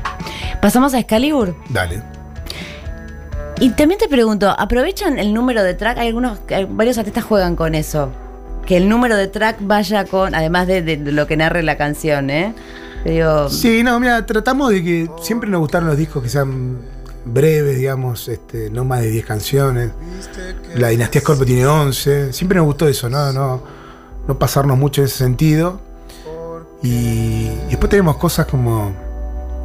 pasamos 0.60 0.94
a 0.94 0.98
Excalibur. 1.00 1.54
Dale. 1.68 2.02
Y 3.60 3.70
también 3.70 3.98
te 3.98 4.08
pregunto, 4.08 4.50
¿aprovechan 4.58 5.18
el 5.18 5.32
número 5.34 5.62
de 5.62 5.74
track? 5.74 5.98
Hay 5.98 6.08
algunos, 6.08 6.38
hay- 6.50 6.66
varios 6.68 6.98
artistas 6.98 7.24
juegan 7.24 7.54
con 7.56 7.74
eso. 7.74 8.10
Que 8.66 8.76
el 8.76 8.88
número 8.88 9.16
de 9.16 9.26
track 9.28 9.58
vaya 9.60 10.04
con, 10.04 10.34
además 10.34 10.66
de, 10.66 10.82
de 10.82 10.96
lo 11.12 11.26
que 11.26 11.36
narre 11.36 11.62
la 11.62 11.76
canción, 11.76 12.30
¿eh? 12.30 12.54
Digo, 13.04 13.48
Sí, 13.50 13.82
no, 13.82 13.98
mira, 14.00 14.24
tratamos 14.26 14.70
de 14.70 14.82
que 14.84 15.10
siempre 15.20 15.50
nos 15.50 15.60
gustaron 15.60 15.88
los 15.88 15.96
discos 15.96 16.22
que 16.22 16.28
sean 16.28 16.78
breves, 17.24 17.76
digamos, 17.76 18.28
este, 18.28 18.70
no 18.70 18.84
más 18.84 19.00
de 19.00 19.10
10 19.10 19.26
canciones. 19.26 19.90
La 20.76 20.88
Dinastía 20.88 21.20
Scorpio 21.20 21.44
tiene 21.44 21.66
11. 21.66 22.32
Siempre 22.32 22.56
nos 22.58 22.66
gustó 22.66 22.86
eso, 22.88 23.08
¿no? 23.08 23.32
No, 23.32 23.62
no 24.28 24.38
pasarnos 24.38 24.78
mucho 24.78 25.00
en 25.02 25.06
ese 25.06 25.18
sentido. 25.18 25.80
Y, 26.82 26.88
y 26.88 27.68
después 27.70 27.90
tenemos 27.90 28.16
cosas 28.16 28.46
como 28.46 28.92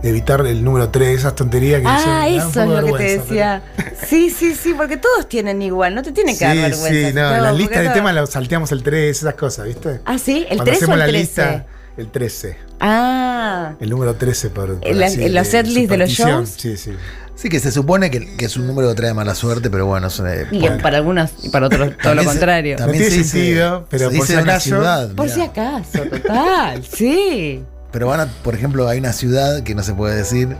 evitar 0.04 0.46
el 0.46 0.63
número 0.63 0.89
3, 0.89 1.17
esas 1.20 1.36
tonterías 1.36 1.82
que 1.82 1.88
dicen, 1.88 2.10
ah, 2.12 2.26
"Me 2.30 2.38
da 2.38 2.46
un 2.46 2.50
eso 2.52 2.62
es 2.62 2.67
lo 2.70 2.76
que 2.76 2.80
te 2.80 2.84
vergüenza", 3.17 3.24
decía. 3.24 3.63
Sí, 4.08 4.30
sí, 4.30 4.54
sí, 4.54 4.74
porque 4.76 4.98
todos 4.98 5.28
tienen 5.28 5.62
igual, 5.63 5.96
no 5.96 6.04
te 6.04 6.12
tiene 6.12 6.34
que 6.34 6.38
Sí, 6.39 6.43
dar 6.46 6.56
vergüenza. 6.56 6.89
sí, 7.10 7.13
no, 7.15 7.36
en 7.36 7.43
la 7.43 7.52
lista 7.52 7.80
de 7.80 7.86
todo- 7.86 7.93
temas 7.96 8.13
la 8.13 8.26
salteamos 8.28 8.72
el 8.72 8.84
3, 8.84 9.17
esas 9.17 9.34
cosas, 9.34 9.65
¿viste? 9.65 10.02
Ah, 10.06 10.20
sí, 10.20 10.46
el 10.50 10.58
Cuando 10.58 10.63
3 10.65 10.76
o 10.76 10.78
hacemos 10.78 10.93
el 10.93 11.00
la 11.00 11.06
13. 11.08 11.20
lista, 11.20 11.65
el 11.98 12.12
13. 12.12 12.58
Ah, 12.80 13.74
El 13.80 13.89
número 13.89 14.13
13 14.15 14.52
por, 14.52 14.80
por 14.80 14.96
la- 14.96 15.08
así, 15.08 15.28
los 15.30 15.34
de 15.34 15.46
setlist 15.46 15.89
de 15.89 15.98
los 15.98 16.10
shows. 16.12 16.50
Sí, 16.56 16.78
sí. 16.78 16.91
Sí, 17.38 17.50
que 17.50 17.60
se 17.60 17.71
supone 17.71 18.10
que, 18.12 18.36
que 18.36 18.45
es 18.45 18.58
un 18.58 18.65
número 18.67 18.89
que 18.89 18.95
trae 18.95 19.13
mala 19.13 19.36
suerte, 19.36 19.69
pero 19.69 19.86
bueno, 19.86 20.08
es, 20.08 20.19
eh, 20.19 20.47
y 20.52 20.67
para 20.82 20.97
algunos 20.97 21.30
y 21.43 21.50
para 21.50 21.67
otros 21.67 21.91
todo 22.02 22.15
lo 22.15 22.21
se- 22.23 22.28
contrario. 22.28 22.76
también 22.78 23.04
No 23.04 23.08
tiene 23.10 23.12
se 23.12 23.17
dice- 23.23 23.38
sentido, 23.38 23.86
pero 23.89 24.10
se 24.10 24.17
por 24.17 24.26
si 24.28 24.34
una 24.34 24.41
acaso- 24.41 24.63
ciudad. 24.63 25.10
Por 25.13 25.26
mirá. 25.26 25.36
si 25.36 25.41
acaso, 25.41 26.00
total, 26.10 26.84
sí. 26.91 27.63
Pero 27.91 28.08
van 28.08 28.19
a, 28.21 28.26
por 28.43 28.56
ejemplo, 28.56 28.88
hay 28.89 29.00
una 29.00 29.13
ciudad 29.13 29.62
que 29.63 29.73
no 29.76 29.84
se 29.84 29.93
puede 29.93 30.15
decir. 30.15 30.58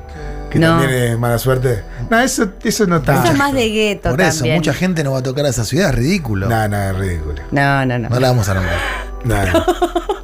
Que 0.52 0.60
No. 0.60 0.80
también 0.80 0.92
es 0.94 1.18
mala 1.20 1.38
suerte. 1.40 1.84
No, 2.10 2.20
eso, 2.22 2.48
eso 2.64 2.86
no 2.88 2.98
está. 2.98 3.22
Eso 3.24 3.34
es 3.34 3.38
más 3.38 3.54
de 3.54 3.70
gueto 3.70 4.10
Por 4.12 4.22
eso, 4.22 4.38
también. 4.40 4.56
mucha 4.56 4.74
gente 4.74 5.04
no 5.04 5.12
va 5.12 5.20
a 5.20 5.24
tocar 5.24 5.46
a 5.46 5.50
esa 5.50 5.66
ciudad, 5.66 5.90
es 5.90 5.96
ridículo. 5.96 6.48
No, 6.48 6.68
no, 6.70 6.78
es 6.82 6.96
ridículo. 6.96 7.42
No, 7.52 7.86
no, 7.86 8.00
no. 8.00 8.08
No 8.10 8.20
la 8.20 8.28
vamos 8.30 8.48
a 8.48 8.54
nombrar. 8.54 8.78
No, 9.26 9.46
no. 9.46 9.66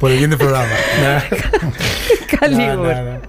Por 0.00 0.10
el 0.12 0.18
bien 0.18 0.30
del 0.30 0.38
programa. 0.38 0.68
Excalibur. 2.22 2.76
No, 2.76 3.04
no, 3.04 3.12
no. 3.14 3.20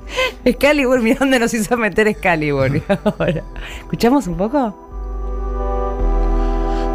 Excalibur, 0.45 1.01
mira 1.01 1.17
dónde 1.19 1.39
nos 1.39 1.53
hizo 1.53 1.75
meter 1.77 2.07
Excalibur. 2.07 2.81
Ahora. 3.03 3.43
¿Escuchamos 3.79 4.27
un 4.27 4.37
poco? 4.37 4.75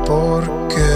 Porque 0.07 0.94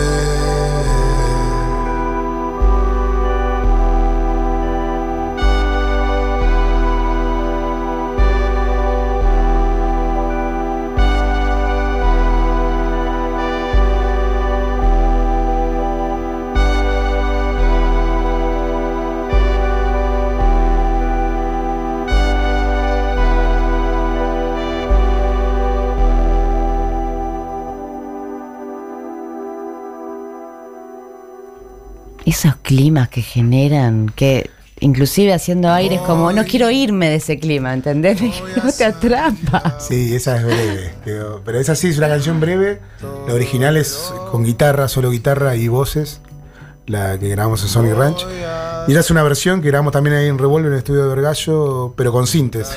Esos 32.28 32.56
climas 32.56 33.08
que 33.08 33.22
generan, 33.22 34.12
que 34.14 34.50
inclusive 34.80 35.32
haciendo 35.32 35.70
aire 35.70 35.94
es 35.94 36.02
como, 36.02 36.30
no 36.30 36.44
quiero 36.44 36.70
irme 36.70 37.08
de 37.08 37.14
ese 37.16 37.38
clima, 37.38 37.72
¿entendés? 37.72 38.20
No 38.62 38.70
te 38.70 38.84
atrapa. 38.84 39.80
Sí, 39.80 40.14
esa 40.14 40.36
es 40.36 40.44
breve. 40.44 40.92
Pero 41.42 41.58
esa 41.58 41.74
sí 41.74 41.88
es 41.88 41.96
una 41.96 42.08
canción 42.08 42.38
breve. 42.38 42.82
La 43.26 43.32
original 43.32 43.78
es 43.78 44.12
con 44.30 44.44
guitarra, 44.44 44.88
solo 44.88 45.10
guitarra 45.10 45.56
y 45.56 45.68
voces. 45.68 46.20
La 46.84 47.18
que 47.18 47.30
grabamos 47.30 47.62
en 47.62 47.68
Sony 47.70 47.94
Ranch. 47.94 48.26
Y 48.88 48.90
esa 48.90 49.00
es 49.00 49.10
una 49.10 49.22
versión 49.22 49.62
que 49.62 49.68
grabamos 49.68 49.94
también 49.94 50.16
ahí 50.16 50.26
en 50.26 50.36
Revolver 50.36 50.66
en 50.66 50.72
el 50.74 50.78
estudio 50.80 51.04
de 51.04 51.08
Vergallo, 51.08 51.94
pero 51.96 52.12
con 52.12 52.26
sintes. 52.26 52.68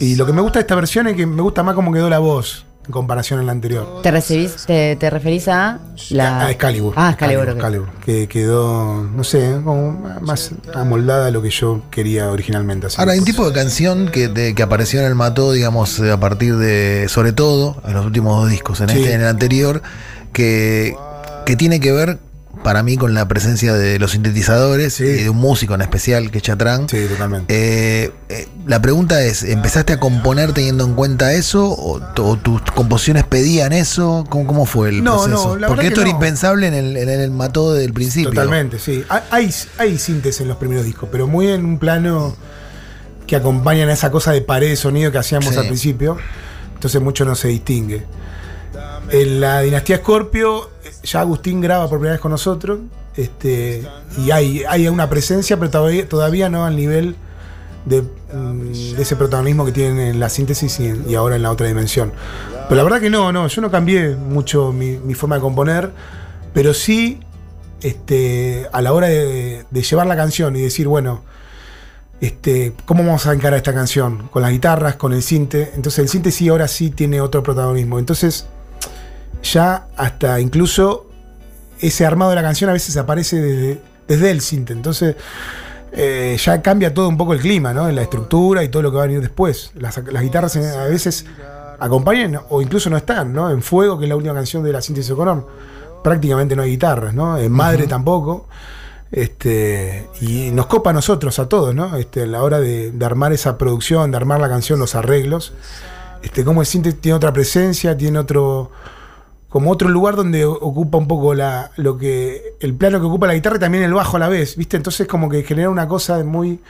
Y 0.00 0.16
lo 0.16 0.26
que 0.26 0.34
me 0.34 0.42
gusta 0.42 0.58
de 0.58 0.64
esta 0.64 0.74
versión 0.74 1.06
es 1.06 1.16
que 1.16 1.24
me 1.24 1.40
gusta 1.40 1.62
más 1.62 1.74
cómo 1.74 1.94
quedó 1.94 2.10
la 2.10 2.18
voz 2.18 2.66
en 2.90 2.92
comparación 2.92 3.38
a 3.38 3.44
la 3.44 3.52
anterior. 3.52 4.02
¿Te, 4.02 4.10
recibís, 4.10 4.66
te, 4.66 4.96
te 4.96 5.08
referís 5.10 5.46
a 5.46 5.78
la. 6.10 6.46
Ah, 6.46 6.50
Excalibur. 6.50 6.92
Ah, 6.96 7.10
Excalibur. 7.12 7.48
Excalibur, 7.48 7.88
que 8.04 8.26
quedó, 8.26 9.04
no 9.04 9.22
sé, 9.22 9.60
como 9.64 9.92
más 10.20 10.50
amoldada 10.74 11.28
a 11.28 11.30
lo 11.30 11.40
que 11.40 11.50
yo 11.50 11.82
quería 11.90 12.30
originalmente 12.30 12.88
hacer. 12.88 12.98
Ahora, 12.98 13.12
hay 13.12 13.20
un 13.20 13.24
tipo 13.24 13.46
de 13.46 13.52
canción 13.52 14.08
que, 14.08 14.26
de- 14.28 14.54
que 14.56 14.62
apareció 14.64 14.98
en 15.00 15.06
el 15.06 15.14
Mató, 15.14 15.52
digamos, 15.52 16.00
eh, 16.00 16.10
a 16.10 16.18
partir 16.18 16.56
de, 16.56 17.06
sobre 17.08 17.32
todo, 17.32 17.80
en 17.86 17.94
los 17.94 18.04
últimos 18.04 18.40
dos 18.42 18.50
discos, 18.50 18.80
en 18.80 18.88
Sí. 18.88 18.98
este 18.98 19.10
y 19.10 19.12
en 19.14 19.20
el 19.20 19.28
anterior, 19.28 19.82
que, 20.32 20.96
que 21.46 21.54
tiene 21.56 21.78
que 21.78 21.92
ver, 21.92 22.18
para 22.64 22.82
mí, 22.82 22.96
con 22.96 23.14
la 23.14 23.26
presencia 23.26 23.72
de 23.72 23.98
los 23.98 24.10
sintetizadores 24.10 24.94
Sí. 24.94 25.04
y 25.04 25.22
de 25.22 25.30
un 25.30 25.38
músico 25.38 25.74
en 25.74 25.80
especial, 25.82 26.30
que 26.30 26.38
es 26.38 26.44
Chatrán. 26.44 26.88
Sí, 26.88 27.06
totalmente. 27.08 27.54
Eh, 27.54 28.12
eh, 28.28 28.48
la 28.66 28.82
pregunta 28.82 29.22
es, 29.22 29.42
¿empezaste 29.44 29.94
a 29.94 30.00
componer 30.00 30.52
teniendo 30.52 30.84
en 30.84 30.94
cuenta 30.94 31.32
eso? 31.32 31.70
¿O, 31.70 32.00
tus 32.36 32.60
composiciones 32.74 33.24
pedían 33.24 33.72
eso? 33.72 34.26
¿Cómo, 34.28 34.46
cómo 34.46 34.66
fue 34.66 34.90
el 34.90 35.02
No, 35.02 35.26
no, 35.26 35.36
proceso? 35.36 35.56
la 35.58 35.68
Porque 35.68 35.86
esto 35.86 36.02
que 36.02 36.02
era 36.02 36.10
no. 36.10 36.16
impensable 36.16 36.66
en 36.66 36.74
el, 36.74 36.96
en 36.96 37.08
el 37.08 37.30
mató 37.30 37.72
del 37.72 37.92
principio. 37.92 38.30
Totalmente, 38.30 38.78
sí. 38.78 39.04
Hay, 39.30 39.50
hay, 39.78 39.98
sintes 39.98 40.40
en 40.40 40.48
los 40.48 40.56
primeros 40.58 40.84
discos, 40.84 41.08
pero 41.10 41.26
muy 41.26 41.48
en 41.48 41.64
un 41.64 41.78
plano 41.78 42.36
que 43.26 43.36
acompañan 43.36 43.88
a 43.88 43.92
esa 43.92 44.10
cosa 44.10 44.32
de 44.32 44.42
pared 44.42 44.68
de 44.68 44.76
sonido 44.76 45.10
que 45.12 45.18
hacíamos 45.18 45.54
Sí. 45.54 45.58
al 45.60 45.66
principio. 45.66 46.18
Entonces 46.74 47.00
mucho 47.00 47.24
no 47.24 47.34
se 47.36 47.48
distingue. 47.48 48.04
En 49.10 49.40
la 49.40 49.60
dinastía 49.62 49.96
Scorpio, 49.98 50.70
ya 51.02 51.20
Agustín 51.20 51.60
graba 51.60 51.88
por 51.88 51.98
primera 51.98 52.12
vez 52.12 52.20
con 52.20 52.32
nosotros. 52.32 52.80
Este, 53.16 53.86
y 54.18 54.30
hay, 54.30 54.62
hay 54.68 54.88
una 54.88 55.08
presencia, 55.08 55.58
pero 55.58 55.70
todavía, 55.70 56.08
todavía 56.08 56.48
no 56.48 56.64
al 56.64 56.76
nivel 56.76 57.16
de, 57.84 58.02
mm, 58.02 58.98
ese 58.98 59.16
protagonismo 59.16 59.64
que 59.64 59.72
tienen 59.72 59.98
en 59.98 60.20
la 60.20 60.28
síntesis 60.28 60.80
y, 60.80 61.14
ahora 61.14 61.36
en 61.36 61.42
la 61.42 61.50
otra 61.50 61.66
dimensión. 61.66 62.12
Pero 62.68 62.76
la 62.76 62.82
verdad 62.84 63.00
que 63.00 63.10
no, 63.10 63.32
no, 63.32 63.48
yo 63.48 63.62
no 63.62 63.70
cambié 63.70 64.16
mucho 64.16 64.72
mi, 64.72 65.14
forma 65.14 65.36
de 65.36 65.40
componer, 65.40 65.90
pero 66.52 66.74
sí 66.74 67.20
este, 67.80 68.68
a 68.72 68.82
la 68.82 68.92
hora 68.92 69.08
de, 69.08 69.64
llevar 69.72 70.06
la 70.06 70.16
canción 70.16 70.54
y 70.56 70.60
decir, 70.60 70.86
bueno, 70.86 71.22
este, 72.20 72.74
¿cómo 72.84 73.02
vamos 73.02 73.26
a 73.26 73.32
encarar 73.32 73.56
esta 73.56 73.72
canción? 73.72 74.28
Con 74.28 74.42
las 74.42 74.50
guitarras, 74.50 74.96
con 74.96 75.12
el 75.12 75.22
cinte. 75.22 75.72
Entonces 75.74 76.00
el 76.00 76.08
cinte 76.08 76.30
sí 76.30 76.48
ahora 76.48 76.68
sí 76.68 76.90
tiene 76.90 77.20
otro 77.20 77.42
protagonismo. 77.42 77.98
Entonces 77.98 78.46
ya 79.42 79.88
hasta 79.96 80.40
incluso 80.40 81.06
ese 81.80 82.04
armado 82.04 82.30
de 82.30 82.36
la 82.36 82.42
canción 82.42 82.70
a 82.70 82.72
veces 82.72 82.96
aparece 82.96 83.40
desde, 83.40 83.80
desde 84.06 84.30
el 84.30 84.40
cinte. 84.40 84.72
Entonces 84.72 85.16
eh, 85.92 86.36
ya 86.38 86.62
cambia 86.62 86.92
todo 86.92 87.08
un 87.08 87.16
poco 87.16 87.32
el 87.32 87.40
clima, 87.40 87.72
¿no? 87.72 87.88
En 87.88 87.96
la 87.96 88.02
estructura 88.02 88.62
y 88.62 88.68
todo 88.68 88.82
lo 88.82 88.90
que 88.90 88.96
va 88.98 89.04
a 89.04 89.06
venir 89.06 89.20
después. 89.20 89.72
Las, 89.74 89.96
las 90.06 90.22
guitarras 90.22 90.56
a 90.56 90.84
veces 90.84 91.26
acompañan 91.78 92.40
o 92.50 92.60
incluso 92.60 92.90
no 92.90 92.96
están, 92.96 93.32
¿no? 93.32 93.50
En 93.50 93.62
Fuego, 93.62 93.98
que 93.98 94.04
es 94.04 94.08
la 94.08 94.16
última 94.16 94.34
canción 94.34 94.62
de 94.62 94.72
la 94.72 94.82
síntesis 94.82 95.10
Econom, 95.10 95.44
prácticamente 96.04 96.54
no 96.54 96.62
hay 96.62 96.70
guitarras, 96.70 97.14
¿no? 97.14 97.38
En 97.38 97.50
Madre 97.50 97.86
tampoco. 97.86 98.46
Este, 99.12 100.08
y 100.20 100.50
nos 100.52 100.66
copa 100.66 100.90
a 100.90 100.92
nosotros, 100.92 101.38
a 101.40 101.48
todos, 101.48 101.74
¿no? 101.74 101.96
Este, 101.96 102.22
a 102.22 102.26
la 102.26 102.44
hora 102.44 102.60
de, 102.60 102.92
de 102.92 103.04
armar 103.04 103.32
esa 103.32 103.58
producción, 103.58 104.12
de 104.12 104.16
armar 104.16 104.38
la 104.40 104.48
canción, 104.48 104.78
los 104.78 104.94
arreglos. 104.94 105.52
Este, 106.22 106.44
como 106.44 106.60
el 106.60 106.66
synth 106.66 107.00
tiene 107.00 107.16
otra 107.16 107.32
presencia, 107.32 107.96
tiene 107.96 108.18
otro. 108.18 108.70
Como 109.50 109.72
otro 109.72 109.88
lugar 109.88 110.14
donde 110.14 110.44
ocupa 110.44 110.96
un 110.96 111.08
poco 111.08 111.34
la, 111.34 111.72
lo 111.76 111.98
que. 111.98 112.54
el 112.60 112.72
plano 112.74 113.00
que 113.00 113.06
ocupa 113.06 113.26
la 113.26 113.34
guitarra 113.34 113.56
y 113.56 113.58
también 113.58 113.82
el 113.82 113.92
bajo 113.92 114.16
a 114.16 114.20
la 114.20 114.28
vez, 114.28 114.56
¿viste? 114.56 114.76
Entonces 114.76 115.06
como 115.08 115.28
que 115.28 115.42
genera 115.42 115.68
una 115.68 115.88
cosa 115.88 116.24
muy. 116.24 116.60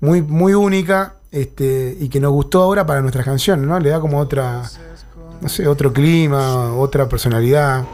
muy, 0.00 0.20
muy 0.20 0.52
única. 0.52 1.14
Este, 1.30 1.96
y 2.00 2.08
que 2.08 2.20
nos 2.20 2.32
gustó 2.32 2.62
ahora 2.62 2.86
para 2.86 3.02
nuestras 3.02 3.24
canciones, 3.24 3.66
¿no? 3.66 3.78
Le 3.78 3.90
da 3.90 4.00
como 4.00 4.18
otra. 4.18 4.62
no 5.40 5.48
sé, 5.48 5.68
otro 5.68 5.92
clima, 5.92 6.74
otra 6.74 7.08
personalidad. 7.08 7.84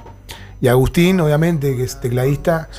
Y 0.61 0.69
Agustín, 0.69 1.21
obviamente, 1.21 1.77
que 1.77 1.83
es 1.83 2.01
tecladista, 2.01 2.71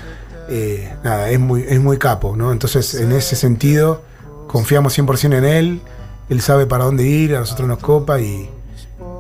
eh, 0.50 0.92
nada, 1.04 1.30
es 1.30 1.40
muy, 1.40 1.64
es 1.68 1.80
muy 1.80 2.00
capo, 2.00 2.36
¿no? 2.36 2.52
Entonces, 2.52 2.96
en 2.96 3.12
ese 3.12 3.36
sentido, 3.36 4.02
confiamos 4.48 4.98
100% 4.98 5.38
en 5.38 5.46
él, 5.46 5.82
él 6.30 6.42
sabe 6.42 6.66
para 6.66 6.86
dónde 6.86 7.06
ir, 7.06 7.36
a 7.36 7.42
nosotros 7.42 7.68
nos 7.68 7.78
copa 7.78 8.20
y, 8.20 8.50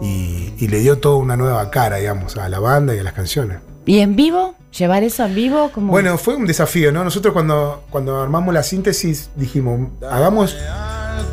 y- 0.02 0.54
y 0.58 0.68
le 0.68 0.80
dio 0.80 0.98
toda 1.00 1.18
una 1.18 1.36
nueva 1.38 1.70
cara, 1.72 1.98
digamos, 1.98 2.38
a 2.38 2.48
la 2.50 2.60
banda 2.60 2.96
y 2.96 3.00
a 3.00 3.04
las 3.04 3.14
canciones. 3.14 3.60
¿Y 3.86 4.00
en 4.00 4.16
vivo? 4.16 4.56
¿Llevar 4.78 5.04
eso 5.04 5.24
en 5.26 5.36
vivo? 5.36 5.72
como 5.74 5.92
Bueno, 5.92 6.18
fue 6.18 6.36
un 6.36 6.46
desafío, 6.46 6.92
¿no? 6.92 7.04
Nosotros 7.04 7.34
cuando, 7.34 7.84
cuando 7.90 8.22
armamos 8.22 8.54
la 8.54 8.64
síntesis 8.64 9.30
dijimos, 9.36 9.90
hagamos 10.10 10.56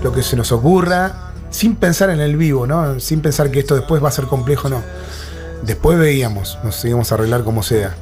lo 0.03 0.13
que 0.13 0.23
se 0.23 0.37
nos 0.37 0.53
ocurra 0.53 1.33
sin 1.51 1.75
pensar 1.77 2.11
en 2.11 2.21
el 2.21 2.37
vivo, 2.37 2.67
¿no? 2.67 3.01
Sin 3.01 3.21
pensar 3.21 3.51
que 3.51 3.61
esto 3.61 3.75
después 3.75 4.03
va 4.03 4.09
a 4.09 4.13
ser 4.13 4.27
complejo, 4.27 4.69
no. 4.69 4.81
Después 5.65 5.99
veíamos, 5.99 6.59
nos 6.65 6.85
íbamos 6.85 7.11
a 7.11 7.15
arreglar 7.17 7.43
como 7.45 7.63
sea. 7.63 7.95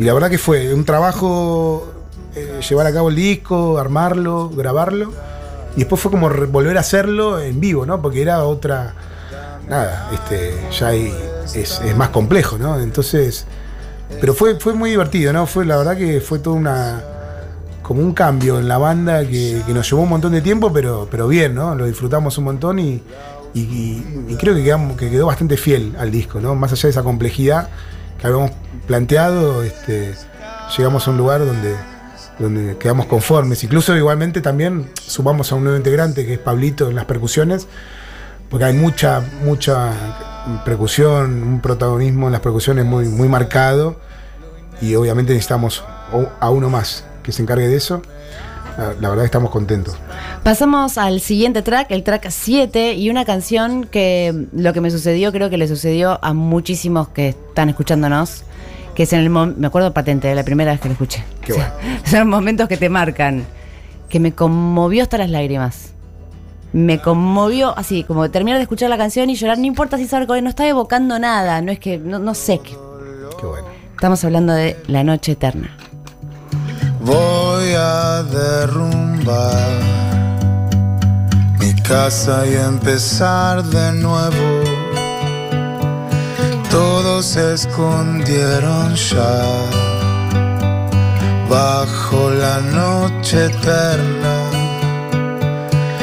Y 0.00 0.04
la 0.04 0.14
verdad 0.14 0.30
que 0.30 0.38
fue 0.38 0.72
un 0.74 0.84
trabajo 0.84 1.92
eh, 2.34 2.60
llevar 2.68 2.86
a 2.86 2.92
cabo 2.92 3.08
el 3.08 3.16
disco, 3.16 3.78
armarlo, 3.78 4.48
grabarlo. 4.50 5.12
Y 5.74 5.80
después 5.80 6.00
fue 6.00 6.10
como 6.10 6.28
volver 6.28 6.76
a 6.76 6.80
hacerlo 6.80 7.40
en 7.40 7.60
vivo, 7.60 7.84
¿no? 7.86 8.00
Porque 8.00 8.22
era 8.22 8.44
otra. 8.44 8.94
Nada, 9.68 10.10
este, 10.12 10.54
ya 10.78 10.88
hay- 10.88 11.14
es, 11.54 11.80
más 11.96 12.08
complejo, 12.10 12.58
¿no? 12.58 12.78
Entonces. 12.80 13.46
Pero 14.20 14.32
fue, 14.32 14.58
fue 14.58 14.72
muy 14.72 14.90
divertido, 14.90 15.32
¿no? 15.34 15.46
Fue 15.46 15.66
la 15.66 15.76
verdad 15.76 15.96
que 15.96 16.20
fue 16.20 16.38
toda 16.38 16.56
una. 16.56 17.02
como 17.82 18.02
un 18.02 18.12
cambio 18.12 18.58
en 18.58 18.68
la 18.68 18.76
banda 18.76 19.24
que, 19.26 19.62
nos 19.68 19.88
llevó 19.90 20.02
un 20.02 20.10
montón 20.10 20.32
de 20.32 20.42
tiempo, 20.42 20.70
pero, 20.72 21.08
pero 21.10 21.26
bien, 21.26 21.54
¿no? 21.54 21.74
Lo 21.74 21.86
disfrutamos 21.86 22.36
un 22.36 22.44
montón 22.44 22.78
y, 22.78 23.02
y- 23.54 23.60
y- 23.60 24.24
y 24.28 24.36
creo 24.36 24.54
que, 24.54 24.62
quedamos- 24.62 24.94
que 24.98 25.08
quedó 25.10 25.24
bastante 25.26 25.56
fiel 25.56 25.94
al 25.98 26.10
disco, 26.10 26.38
¿no? 26.38 26.54
Más 26.54 26.70
allá 26.72 26.82
de 26.82 26.90
esa 26.90 27.02
complejidad 27.02 27.68
que 28.20 28.26
habíamos 28.26 28.50
planteado, 28.86 29.62
este, 29.62 30.14
llegamos 30.76 31.06
a 31.08 31.10
un 31.12 31.16
lugar 31.16 31.46
donde, 31.46 31.74
donde 32.38 32.76
quedamos 32.76 33.06
conformes. 33.06 33.64
Incluso 33.64 33.96
igualmente 33.96 34.42
también 34.42 34.90
sumamos 35.02 35.50
a 35.52 35.54
un 35.54 35.62
nuevo 35.64 35.78
integrante 35.78 36.26
que 36.26 36.34
es 36.34 36.38
Pablito 36.38 36.90
en 36.90 36.94
las 36.94 37.06
percusiones, 37.06 37.68
porque 38.50 38.64
hay 38.64 38.74
mucha, 38.74 39.22
mucha 39.44 39.92
percusión, 40.64 41.42
un 41.42 41.60
protagonismo 41.60 42.26
en 42.26 42.32
las 42.32 42.40
percusiones 42.40 42.84
muy, 42.84 43.06
muy 43.08 43.28
marcado 43.28 43.96
y 44.80 44.94
obviamente 44.94 45.32
necesitamos 45.32 45.84
a 46.40 46.50
uno 46.50 46.70
más 46.70 47.04
que 47.22 47.32
se 47.32 47.42
encargue 47.42 47.68
de 47.68 47.76
eso. 47.76 48.02
La, 48.78 48.94
la 49.00 49.08
verdad 49.10 49.24
estamos 49.24 49.50
contentos. 49.50 49.96
Pasamos 50.44 50.98
al 50.98 51.20
siguiente 51.20 51.62
track, 51.62 51.90
el 51.90 52.04
track 52.04 52.28
7, 52.30 52.94
y 52.94 53.10
una 53.10 53.24
canción 53.24 53.84
que 53.84 54.46
lo 54.52 54.72
que 54.72 54.80
me 54.80 54.90
sucedió, 54.90 55.32
creo 55.32 55.50
que 55.50 55.58
le 55.58 55.66
sucedió 55.66 56.18
a 56.22 56.32
muchísimos 56.32 57.08
que 57.08 57.30
están 57.30 57.68
escuchándonos, 57.68 58.44
que 58.94 59.02
es 59.02 59.12
en 59.12 59.20
el 59.20 59.30
me 59.30 59.66
acuerdo 59.66 59.92
patente, 59.92 60.28
de 60.28 60.36
la 60.36 60.44
primera 60.44 60.70
vez 60.70 60.80
que 60.80 60.88
lo 60.88 60.92
escuché. 60.92 61.24
Qué 61.44 61.52
O 61.52 61.56
sea, 61.56 61.74
bueno. 61.82 62.00
Son 62.04 62.28
momentos 62.28 62.68
que 62.68 62.76
te 62.76 62.88
marcan, 62.88 63.44
que 64.08 64.20
me 64.20 64.32
conmovió 64.32 65.02
hasta 65.02 65.18
las 65.18 65.30
lágrimas. 65.30 65.92
Me 66.72 67.00
conmovió 67.00 67.76
así, 67.78 68.04
como 68.04 68.30
terminar 68.30 68.58
de 68.58 68.62
escuchar 68.62 68.90
la 68.90 68.98
canción 68.98 69.30
y 69.30 69.34
llorar, 69.34 69.58
no 69.58 69.64
importa 69.64 69.96
si 69.96 70.06
sabe 70.06 70.26
no 70.42 70.50
está 70.50 70.68
evocando 70.68 71.18
nada, 71.18 71.62
no 71.62 71.72
es 71.72 71.78
que, 71.78 71.98
no, 71.98 72.18
no 72.18 72.34
sé 72.34 72.58
qué. 72.58 72.76
Qué 73.40 73.46
bueno. 73.46 73.68
Estamos 73.94 74.22
hablando 74.24 74.52
de 74.52 74.76
La 74.86 75.02
Noche 75.02 75.32
Eterna. 75.32 75.76
Voy 77.00 77.72
a 77.76 78.22
derrumbar 78.24 79.80
mi 81.58 81.72
casa 81.82 82.46
y 82.46 82.54
empezar 82.54 83.64
de 83.64 83.92
nuevo. 83.92 84.62
Todos 86.70 87.24
se 87.24 87.54
escondieron 87.54 88.94
ya 88.94 89.42
bajo 91.48 92.30
la 92.30 92.60
noche 92.60 93.46
eterna. 93.46 94.47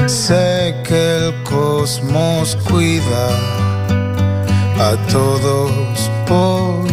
Sé 0.07 0.75
que 0.87 1.17
el 1.17 1.43
cosmos 1.43 2.55
cuida 2.69 3.27
a 4.79 4.95
todos 5.11 6.11
por 6.27 6.85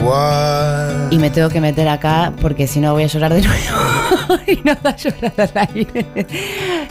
igual. 0.00 1.08
Y 1.10 1.18
me 1.18 1.30
tengo 1.30 1.48
que 1.50 1.60
meter 1.60 1.88
acá 1.88 2.32
porque 2.40 2.66
si 2.66 2.80
no 2.80 2.94
voy 2.94 3.04
a 3.04 3.06
llorar 3.06 3.32
de 3.32 3.42
nuevo. 3.42 4.42
y 4.48 4.56
no 4.64 4.76
va 4.84 4.90
a 4.90 4.96
llorar 4.96 5.32
al 5.36 5.68
aire. 5.72 6.26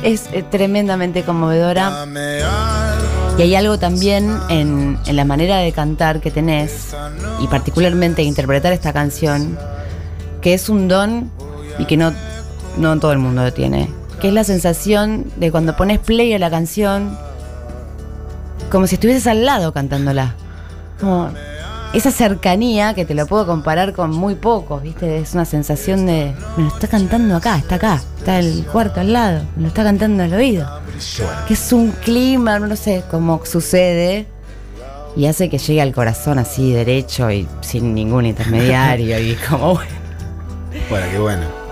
Es 0.03 0.29
eh, 0.31 0.41
tremendamente 0.49 1.23
conmovedora. 1.23 2.05
Y 3.37 3.41
hay 3.41 3.55
algo 3.55 3.77
también 3.77 4.37
en, 4.47 4.97
en 5.05 5.15
la 5.17 5.25
manera 5.25 5.57
de 5.57 5.73
cantar 5.73 6.21
que 6.21 6.31
tenés, 6.31 6.95
y 7.41 7.47
particularmente 7.47 8.23
interpretar 8.23 8.71
esta 8.71 8.93
canción, 8.93 9.59
que 10.41 10.53
es 10.53 10.69
un 10.69 10.87
don 10.87 11.29
y 11.77 11.83
que 11.83 11.97
no, 11.97 12.13
no 12.77 12.97
todo 12.99 13.11
el 13.11 13.19
mundo 13.19 13.43
lo 13.43 13.51
tiene. 13.51 13.89
Que 14.21 14.29
es 14.29 14.33
la 14.33 14.43
sensación 14.43 15.25
de 15.35 15.51
cuando 15.51 15.75
pones 15.75 15.99
play 15.99 16.33
a 16.33 16.39
la 16.39 16.49
canción, 16.49 17.17
como 18.71 18.87
si 18.87 18.95
estuvieses 18.95 19.27
al 19.27 19.45
lado 19.45 19.73
cantándola. 19.73 20.35
Como 20.99 21.29
esa 21.93 22.11
cercanía 22.11 22.93
que 22.93 23.05
te 23.05 23.13
lo 23.13 23.25
puedo 23.25 23.45
comparar 23.45 23.93
con 23.93 24.11
muy 24.11 24.35
pocos, 24.35 24.83
¿viste? 24.83 25.19
Es 25.19 25.33
una 25.33 25.45
sensación 25.45 26.05
de, 26.05 26.33
me 26.57 26.63
lo 26.63 26.69
está 26.69 26.87
cantando 26.87 27.35
acá, 27.35 27.57
está 27.57 27.75
acá, 27.75 28.01
está 28.17 28.39
el 28.39 28.65
cuarto 28.65 28.99
al 28.99 29.13
lado, 29.13 29.43
me 29.55 29.63
lo 29.63 29.67
está 29.69 29.83
cantando 29.83 30.23
al 30.23 30.33
oído. 30.33 30.67
Que 31.47 31.53
es 31.53 31.73
un 31.73 31.91
clima, 31.91 32.59
no 32.59 32.75
sé 32.75 33.03
cómo 33.09 33.41
sucede, 33.45 34.27
y 35.15 35.25
hace 35.27 35.49
que 35.49 35.57
llegue 35.57 35.81
al 35.81 35.93
corazón 35.93 36.39
así 36.39 36.73
derecho 36.73 37.31
y 37.31 37.47
sin 37.61 37.93
ningún 37.93 38.25
intermediario 38.25 39.19
y 39.19 39.35
como 39.35 39.75
bueno. 39.75 39.91
Bueno, 40.89 41.07
qué 41.11 41.19
bueno. 41.19 41.64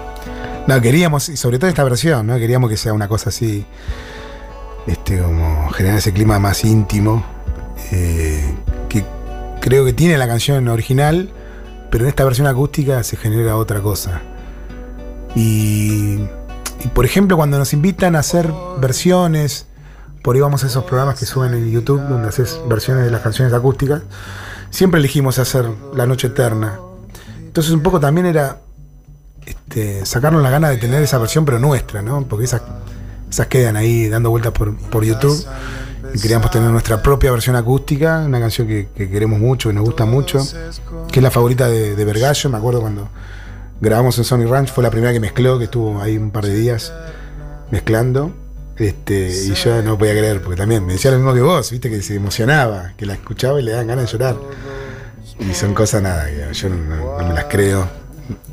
No, 0.68 0.80
queríamos, 0.82 1.28
y 1.28 1.36
sobre 1.36 1.60
todo 1.60 1.70
esta 1.70 1.84
versión, 1.84 2.26
¿no? 2.26 2.38
Queríamos 2.38 2.70
que 2.70 2.78
sea 2.78 2.94
una 2.94 3.10
cosa 3.10 3.30
así, 3.30 3.66
este, 4.88 5.20
como 5.20 5.70
generar 5.72 5.98
ese 5.98 6.14
clima 6.14 6.40
más 6.40 6.64
íntimo, 6.64 7.26
eh, 7.92 8.56
que 8.88 9.04
creo 9.60 9.84
que 9.84 9.92
tiene 9.92 10.18
la 10.18 10.28
canción 10.28 10.68
original, 10.70 11.32
pero 11.92 12.06
en 12.06 12.10
esta 12.10 12.24
versión 12.24 12.48
acústica 12.48 13.04
se 13.04 13.18
genera 13.18 13.58
otra 13.58 13.82
cosa. 13.82 14.22
Y, 15.36 16.20
y, 16.84 16.88
por 16.94 17.06
ejemplo, 17.06 17.36
cuando 17.36 17.58
nos 17.60 17.74
invitan 17.74 18.16
a 18.16 18.20
hacer 18.20 18.50
versiones, 18.80 19.68
por 20.24 20.36
ahí 20.36 20.42
vamos 20.42 20.64
a 20.64 20.68
esos 20.68 20.86
programas 20.86 21.20
que 21.20 21.26
suben 21.26 21.54
en 21.54 21.70
YouTube, 21.70 22.02
donde 22.08 22.30
haces 22.30 22.58
versiones 22.70 23.04
de 23.04 23.12
las 23.12 23.22
canciones 23.22 23.54
acústicas, 23.54 24.04
siempre 24.70 25.00
elegimos 25.00 25.40
hacer 25.40 25.70
La 25.94 26.06
Noche 26.06 26.28
Eterna. 26.28 26.80
Entonces 27.38 27.74
un 27.74 27.84
poco 27.84 28.00
también 28.00 28.26
era 28.26 28.63
este, 29.46 30.06
sacarnos 30.06 30.42
la 30.42 30.50
gana 30.50 30.70
de 30.70 30.78
tener 30.78 31.02
esa 31.02 31.18
versión, 31.18 31.46
pero 31.46 31.60
nuestra, 31.60 32.02
¿no? 32.02 32.26
Porque 32.28 32.46
esas, 32.46 32.62
quedan 33.50 33.76
ahí 33.76 34.10
dando 34.10 34.30
vueltas 34.30 34.54
por, 34.54 35.04
YouTube. 35.04 35.46
Y 36.14 36.20
queríamos 36.20 36.52
tener 36.52 36.70
nuestra 36.70 37.02
propia 37.02 37.32
versión 37.32 37.56
acústica, 37.56 38.24
una 38.26 38.40
canción 38.40 38.68
que, 38.68 38.90
que, 38.96 39.10
queremos 39.10 39.40
mucho, 39.40 39.70
que 39.70 39.76
nos 39.76 39.86
gusta 39.86 40.06
mucho, 40.06 40.46
que 41.12 41.20
es 41.20 41.24
la 41.24 41.32
favorita 41.32 41.68
de, 41.68 41.96
de 41.96 42.06
Vergallo. 42.06 42.50
Me 42.50 42.58
acuerdo 42.58 42.82
cuando 42.82 43.10
grabamos 43.82 44.18
en 44.18 44.24
Sony 44.24 44.46
Ranch, 44.46 44.70
fue 44.70 44.84
la 44.84 44.92
primera 44.92 45.12
que 45.12 45.20
mezcló, 45.20 45.58
que 45.58 45.66
estuvo 45.66 46.02
ahí 46.02 46.18
un 46.18 46.32
par 46.32 46.46
de 46.46 46.54
días 46.54 46.94
mezclando. 47.72 48.32
Este, 48.78 49.30
y 49.30 49.54
yo 49.54 49.82
no 49.84 49.98
podía 49.98 50.14
creer, 50.14 50.42
porque 50.42 50.58
también 50.58 50.86
me 50.86 50.94
decía 50.94 51.12
lo 51.12 51.18
mismo 51.18 51.34
que 51.34 51.42
vos, 51.42 51.70
viste, 51.72 51.90
que 51.90 52.02
se 52.02 52.16
emocionaba, 52.16 52.94
que 52.98 53.06
la 53.06 53.14
escuchaba 53.14 53.60
y 53.60 53.64
le 53.64 53.72
daban 53.72 53.88
ganas 53.88 54.06
de 54.06 54.12
llorar. 54.12 54.36
Y 55.40 55.54
son 55.54 55.74
cosas 55.74 56.02
nada, 56.02 56.28
yo 56.52 56.70
no 56.70 57.28
me 57.28 57.34
las 57.34 57.46
creo. 57.46 58.03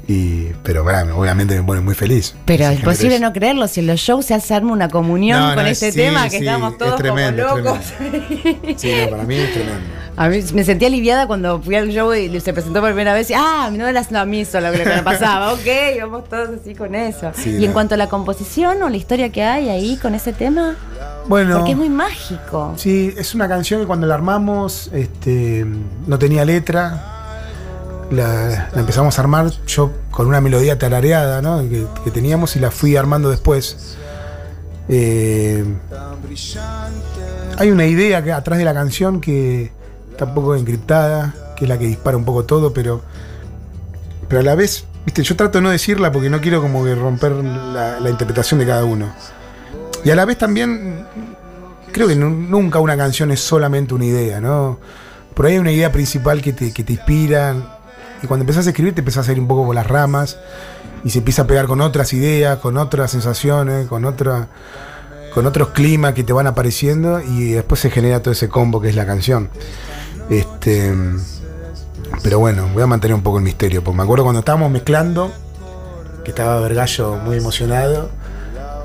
Y, 0.09 0.47
pero 0.65 0.83
bueno, 0.83 1.17
obviamente 1.17 1.57
me 1.57 1.63
pone 1.63 1.81
muy 1.81 1.95
feliz. 1.95 2.35
Pero 2.45 2.67
es 2.67 2.81
posible 2.81 3.21
no 3.21 3.33
creerlo, 3.33 3.69
si 3.69 3.81
en 3.81 3.87
los 3.87 4.01
shows 4.01 4.27
se 4.27 4.35
hace 4.35 4.59
una 4.59 4.89
comunión 4.89 5.39
No, 5.41 5.55
con 5.55 5.63
no, 5.65 5.71
este 5.71 5.93
sí, 5.93 5.99
tema 5.99 6.25
que 6.25 6.31
sí, 6.31 6.37
estamos 6.39 6.77
todos 6.79 6.95
es 6.95 6.99
tremendo, 6.99 7.47
como 7.49 7.59
locos. 7.61 7.79
Sí, 8.77 8.93
no, 9.05 9.11
para 9.11 9.23
mí 9.23 9.37
es 9.37 9.53
tremendo. 9.53 9.81
A 10.17 10.29
mí 10.29 10.41
me 10.53 10.65
sentí 10.65 10.85
aliviada 10.85 11.27
cuando 11.27 11.63
fui 11.63 11.77
al 11.77 11.89
show 11.91 12.13
y 12.13 12.41
se 12.41 12.53
presentó 12.53 12.81
por 12.81 12.91
primera 12.91 13.15
vez 13.15 13.31
y 13.31 13.35
ah, 13.37 13.71
no 13.73 13.87
era 13.87 14.03
a 14.13 14.25
mí 14.25 14.45
solo 14.45 14.73
lo 14.73 14.77
que 14.77 14.85
me 14.85 15.03
pasaba, 15.03 15.53
ok, 15.55 15.67
vamos 16.01 16.29
todos 16.29 16.51
así 16.61 16.75
con 16.75 16.95
eso. 16.95 17.31
Sí, 17.35 17.57
y 17.59 17.65
en 17.65 17.73
cuanto 17.73 17.95
a 17.95 17.97
la 17.99 18.09
composición 18.09 18.83
o 18.83 18.89
la 18.89 18.97
historia 18.97 19.31
que 19.31 19.45
hay 19.45 19.69
ahí 19.69 19.97
con 19.97 20.15
ese 20.17 20.33
tema, 20.33 20.75
Bueno, 21.29 21.59
porque 21.59 21.71
es 21.73 21.79
muy 21.79 21.89
mágico. 21.89 22.75
sí, 22.77 23.15
es 23.17 23.35
una 23.35 23.49
canción 23.49 23.81
que 23.81 23.87
cuando 23.87 24.09
la 24.09 24.15
armamos 24.15 24.91
este, 24.93 25.65
no 26.07 26.19
tenía 26.19 26.45
letra. 26.45 27.20
La, 28.11 28.69
empezamos 28.75 29.19
a 29.19 29.23
armar 29.23 29.51
yo 29.67 29.93
con 30.11 30.27
una 30.27 30.41
melodía 30.41 30.79
tarareada 30.79 31.41
¿no? 31.43 31.61
que, 31.69 32.11
teníamos 32.11 32.57
y 32.57 32.59
la 32.61 32.71
fui 32.71 32.97
armando 32.97 33.31
después. 33.31 33.97
Eh, 34.89 35.65
hay 37.57 37.71
una 37.71 37.87
idea 37.87 38.25
que 38.25 38.33
atrás 38.33 38.59
de 38.59 38.65
la 38.65 38.75
canción 38.75 39.21
que 39.21 39.71
está 40.11 40.25
un 40.25 40.35
poco 40.35 40.57
encriptada, 40.57 41.35
que 41.57 41.65
es 41.65 41.69
la 41.69 41.79
que 41.79 41.87
dispara 41.87 42.17
un 42.17 42.25
poco 42.25 42.45
todo, 42.45 42.73
pero, 42.73 43.03
pero 44.29 44.41
a 44.41 44.45
la 44.45 44.55
vez, 44.57 44.85
viste, 45.07 45.23
yo 45.23 45.37
trato 45.37 45.59
de 45.59 45.63
no 45.63 45.71
decirla 45.71 46.11
porque 46.11 46.29
no 46.31 46.41
quiero 46.41 46.61
como 46.61 46.85
que 46.85 46.97
romper 46.97 47.33
la, 47.33 48.11
interpretación 48.11 48.59
de 48.59 48.67
cada 48.67 48.85
uno. 48.85 49.07
Y 50.05 50.11
a 50.11 50.17
la 50.17 50.25
vez 50.25 50.39
también 50.39 51.07
creo 51.93 52.09
que 52.09 52.17
nu- 52.17 52.31
nunca 52.31 52.81
una 52.81 52.97
canción 52.97 53.31
es 53.31 53.39
solamente 53.41 53.95
una 53.95 54.07
idea, 54.07 54.41
¿no? 54.41 54.81
Por 55.35 55.47
ahí 55.47 55.53
hay 55.53 55.59
una 55.61 55.71
idea 55.73 55.93
principal 55.93 56.43
que 56.43 56.53
te, 56.53 56.73
que 56.73 56.83
te 56.83 56.95
inspira. 56.95 57.79
Y 58.23 58.27
cuando 58.27 58.43
empezás 58.43 58.67
a 58.67 58.71
escribir 58.71 58.95
te 58.95 59.01
empezás 59.01 59.29
a 59.29 59.33
ir 59.33 59.41
un 59.41 59.49
poco 59.49 59.67
por 59.67 59.75
las 59.75 59.87
ramas 59.87 60.39
y 61.05 61.11
se 61.11 61.19
empieza 61.19 61.43
a 61.43 61.47
pegar 61.47 61.67
con 61.67 61.81
otras 61.81 62.13
ideas, 62.13 62.59
con 62.59 62.77
otras 62.77 63.11
sensaciones, 63.11 63.87
con 63.87 64.05
otra, 64.05 64.49
con 65.33 65.47
otros 65.47 65.69
climas 65.71 66.15
que 66.15 66.25
te 66.25 66.33
van 66.33 66.47
apareciendo 66.47 67.21
y 67.21 67.53
después 67.53 67.81
se 67.81 67.91
genera 67.91 68.23
todo 68.23 68.33
ese 68.33 68.49
combo 68.49 68.81
que 68.81 68.89
es 68.89 68.97
la 68.97 69.07
canción. 69.07 69.49
Este, 70.29 70.93
pero 72.23 72.39
bueno, 72.39 72.69
voy 72.73 72.83
a 72.83 72.87
mantener 72.87 73.15
un 73.15 73.23
poco 73.23 73.39
el 73.39 73.45
misterio, 73.45 73.83
porque 73.83 73.97
me 73.97 74.03
acuerdo 74.03 74.25
cuando 74.25 74.41
estábamos 74.41 74.71
mezclando, 74.71 75.33
que 76.25 76.31
estaba 76.31 76.61
Vergallo 76.61 77.17
muy 77.17 77.39
emocionado, 77.39 78.11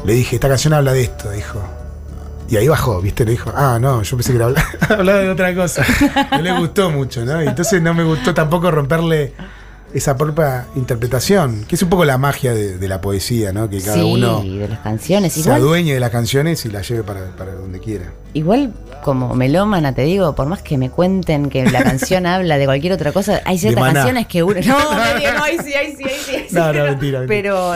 le 0.06 0.14
dije, 0.14 0.36
esta 0.36 0.48
canción 0.48 0.74
habla 0.74 0.94
de 0.94 1.02
esto, 1.04 1.32
dijo. 1.32 1.60
Y 2.48 2.58
ahí 2.58 2.68
bajó, 2.68 3.02
¿viste? 3.02 3.26
Le 3.26 3.32
dijo, 3.32 3.52
ah, 3.56 3.78
no, 3.82 4.04
yo 4.04 4.18
pensé 4.18 4.32
que 4.32 4.38
era 4.38 4.48
hablaba 4.90 5.20
de 5.20 5.30
otra 5.30 5.56
cosa. 5.56 5.84
No 6.32 6.42
le 6.42 6.58
gustó 6.60 6.92
mucho, 6.92 7.26
¿no? 7.26 7.44
Y 7.44 7.48
entonces 7.48 7.82
no 7.82 7.94
me 7.94 8.04
gustó 8.04 8.34
tampoco 8.34 8.70
romperle 8.70 9.34
esa 9.94 10.18
propia 10.18 10.66
interpretación, 10.76 11.64
que 11.66 11.76
es 11.76 11.82
un 11.82 11.90
poco 11.90 12.04
la 12.04 12.18
magia 12.18 12.54
de, 12.54 12.78
de 12.78 12.88
la 12.88 13.00
poesía, 13.00 13.54
¿no? 13.54 13.70
Que 13.70 13.80
cada 13.80 13.96
sí, 13.96 14.02
uno 14.02 14.42
de 14.44 14.68
las 14.68 14.80
canciones. 14.80 15.34
se 15.34 15.40
Igual, 15.40 15.56
adueñe 15.62 15.94
de 15.94 16.00
las 16.02 16.10
canciones 16.10 16.66
y 16.66 16.70
las 16.70 16.88
lleve 16.88 17.04
para, 17.04 17.28
para 17.38 17.54
donde 17.54 17.80
quiera. 17.80 18.12
igual 18.34 18.74
como 19.04 19.34
melómana 19.36 19.94
te 19.96 20.02
digo, 20.02 20.36
por 20.36 20.48
más 20.48 20.62
que 20.62 20.78
me 20.78 20.90
cuenten 20.90 21.50
que 21.50 21.64
la 21.70 21.82
canción 21.84 22.26
habla 22.28 22.58
de 22.58 22.66
cualquier 22.66 22.92
otra 22.94 23.12
cosa, 23.14 23.42
hay 23.46 23.58
ciertas 23.58 23.94
canciones 23.94 24.28
que 24.28 24.44
uno. 24.44 24.60
No, 24.66 24.78
no, 24.78 24.98
no, 24.98 25.44
ahí 25.44 25.58
sí, 25.64 25.74
ahí 25.74 25.96
sí, 25.96 26.04
ahí 26.04 26.20
sí. 26.26 26.36
ahí 26.36 26.46
sí. 26.50 26.56
No, 26.56 26.74
no, 26.74 26.84
mentira, 26.84 27.20
mentira. 27.20 27.26
Pero 27.28 27.76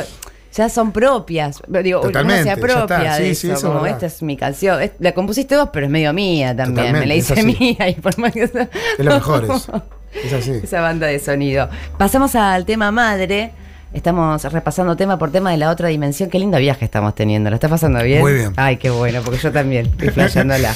ya 0.53 0.69
son 0.69 0.91
propias. 0.91 1.61
Digo, 1.67 2.01
Totalmente, 2.01 2.41
uno 2.43 2.43
se 2.43 2.45
ya 2.67 2.73
apropia 2.79 2.97
está. 2.97 3.15
Sí, 3.17 3.23
de 3.23 3.35
sí, 3.35 3.47
eso, 3.47 3.57
eso 3.57 3.67
es 3.67 3.73
como 3.73 3.85
esta 3.85 4.05
es 4.07 4.21
mi 4.23 4.35
canción. 4.37 4.81
Es- 4.81 4.91
La 4.99 5.13
compusiste 5.13 5.55
vos, 5.57 5.69
pero 5.71 5.85
es 5.85 5.91
medio 5.91 6.11
mía 6.13 6.55
también. 6.55 6.93
Me 6.93 7.05
la 7.05 7.15
hice 7.15 7.33
es 7.39 7.45
mía 7.45 7.89
y 7.89 7.93
por 7.95 8.17
más 8.17 8.31
que 8.33 8.47
sea- 8.47 8.69
Es 8.97 9.05
lo 9.05 9.13
mejor 9.13 9.45
eso. 9.45 9.83
Es 10.25 10.33
así. 10.33 10.51
esa 10.63 10.81
banda 10.81 11.05
de 11.05 11.19
sonido. 11.19 11.69
Pasamos 11.99 12.33
al 12.35 12.65
tema 12.65 12.91
madre. 12.91 13.51
Estamos 13.93 14.43
repasando 14.51 14.95
tema 14.95 15.17
por 15.17 15.31
tema 15.31 15.49
de 15.51 15.57
la 15.57 15.69
otra 15.71 15.87
dimensión. 15.87 16.29
Qué 16.29 16.37
lindo 16.39 16.57
viaje 16.59 16.85
estamos 16.85 17.13
teniendo. 17.15 17.49
¿Lo 17.49 17.55
está 17.55 17.69
pasando 17.69 18.01
bien? 18.03 18.19
Muy 18.21 18.33
bien. 18.33 18.53
Ay, 18.55 18.77
qué 18.77 18.89
bueno, 18.91 19.21
porque 19.23 19.39
yo 19.39 19.51
también 19.51 19.85
estoy 19.87 20.09
flasheándola. 20.13 20.73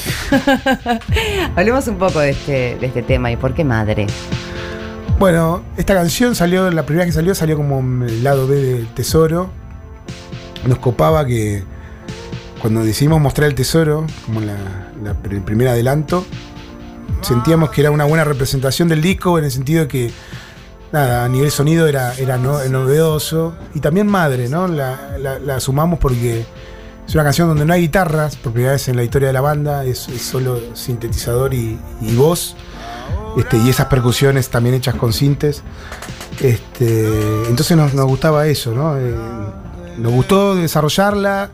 Hablemos 1.56 1.88
un 1.88 1.98
poco 1.98 2.20
de 2.20 2.32
este, 2.32 2.78
de 2.80 2.86
este 2.88 3.02
tema 3.04 3.32
y 3.32 3.36
por 3.38 3.54
qué 3.54 3.64
madre. 3.64 4.08
Bueno, 5.20 5.62
esta 5.78 5.94
canción 5.94 6.36
salió, 6.36 6.70
la 6.72 6.86
primera 6.86 7.06
que 7.06 7.12
salió 7.12 7.36
salió 7.36 7.56
como 7.56 7.80
el 8.06 8.24
lado 8.24 8.48
B 8.48 8.56
del 8.56 8.88
tesoro. 8.88 9.50
Nos 10.66 10.80
copaba 10.80 11.26
que 11.26 11.64
cuando 12.62 12.84
decidimos 12.84 13.20
mostrar 13.20 13.50
el 13.50 13.56
tesoro, 13.56 14.06
como 14.26 14.40
la, 14.42 14.56
la 15.04 15.16
el 15.30 15.42
primer 15.42 15.68
adelanto, 15.68 16.26
sentíamos 17.22 17.70
que 17.72 17.82
era 17.82 17.92
una 17.92 18.06
buena 18.06 18.24
representación 18.24 18.88
del 18.88 19.02
disco 19.02 19.38
en 19.38 19.46
el 19.46 19.52
sentido 19.52 19.82
de 19.82 19.88
que, 19.88 20.12
nada, 20.94 21.26
a 21.26 21.30
nivel 21.30 21.52
sonido 21.52 21.88
era, 21.88 22.14
era 22.16 22.38
no- 22.38 22.64
novedoso. 22.70 23.54
Y 23.74 23.80
también 23.82 24.08
madre, 24.08 24.48
¿no? 24.50 24.68
La, 24.68 25.18
la- 25.20 25.40
la 25.40 25.60
sumamos 25.60 26.00
porque 26.00 26.46
es 27.06 27.14
una 27.16 27.24
canción 27.26 27.50
donde 27.50 27.66
no 27.66 27.74
hay 27.74 27.82
guitarras, 27.82 28.38
por 28.38 28.54
primera 28.54 28.72
vez 28.74 28.88
en 28.88 28.96
la 28.96 29.04
historia 29.04 29.28
de 29.28 29.34
la 29.34 29.42
banda, 29.42 29.84
es, 29.84 30.08
es 30.08 30.22
solo 30.22 30.60
sintetizador 30.76 31.54
y, 31.54 31.78
y 32.02 32.16
voz. 32.16 32.56
Este, 33.38 33.58
y 33.58 33.68
esas 33.70 33.88
percusiones 33.88 34.50
también 34.50 34.76
hechas 34.76 34.96
con 34.96 35.12
sintes. 35.12 35.64
Este, 36.40 37.08
entonces 37.50 37.76
nos, 37.76 37.94
nos 37.94 38.06
gustaba 38.06 38.48
eso, 38.48 38.74
¿no? 38.74 38.98
Eh, 38.98 39.16
nos 39.98 40.12
gustó 40.12 40.56
desarrollarla, 40.56 41.50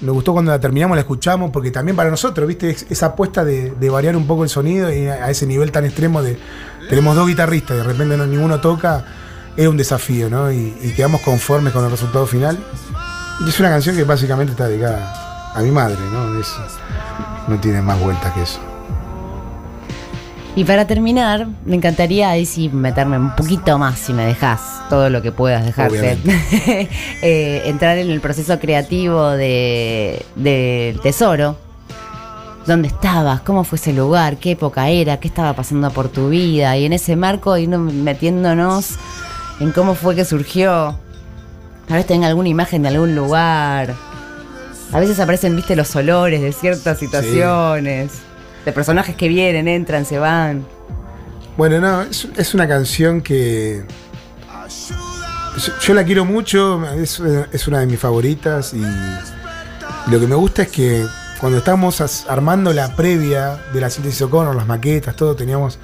nos 0.00 0.14
gustó 0.14 0.32
cuando 0.32 0.50
la 0.52 0.60
terminamos, 0.60 0.96
la 0.96 1.00
escuchamos, 1.02 1.50
porque 1.50 1.70
también 1.70 1.96
para 1.96 2.10
nosotros, 2.10 2.46
¿viste? 2.46 2.70
Es- 2.70 2.86
Esa 2.90 3.06
apuesta 3.06 3.44
de, 3.44 3.72
variar 3.90 4.16
un 4.16 4.26
poco 4.26 4.42
el 4.44 4.48
sonido 4.50 4.92
y 4.92 5.06
a, 5.06 5.30
ese 5.30 5.46
nivel 5.46 5.70
tan 5.72 5.84
extremo 5.84 6.22
de. 6.22 6.38
Tenemos 6.88 7.16
dos 7.16 7.26
guitarristas 7.26 7.76
y 7.76 7.78
de 7.78 7.84
repente 7.84 8.16
no, 8.16 8.26
ninguno 8.26 8.60
toca, 8.60 9.04
es 9.56 9.66
un 9.66 9.76
desafío, 9.76 10.28
¿no? 10.28 10.52
Y, 10.52 10.72
quedamos 10.96 11.20
conformes 11.22 11.72
con 11.72 11.84
el 11.84 11.90
resultado 11.90 12.26
final. 12.26 12.58
Y 13.44 13.48
es 13.48 13.58
una 13.60 13.70
canción 13.70 13.96
que 13.96 14.04
básicamente 14.04 14.52
está 14.52 14.68
dedicada 14.68 15.52
a 15.54 15.60
mi 15.62 15.70
madre, 15.70 15.98
¿no? 16.12 16.26
No 17.48 17.60
tiene 17.60 17.80
más 17.82 17.98
vueltas 18.00 18.32
que 18.32 18.42
eso. 18.42 18.60
Y 20.56 20.64
para 20.64 20.86
terminar, 20.86 21.48
me 21.64 21.74
encantaría 21.74 22.30
ahí 22.30 22.46
sí 22.46 22.68
meterme 22.68 23.18
un 23.18 23.34
poquito 23.34 23.76
más, 23.76 23.98
si 23.98 24.12
me 24.12 24.24
dejas 24.24 24.60
todo 24.88 25.10
lo 25.10 25.20
que 25.20 25.32
puedas 25.32 25.64
dejarte. 25.64 26.18
Eh, 27.22 27.62
entrar 27.66 27.96
en 27.98 28.10
el 28.10 28.20
proceso 28.20 28.58
creativo 28.60 29.30
de, 29.30 30.24
del 30.36 31.00
tesoro. 31.00 31.56
¿Dónde 32.66 32.88
estabas? 32.88 33.40
¿Cómo 33.40 33.64
fue 33.64 33.76
ese 33.76 33.92
lugar? 33.92 34.36
¿Qué 34.36 34.52
época 34.52 34.88
era? 34.88 35.18
¿Qué 35.18 35.28
estaba 35.28 35.54
pasando 35.54 35.90
por 35.90 36.08
tu 36.08 36.28
vida? 36.28 36.76
Y 36.76 36.84
en 36.84 36.92
ese 36.92 37.16
marco 37.16 37.56
ir 37.56 37.68
metiéndonos 37.68 38.96
en 39.60 39.72
cómo 39.72 39.94
fue 39.94 40.14
que 40.14 40.24
surgió. 40.24 40.98
Tal 41.86 41.98
vez 41.98 42.06
tenga 42.06 42.28
alguna 42.28 42.48
imagen 42.48 42.82
de 42.82 42.88
algún 42.88 43.14
lugar. 43.14 43.94
A 44.92 45.00
veces 45.00 45.18
aparecen, 45.18 45.56
viste, 45.56 45.76
los 45.76 45.94
olores 45.96 46.40
de 46.40 46.52
ciertas 46.52 46.98
situaciones. 46.98 48.12
De 48.64 48.72
personajes 48.72 49.14
que 49.16 49.28
vienen, 49.28 49.68
entran, 49.68 50.04
se 50.06 50.18
van. 50.18 50.64
Bueno, 51.56 51.80
no, 51.80 52.02
es, 52.02 52.28
es 52.36 52.54
una 52.54 52.66
canción 52.66 53.20
que. 53.20 53.84
Yo, 55.80 55.94
la 55.94 56.04
quiero 56.04 56.24
mucho, 56.24 56.84
es, 56.94 57.20
es 57.52 57.68
una 57.68 57.78
de 57.78 57.86
mis 57.86 58.00
favoritas 58.00 58.74
y 58.74 58.82
lo 60.10 60.18
que 60.18 60.26
me 60.26 60.34
gusta 60.34 60.62
es 60.62 60.68
que 60.68 61.06
cuando 61.40 61.58
estábamos 61.58 62.00
armando 62.28 62.72
la 62.72 62.96
previa 62.96 63.58
de 63.72 63.80
la 63.80 63.90
síntesis 63.90 64.22
O'Connor, 64.22 64.56
las 64.56 64.66
maquetas, 64.66 65.14
todo, 65.14 65.36
teníamos 65.36 65.78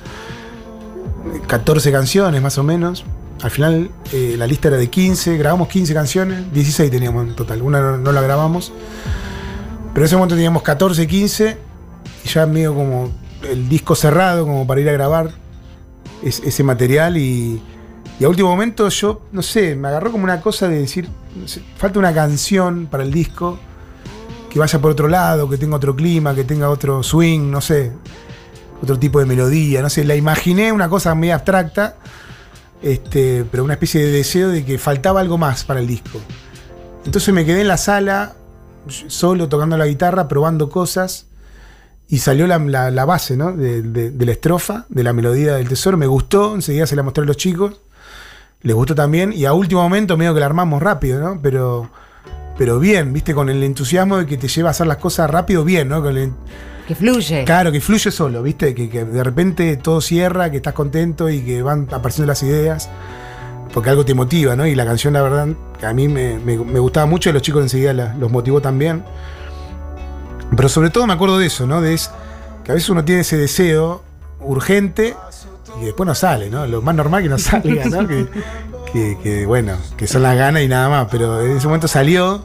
14 1.46 1.92
canciones 1.92 2.42
más 2.42 2.58
o 2.58 2.62
menos. 2.62 3.04
Al 3.42 3.50
final 3.50 3.90
eh, 4.12 4.34
la 4.36 4.46
lista 4.46 4.68
era 4.68 4.76
de 4.76 4.90
15, 4.90 5.36
grabamos 5.36 5.68
15 5.68 5.94
canciones, 5.94 6.52
16 6.52 6.90
teníamos 6.90 7.28
en 7.28 7.36
total, 7.36 7.62
una 7.62 7.80
no, 7.80 7.96
no 7.96 8.12
la 8.12 8.20
grabamos. 8.20 8.72
Pero 9.92 10.00
en 10.00 10.06
ese 10.06 10.16
momento 10.16 10.34
teníamos 10.34 10.62
14, 10.62 11.06
15 11.06 11.56
y 11.56 11.69
ya 12.34 12.46
medio 12.46 12.74
como 12.74 13.10
el 13.48 13.68
disco 13.68 13.94
cerrado 13.94 14.44
como 14.44 14.66
para 14.66 14.80
ir 14.80 14.88
a 14.88 14.92
grabar 14.92 15.30
es- 16.22 16.40
ese 16.44 16.62
material 16.62 17.16
y, 17.16 17.60
y 18.18 18.24
a 18.24 18.28
último 18.28 18.48
momento 18.50 18.88
yo, 18.88 19.22
no 19.32 19.42
sé, 19.42 19.74
me 19.76 19.88
agarró 19.88 20.12
como 20.12 20.24
una 20.24 20.40
cosa 20.40 20.68
de 20.68 20.78
decir, 20.78 21.08
no 21.36 21.46
falta 21.76 21.98
una 21.98 22.12
canción 22.12 22.86
para 22.90 23.02
el 23.02 23.12
disco 23.12 23.58
que 24.50 24.58
vaya 24.58 24.78
por 24.80 24.90
otro 24.90 25.08
lado, 25.08 25.48
que 25.48 25.56
tenga 25.56 25.76
otro 25.76 25.94
clima, 25.94 26.34
que 26.34 26.44
tenga 26.44 26.68
otro 26.70 27.02
swing, 27.02 27.50
no 27.50 27.60
sé, 27.60 27.92
otro 28.82 28.98
tipo 28.98 29.20
de 29.20 29.26
melodía, 29.26 29.80
no 29.80 29.88
sé, 29.88 30.04
la 30.04 30.16
imaginé 30.16 30.72
una 30.72 30.88
cosa 30.88 31.14
muy 31.14 31.30
abstracta, 31.30 31.96
este, 32.82 33.44
pero 33.50 33.62
una 33.64 33.74
especie 33.74 34.04
de 34.04 34.10
deseo 34.10 34.48
de 34.48 34.64
que 34.64 34.76
faltaba 34.78 35.20
algo 35.20 35.38
más 35.38 35.64
para 35.64 35.80
el 35.80 35.86
disco. 35.86 36.18
Entonces 37.04 37.32
me 37.32 37.44
quedé 37.44 37.60
en 37.60 37.68
la 37.68 37.76
sala, 37.76 38.34
solo 38.88 39.48
tocando 39.48 39.76
la 39.76 39.86
guitarra, 39.86 40.28
probando 40.28 40.68
cosas, 40.68 41.26
y 42.10 42.18
salió 42.18 42.46
la, 42.46 42.58
la- 42.58 42.90
la 42.90 43.04
base 43.04 43.36
¿no? 43.36 43.52
de, 43.52 43.80
de- 43.82 44.10
de 44.10 44.26
la 44.26 44.32
estrofa, 44.32 44.84
de 44.88 45.02
la 45.04 45.12
melodía 45.12 45.54
del 45.54 45.68
tesoro. 45.68 45.96
Me 45.96 46.06
gustó, 46.06 46.54
enseguida 46.54 46.86
se 46.86 46.96
la 46.96 47.02
mostré 47.02 47.22
a 47.22 47.26
los 47.26 47.36
chicos, 47.36 47.80
les 48.62 48.74
gustó 48.76 48.94
también, 48.94 49.32
y 49.32 49.44
a 49.46 49.52
último 49.52 49.80
momento 49.82 50.16
medio 50.16 50.34
que 50.34 50.40
la 50.40 50.46
armamos 50.46 50.82
rápido, 50.82 51.20
¿no? 51.20 51.40
Pero, 51.40 51.88
pero 52.58 52.78
bien, 52.80 53.12
viste, 53.12 53.32
con 53.34 53.48
el 53.48 53.62
entusiasmo 53.62 54.18
de 54.18 54.26
que 54.26 54.36
te 54.36 54.48
lleva 54.48 54.68
a 54.68 54.72
hacer 54.72 54.86
las 54.86 54.96
cosas 54.98 55.30
rápido, 55.30 55.64
bien, 55.64 55.88
¿no? 55.88 56.02
Con 56.02 56.16
el- 56.18 56.32
Que 56.88 56.94
fluye. 56.96 57.44
Claro, 57.44 57.70
que 57.70 57.80
fluye 57.80 58.10
solo, 58.10 58.42
¿viste? 58.42 58.74
Que, 58.74 58.90
que 58.90 59.04
de 59.04 59.22
repente 59.24 59.76
todo 59.76 60.00
cierra, 60.00 60.50
que 60.50 60.56
estás 60.56 60.74
contento 60.74 61.30
y 61.30 61.40
que 61.42 61.62
van 61.62 61.86
apareciendo 61.92 62.26
las 62.26 62.42
ideas. 62.42 62.90
Porque 63.72 63.88
algo 63.88 64.04
te 64.04 64.14
motiva, 64.14 64.56
¿no? 64.56 64.66
Y 64.66 64.74
la 64.74 64.84
canción, 64.84 65.12
la 65.14 65.22
verdad, 65.22 65.46
que 65.78 65.86
a 65.86 65.92
mí 65.92 66.08
me, 66.08 66.40
me- 66.40 66.58
me 66.58 66.80
gustaba 66.80 67.06
mucho 67.06 67.30
y 67.30 67.32
los 67.32 67.40
chicos 67.42 67.62
enseguida 67.62 67.92
la- 67.92 68.14
los 68.14 68.28
motivó 68.32 68.60
también. 68.60 69.04
Pero 70.56 70.68
sobre 70.68 70.90
todo 70.90 71.06
me 71.06 71.12
acuerdo 71.12 71.38
de 71.38 71.46
eso, 71.46 71.66
¿no? 71.66 71.80
De 71.80 71.98
que 72.64 72.72
a 72.72 72.74
veces 72.74 72.88
uno 72.90 73.04
tiene 73.04 73.22
ese 73.22 73.36
deseo 73.36 74.02
urgente 74.40 75.16
y 75.80 75.84
después 75.84 76.06
no 76.06 76.14
sale, 76.14 76.50
¿no? 76.50 76.66
Lo 76.66 76.82
más 76.82 76.94
normal 76.94 77.22
que 77.22 77.28
no 77.28 77.38
salga, 77.38 77.84
¿no? 77.86 78.06
que, 78.92 79.44
bueno, 79.46 79.76
que 79.96 80.06
son 80.06 80.22
las 80.22 80.36
ganas 80.36 80.62
y 80.62 80.68
nada 80.68 80.88
más. 80.88 81.08
Pero 81.10 81.40
en 81.40 81.56
ese 81.56 81.66
momento 81.66 81.88
salió 81.88 82.42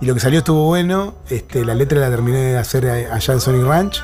y 0.00 0.06
lo 0.06 0.14
que 0.14 0.20
salió 0.20 0.38
estuvo 0.38 0.64
bueno. 0.66 1.14
Este, 1.28 1.64
la 1.64 1.74
letra 1.74 2.00
la 2.00 2.10
terminé 2.10 2.38
de 2.38 2.58
hacer 2.58 2.88
allá 2.88 3.32
en 3.32 3.40
Sonic 3.40 3.64
Ranch. 3.64 4.02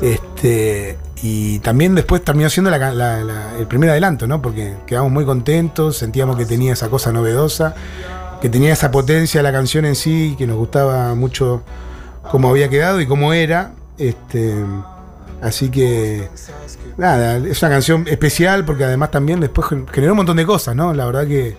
Este, 0.00 0.98
y 1.22 1.58
también 1.60 1.94
después 1.94 2.22
terminó 2.22 2.50
siendo 2.50 2.70
el 2.72 3.66
primer 3.66 3.90
adelanto, 3.90 4.26
¿no? 4.26 4.42
Porque 4.42 4.74
quedamos 4.86 5.10
muy 5.10 5.24
contentos, 5.24 5.96
sentíamos 5.96 6.36
que 6.36 6.44
tenía 6.44 6.74
esa 6.74 6.88
cosa 6.88 7.12
novedosa, 7.12 7.74
que 8.40 8.50
tenía 8.50 8.72
esa 8.72 8.90
potencia 8.90 9.42
la 9.42 9.52
canción 9.52 9.86
en 9.86 9.96
sí, 9.96 10.34
que 10.36 10.46
nos 10.46 10.56
gustaba 10.56 11.14
mucho 11.14 11.62
cómo 12.30 12.50
había 12.50 12.68
quedado 12.68 13.00
y 13.00 13.06
cómo 13.06 13.32
era. 13.32 13.72
Este, 13.98 14.54
así 15.42 15.70
que, 15.70 16.28
nada, 16.96 17.36
es 17.38 17.62
una 17.62 17.70
canción 17.70 18.06
especial 18.08 18.64
porque 18.64 18.84
además 18.84 19.10
también 19.10 19.40
después 19.40 19.68
gen- 19.68 19.86
generó 19.88 20.12
un 20.12 20.18
montón 20.18 20.36
de 20.36 20.44
cosas, 20.46 20.74
¿no? 20.76 20.92
La 20.92 21.06
verdad 21.06 21.26
que 21.26 21.56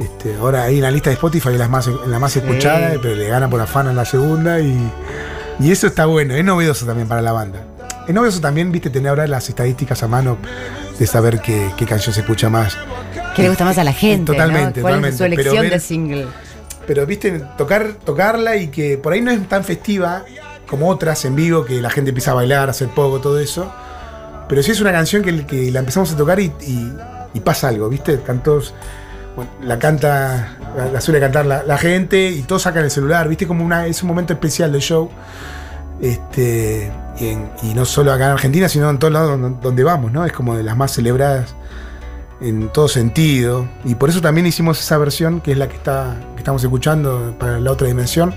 este, 0.00 0.34
ahora 0.36 0.64
ahí 0.64 0.76
en 0.76 0.82
la 0.82 0.90
lista 0.90 1.10
de 1.10 1.14
Spotify 1.14 1.50
es 1.50 1.58
la 1.58 1.68
más, 1.68 1.88
la 2.06 2.18
más 2.18 2.34
escuchada, 2.36 2.92
pero 3.00 3.14
le 3.14 3.28
gana 3.28 3.48
por 3.50 3.60
afán 3.60 3.86
en 3.88 3.96
la 3.96 4.04
segunda 4.04 4.60
y, 4.60 4.90
y 5.60 5.70
eso 5.70 5.86
está 5.86 6.06
bueno, 6.06 6.34
es 6.34 6.44
novedoso 6.44 6.86
también 6.86 7.06
para 7.08 7.20
la 7.22 7.32
banda. 7.32 7.60
Es 8.08 8.14
novedoso 8.14 8.40
también, 8.40 8.72
viste, 8.72 8.90
tener 8.90 9.10
ahora 9.10 9.26
las 9.26 9.48
estadísticas 9.48 10.02
a 10.02 10.08
mano 10.08 10.36
de 10.98 11.06
saber 11.06 11.40
qué, 11.40 11.70
qué 11.76 11.86
canción 11.86 12.12
se 12.14 12.20
escucha 12.22 12.48
más. 12.48 12.76
¿Qué 13.36 13.42
le 13.42 13.48
gusta 13.48 13.64
más 13.64 13.78
a 13.78 13.84
la 13.84 13.92
gente? 13.92 14.32
Totalmente, 14.32 14.80
¿no? 14.80 14.82
¿Cuál 14.82 14.94
totalmente. 14.94 15.08
es 15.10 15.16
su 15.18 15.24
elección 15.24 15.50
Pero 15.52 15.62
ver- 15.62 15.72
de 15.72 15.80
single? 15.80 16.26
Pero 16.86 17.06
viste, 17.06 17.40
tocar, 17.56 17.94
tocarla 18.04 18.56
y 18.56 18.68
que 18.68 18.98
por 18.98 19.12
ahí 19.12 19.20
no 19.20 19.30
es 19.30 19.48
tan 19.48 19.64
festiva 19.64 20.24
como 20.66 20.88
otras 20.88 21.24
en 21.24 21.36
vivo, 21.36 21.64
que 21.64 21.80
la 21.80 21.90
gente 21.90 22.10
empieza 22.10 22.32
a 22.32 22.34
bailar, 22.34 22.68
a 22.68 22.70
hacer 22.70 22.88
poco, 22.88 23.20
todo 23.20 23.38
eso. 23.38 23.72
Pero 24.48 24.62
sí 24.62 24.70
es 24.70 24.80
una 24.80 24.92
canción 24.92 25.22
que, 25.22 25.70
la 25.70 25.80
empezamos 25.80 26.12
a 26.12 26.16
tocar 26.16 26.40
y, 26.40 26.50
pasa 27.44 27.68
algo, 27.68 27.88
¿viste? 27.88 28.20
Cantos, 28.20 28.74
la 29.62 29.78
canta, 29.78 30.56
la, 30.92 31.00
suele 31.00 31.20
cantar 31.20 31.46
la, 31.46 31.78
gente 31.78 32.30
y 32.30 32.42
todos 32.42 32.62
sacan 32.62 32.84
el 32.84 32.90
celular, 32.90 33.28
¿viste? 33.28 33.46
Como 33.46 33.64
una, 33.64 33.86
es 33.86 34.02
un 34.02 34.08
momento 34.08 34.32
especial 34.32 34.72
del 34.72 34.80
show. 34.80 35.10
Este, 36.00 36.90
y 37.62 37.74
no 37.74 37.84
solo 37.84 38.12
acá 38.12 38.24
en 38.24 38.30
Argentina, 38.32 38.68
sino 38.68 38.90
en 38.90 38.98
todos 38.98 39.12
lados 39.12 39.38
donde, 39.40 39.60
donde 39.60 39.84
vamos, 39.84 40.10
¿no? 40.10 40.24
Es 40.24 40.32
como 40.32 40.56
de 40.56 40.64
las 40.64 40.76
más 40.76 40.92
celebradas 40.92 41.54
en 42.42 42.68
todo 42.68 42.88
sentido. 42.88 43.66
Y 43.84 43.94
por 43.94 44.10
eso 44.10 44.20
también 44.20 44.46
hicimos 44.46 44.80
esa 44.80 44.98
versión, 44.98 45.40
que 45.40 45.52
es 45.52 45.58
la 45.58 45.68
que, 45.68 45.76
está, 45.76 46.16
que 46.34 46.38
estamos 46.38 46.62
escuchando 46.62 47.34
para 47.38 47.60
la 47.60 47.70
otra 47.70 47.86
dimensión, 47.86 48.34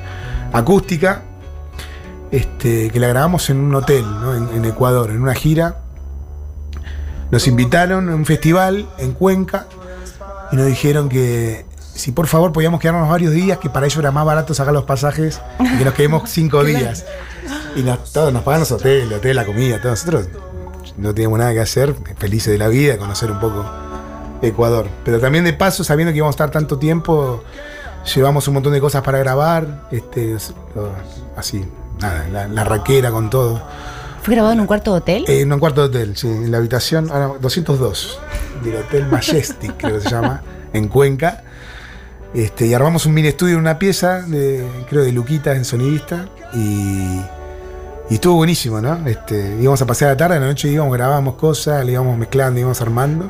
acústica, 0.54 1.24
este, 2.32 2.90
que 2.92 3.00
la 3.00 3.08
grabamos 3.08 3.50
en 3.50 3.60
un 3.60 3.76
hotel, 3.76 4.04
¿no? 4.04 4.36
en, 4.36 4.50
en 4.56 4.66
Ecuador, 4.66 5.10
en 5.12 5.22
una 5.22 5.34
gira. 5.34 5.78
Nos 7.32 7.48
invitaron 7.48 8.10
a 8.10 8.16
un 8.16 8.26
festival 8.26 8.88
en 8.98 9.14
Cuenca 9.14 9.68
y 10.52 10.56
nos 10.56 10.68
dijeron 10.68 11.10
que 11.10 11.66
si 11.80 12.12
por 12.12 12.28
favor 12.28 12.52
podíamos 12.52 12.80
quedarnos 12.80 13.10
varios 13.10 13.34
días, 13.34 13.58
que 13.58 13.70
para 13.70 13.86
ellos 13.86 13.98
era 13.98 14.12
más 14.12 14.26
barato 14.26 14.54
sacar 14.54 14.74
los 14.74 14.84
pasajes 14.84 15.42
y 15.60 15.78
que 15.78 15.86
nos 15.86 15.94
quedemos 15.94 16.30
cinco 16.30 16.64
días. 16.64 17.06
Y 17.76 17.82
nos, 17.82 18.12
todos 18.14 18.32
nos 18.32 18.44
pagan 18.44 18.62
los 18.62 18.72
hoteles, 18.72 19.08
el 19.08 19.14
hotel, 19.14 19.36
la 19.36 19.46
comida, 19.46 19.82
todos 19.82 20.06
nosotros 20.06 20.28
no 20.98 21.14
teníamos 21.14 21.40
nada 21.40 21.54
que 21.54 21.60
hacer, 21.60 21.96
felices 22.18 22.54
de 22.54 22.58
la 22.58 22.68
vida, 22.68 22.98
conocer 22.98 23.32
un 23.32 23.40
poco 23.40 23.66
Ecuador. 24.42 24.88
Pero 25.04 25.20
también 25.20 25.44
de 25.44 25.54
paso, 25.54 25.84
sabiendo 25.84 26.12
que 26.12 26.18
íbamos 26.18 26.34
a 26.34 26.38
estar 26.38 26.52
tanto 26.52 26.78
tiempo, 26.78 27.44
llevamos 28.14 28.48
un 28.48 28.56
montón 28.56 28.74
de 28.74 28.82
cosas 28.82 29.02
para 29.02 29.18
grabar, 29.18 29.88
este, 29.92 30.36
así, 31.36 31.66
nada, 32.00 32.28
la, 32.32 32.48
la 32.48 32.64
raquera 32.64 33.12
con 33.12 33.30
todo. 33.30 33.62
¿Fue 34.26 34.34
grabado 34.34 34.54
en 34.54 34.60
un 34.60 34.66
cuarto 34.66 34.92
de 34.92 34.98
hotel? 34.98 35.26
Eh, 35.28 35.42
en 35.42 35.54
un 35.54 35.60
cuarto 35.60 35.82
de 35.82 35.88
hotel, 35.88 36.18
sí, 36.18 36.28
en 36.28 36.52
la 36.52 36.58
habitación 36.58 37.12
ahora, 37.12 37.34
202 37.40 38.20
del 38.64 38.78
Hotel 38.78 39.06
Majestic, 39.06 39.76
creo 39.78 39.98
que 39.98 40.02
se 40.02 40.10
llama, 40.10 40.42
en 40.74 40.88
Cuenca. 40.88 41.44
Este, 42.34 42.66
y 42.66 42.74
armamos 42.74 43.06
un 43.06 43.14
mini 43.14 43.28
estudio 43.28 43.54
en 43.54 43.60
una 43.60 43.78
pieza, 43.78 44.24
de, 44.24 44.68
creo 44.90 45.04
de 45.04 45.12
Luquita, 45.12 45.56
en 45.56 45.64
sonidista, 45.64 46.28
y, 46.54 47.22
y 48.10 48.16
estuvo 48.16 48.36
buenísimo, 48.36 48.82
¿no? 48.82 49.08
Este, 49.08 49.58
íbamos 49.62 49.82
a 49.84 49.86
pasear 49.86 50.12
la 50.12 50.18
tarde, 50.18 50.38
a 50.38 50.40
la 50.40 50.48
noche 50.48 50.70
íbamos, 50.70 50.94
grabábamos 50.94 51.36
cosas, 51.36 51.86
le 51.86 51.92
íbamos 51.92 52.18
mezclando, 52.18 52.60
íbamos 52.60 52.82
armando. 52.82 53.30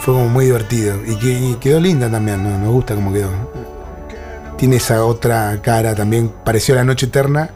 Fue 0.00 0.14
como 0.14 0.28
muy 0.28 0.46
divertido. 0.46 0.96
Y, 1.06 1.16
que, 1.16 1.32
y 1.32 1.54
quedó 1.54 1.80
linda 1.80 2.10
también, 2.10 2.42
¿no? 2.42 2.56
Nos 2.58 2.70
gusta 2.72 2.94
cómo 2.94 3.12
quedó. 3.12 3.30
Tiene 4.56 4.76
esa 4.76 5.04
otra 5.04 5.60
cara 5.62 5.94
también, 5.94 6.30
pareció 6.44 6.74
La 6.74 6.84
Noche 6.84 7.06
Eterna, 7.06 7.50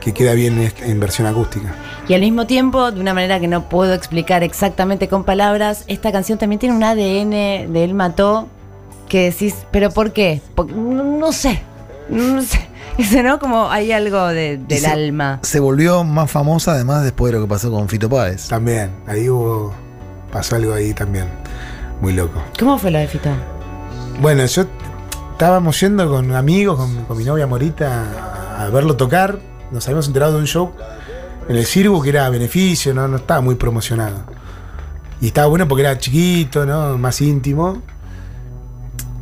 que 0.00 0.12
queda 0.12 0.34
bien 0.34 0.70
en- 0.82 1.00
versión 1.00 1.26
acústica. 1.26 1.74
Y 2.08 2.14
al 2.14 2.20
mismo 2.20 2.46
tiempo, 2.46 2.90
de 2.90 3.00
una 3.00 3.14
manera 3.14 3.38
que 3.40 3.48
no 3.48 3.68
puedo 3.68 3.94
explicar 3.94 4.42
exactamente 4.42 5.08
con 5.08 5.24
palabras, 5.24 5.84
esta 5.86 6.10
canción 6.12 6.38
también 6.38 6.58
tiene 6.58 6.74
un 6.74 6.82
ADN 6.82 7.72
de 7.72 7.84
Él 7.84 7.94
Mató 7.94 8.48
que 9.08 9.30
decís, 9.30 9.54
¿pero 9.70 9.90
por 9.90 10.12
qué? 10.12 10.40
Porque, 10.54 10.72
no, 10.74 11.04
no 11.04 11.32
sé, 11.32 11.62
no 12.08 12.42
sé. 12.42 12.68
Ese, 12.98 13.22
¿no? 13.22 13.38
Como 13.38 13.70
hay 13.70 13.90
algo 13.92 14.26
de- 14.26 14.58
del 14.58 14.80
se- 14.80 14.86
alma. 14.86 15.38
Se 15.42 15.60
volvió 15.60 16.04
más 16.04 16.30
famosa 16.30 16.72
además 16.72 17.04
después 17.04 17.32
de 17.32 17.38
lo 17.38 17.44
que 17.46 17.48
pasó 17.48 17.70
con 17.70 17.88
Fito 17.88 18.10
Páez. 18.10 18.48
También, 18.48 18.90
ahí 19.06 19.30
hubo. 19.30 19.72
Pasó 20.32 20.56
algo 20.56 20.74
ahí 20.74 20.94
también. 20.94 21.28
Muy 22.00 22.14
loco. 22.14 22.42
¿Cómo 22.58 22.78
fue 22.78 22.90
lo 22.90 22.98
de 22.98 23.06
Fito? 23.06 23.30
Bueno, 24.20 24.44
yo 24.44 24.64
estábamos 25.32 25.78
yendo 25.80 26.08
con 26.10 26.34
amigos, 26.34 26.76
con, 26.76 27.04
con 27.04 27.16
mi 27.16 27.24
novia 27.24 27.46
Morita, 27.46 28.04
a, 28.58 28.64
a 28.64 28.70
verlo 28.70 28.96
tocar. 28.96 29.38
Nos 29.70 29.86
habíamos 29.86 30.08
enterado 30.08 30.32
de 30.32 30.38
un 30.38 30.46
show 30.46 30.72
en 31.48 31.56
el 31.56 31.66
Circo 31.66 32.02
que 32.02 32.10
era 32.10 32.26
a 32.26 32.30
beneficio, 32.30 32.94
¿no? 32.94 33.06
no 33.08 33.16
estaba 33.16 33.40
muy 33.40 33.54
promocionado. 33.54 34.24
Y 35.20 35.28
estaba 35.28 35.46
bueno 35.46 35.68
porque 35.68 35.82
era 35.82 35.96
chiquito, 35.98 36.66
¿no? 36.66 36.98
Más 36.98 37.20
íntimo. 37.20 37.80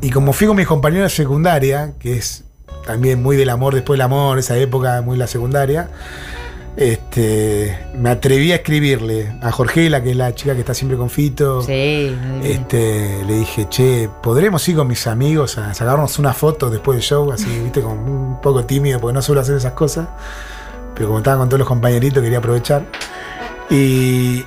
Y 0.01 0.11
como 0.11 0.33
fui 0.33 0.47
con 0.47 0.57
mis 0.57 0.67
compañeros 0.67 1.13
de 1.13 1.17
secundaria, 1.17 1.93
que 1.99 2.17
es 2.17 2.45
también 2.87 3.23
muy 3.23 3.37
del 3.37 3.51
amor 3.51 3.75
después 3.75 3.99
del 3.99 4.03
amor, 4.03 4.39
esa 4.39 4.57
época 4.57 5.03
muy 5.03 5.19
la 5.19 5.27
secundaria, 5.27 5.91
Este, 6.81 7.79
me 7.95 8.09
atreví 8.09 8.53
a 8.53 8.55
escribirle 8.55 9.35
a 9.43 9.53
Jorgela, 9.53 10.03
que 10.03 10.13
es 10.13 10.17
la 10.17 10.35
chica 10.35 10.55
que 10.55 10.61
está 10.61 10.73
siempre 10.73 10.97
con 10.97 11.11
Fito. 11.11 11.61
Sí. 11.61 12.17
Este, 12.43 13.23
le 13.27 13.35
dije, 13.35 13.69
che, 13.69 14.09
¿podremos 14.23 14.67
ir 14.67 14.77
con 14.77 14.89
mis 14.89 15.07
amigos 15.07 15.59
a 15.59 15.75
sacarnos 15.75 16.19
una 16.19 16.33
foto 16.33 16.71
después 16.71 16.97
del 16.97 17.03
show? 17.03 17.31
Así, 17.33 17.45
viste, 17.63 17.83
como 17.83 18.03
un 18.03 18.41
poco 18.41 18.65
tímido, 18.65 18.99
porque 18.99 19.13
no 19.13 19.21
suelo 19.21 19.43
hacer 19.43 19.57
esas 19.57 19.75
cosas. 19.75 20.09
Pero 20.95 21.09
como 21.09 21.19
estaba 21.19 21.37
con 21.37 21.51
todos 21.51 21.59
los 21.59 21.69
compañeritos, 21.69 22.23
quería 22.23 22.39
aprovechar. 22.39 22.87
Y, 23.69 24.43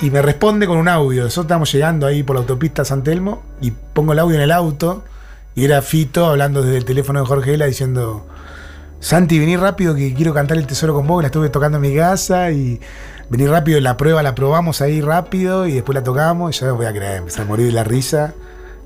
y 0.00 0.10
me 0.10 0.22
responde 0.22 0.66
con 0.66 0.78
un 0.78 0.88
audio. 0.88 1.22
Nosotros 1.22 1.44
estábamos 1.44 1.72
llegando 1.72 2.08
ahí 2.08 2.24
por 2.24 2.34
la 2.34 2.40
autopista 2.40 2.84
San 2.84 3.04
Telmo 3.04 3.44
y 3.60 3.70
pongo 3.70 4.12
el 4.12 4.18
audio 4.18 4.34
en 4.34 4.42
el 4.42 4.50
auto. 4.50 5.04
Y 5.54 5.64
era 5.64 5.80
Fito 5.82 6.26
hablando 6.26 6.62
desde 6.62 6.78
el 6.78 6.84
teléfono 6.84 7.20
de 7.20 7.26
Jorgela 7.26 7.66
diciendo. 7.66 8.26
Santi, 9.06 9.38
vení 9.38 9.56
rápido 9.56 9.94
que 9.94 10.12
quiero 10.14 10.34
cantar 10.34 10.56
el 10.56 10.66
tesoro 10.66 10.92
con 10.92 11.06
vos, 11.06 11.20
que 11.20 11.22
la 11.22 11.26
estuve 11.28 11.48
tocando 11.48 11.76
en 11.76 11.82
mi 11.82 11.94
casa 11.94 12.50
y 12.50 12.80
vení 13.30 13.46
rápido, 13.46 13.78
la 13.78 13.96
prueba 13.96 14.20
la 14.20 14.34
probamos 14.34 14.80
ahí 14.80 15.00
rápido 15.00 15.68
y 15.68 15.74
después 15.74 15.94
la 15.94 16.02
tocamos 16.02 16.56
y 16.56 16.58
ya 16.58 16.66
no 16.66 16.74
voy 16.74 16.86
a 16.86 16.92
creer, 16.92 17.18
empecé 17.18 17.40
a 17.40 17.44
morir 17.44 17.66
de 17.66 17.72
la 17.72 17.84
risa. 17.84 18.34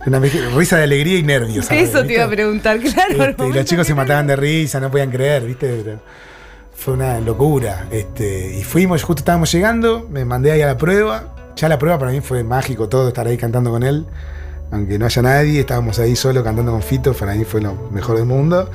Una 0.05 0.19
risa 0.19 0.77
de 0.77 0.83
alegría 0.83 1.17
y 1.17 1.23
nervios. 1.23 1.65
¿sabes? 1.65 1.89
Eso 1.89 2.05
te 2.05 2.13
iba 2.13 2.25
a 2.25 2.29
preguntar, 2.29 2.79
claro. 2.81 3.31
Este, 3.31 3.49
y 3.49 3.53
los 3.55 3.65
chicos 3.65 3.87
se 3.87 3.95
mataban 3.95 4.27
de 4.27 4.37
risa, 4.37 4.79
no 4.79 4.91
podían 4.91 5.11
creer, 5.11 5.43
¿viste? 5.43 5.81
Pero 5.83 6.01
fue 6.77 6.93
una 6.93 7.19
locura. 7.21 7.87
Este, 7.91 8.59
y 8.59 8.63
fuimos, 8.63 9.03
justo 9.03 9.21
estábamos 9.21 9.51
llegando, 9.51 10.07
me 10.11 10.27
mandé 10.27 10.53
ahí 10.53 10.61
a 10.61 10.67
la 10.67 10.77
prueba. 10.77 11.35
Ya 11.57 11.67
la 11.71 11.79
prueba 11.79 11.99
para 11.99 12.11
mí 12.11 12.21
fue 12.21 12.45
mágico 12.45 12.91
todo, 12.91 13.09
estar 13.09 13.27
ahí 13.27 13.39
cantando 13.39 13.71
con 13.71 13.83
él. 13.85 14.05
Aunque 14.71 14.99
no 14.99 15.07
haya 15.07 15.23
nadie, 15.23 15.61
estábamos 15.61 15.99
ahí 15.99 16.15
solo 16.15 16.45
cantando 16.45 16.73
con 16.73 16.83
Fito, 16.83 17.15
para 17.15 17.33
mí 17.35 17.45
fue 17.45 17.63
lo 17.63 17.89
mejor 17.91 18.17
del 18.17 18.27
mundo. 18.27 18.71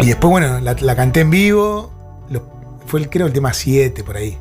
Y 0.00 0.06
después, 0.06 0.30
bueno, 0.30 0.60
la, 0.60 0.74
la 0.80 0.96
canté 0.96 1.20
en 1.20 1.30
vivo. 1.30 1.92
Lo- 2.30 2.42
fue 2.86 3.00
el, 3.00 3.08
creo 3.10 3.26
el 3.26 3.32
tema 3.32 3.52
7 3.52 4.02
por 4.04 4.16
ahí. 4.16 4.38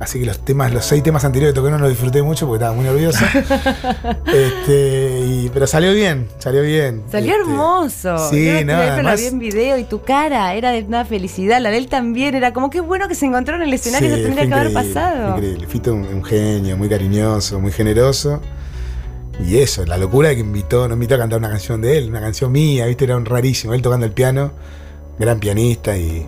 Así 0.00 0.18
que 0.18 0.26
los 0.26 0.44
temas, 0.44 0.72
los 0.72 0.84
seis 0.84 1.02
temas 1.04 1.24
anteriores 1.24 1.54
que 1.54 1.60
toqué 1.60 1.70
no 1.70 1.78
los 1.78 1.88
disfruté 1.88 2.20
mucho 2.22 2.46
porque 2.46 2.56
estaba 2.64 2.74
muy 2.74 2.84
nervioso. 2.84 3.24
este, 4.26 5.20
y- 5.26 5.50
pero 5.52 5.66
salió 5.66 5.92
bien, 5.92 6.28
salió 6.38 6.62
bien. 6.62 7.02
Salió 7.10 7.32
Este, 7.32 7.40
hermoso. 7.42 8.30
Sí, 8.30 8.44
Yo 8.44 8.64
no, 8.64 9.02
la 9.02 9.14
vi 9.16 9.24
en 9.26 9.38
video 9.38 9.78
y 9.78 9.84
tu 9.84 10.02
cara 10.02 10.52
era 10.54 10.72
de 10.72 10.82
una 10.82 11.04
felicidad. 11.04 11.60
La 11.60 11.70
de 11.70 11.78
él 11.78 11.88
también 11.88 12.34
era 12.34 12.52
como 12.52 12.70
que 12.70 12.80
bueno 12.80 13.08
que 13.08 13.14
se 13.14 13.26
encontró 13.26 13.56
en 13.56 13.62
el 13.62 13.72
escenario. 13.72 14.08
Sí, 14.08 14.14
eso 14.14 14.22
tendría 14.24 14.48
que 14.48 14.54
haber 14.54 14.72
pasado. 14.72 15.36
Increíble. 15.36 15.66
Fito 15.68 15.94
un, 15.94 16.02
un 16.02 16.24
genio, 16.24 16.76
muy 16.76 16.88
cariñoso, 16.88 17.60
muy 17.60 17.72
generoso. 17.72 18.40
Y 19.40 19.58
eso, 19.58 19.84
la 19.84 19.96
locura 19.98 20.28
de 20.30 20.36
que 20.36 20.40
invitó, 20.42 20.86
nos 20.88 20.94
invitó 20.96 21.16
a 21.16 21.18
cantar 21.18 21.38
una 21.38 21.50
canción 21.50 21.80
de 21.80 21.98
él, 21.98 22.08
una 22.08 22.20
canción 22.20 22.52
mía, 22.52 22.86
viste, 22.86 23.04
era 23.04 23.16
un 23.16 23.24
rarísimo, 23.24 23.74
él 23.74 23.82
tocando 23.82 24.06
el 24.06 24.12
piano, 24.12 24.52
gran 25.18 25.38
pianista 25.40 25.96
y 25.96 26.26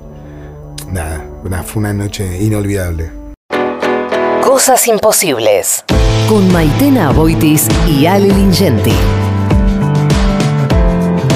nada, 0.90 1.24
una- 1.44 1.62
fue 1.62 1.80
una 1.80 1.92
noche 1.92 2.42
inolvidable. 2.42 3.10
Cosas 4.42 4.86
imposibles. 4.88 5.84
Con 6.28 6.50
Maitena 6.52 7.10
Boitis 7.12 7.68
y 7.88 8.06
Ale 8.06 8.28
Lingenti. 8.28 8.92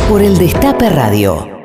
Por 0.08 0.22
el 0.22 0.36
Destape 0.38 0.88
Radio. 0.90 1.59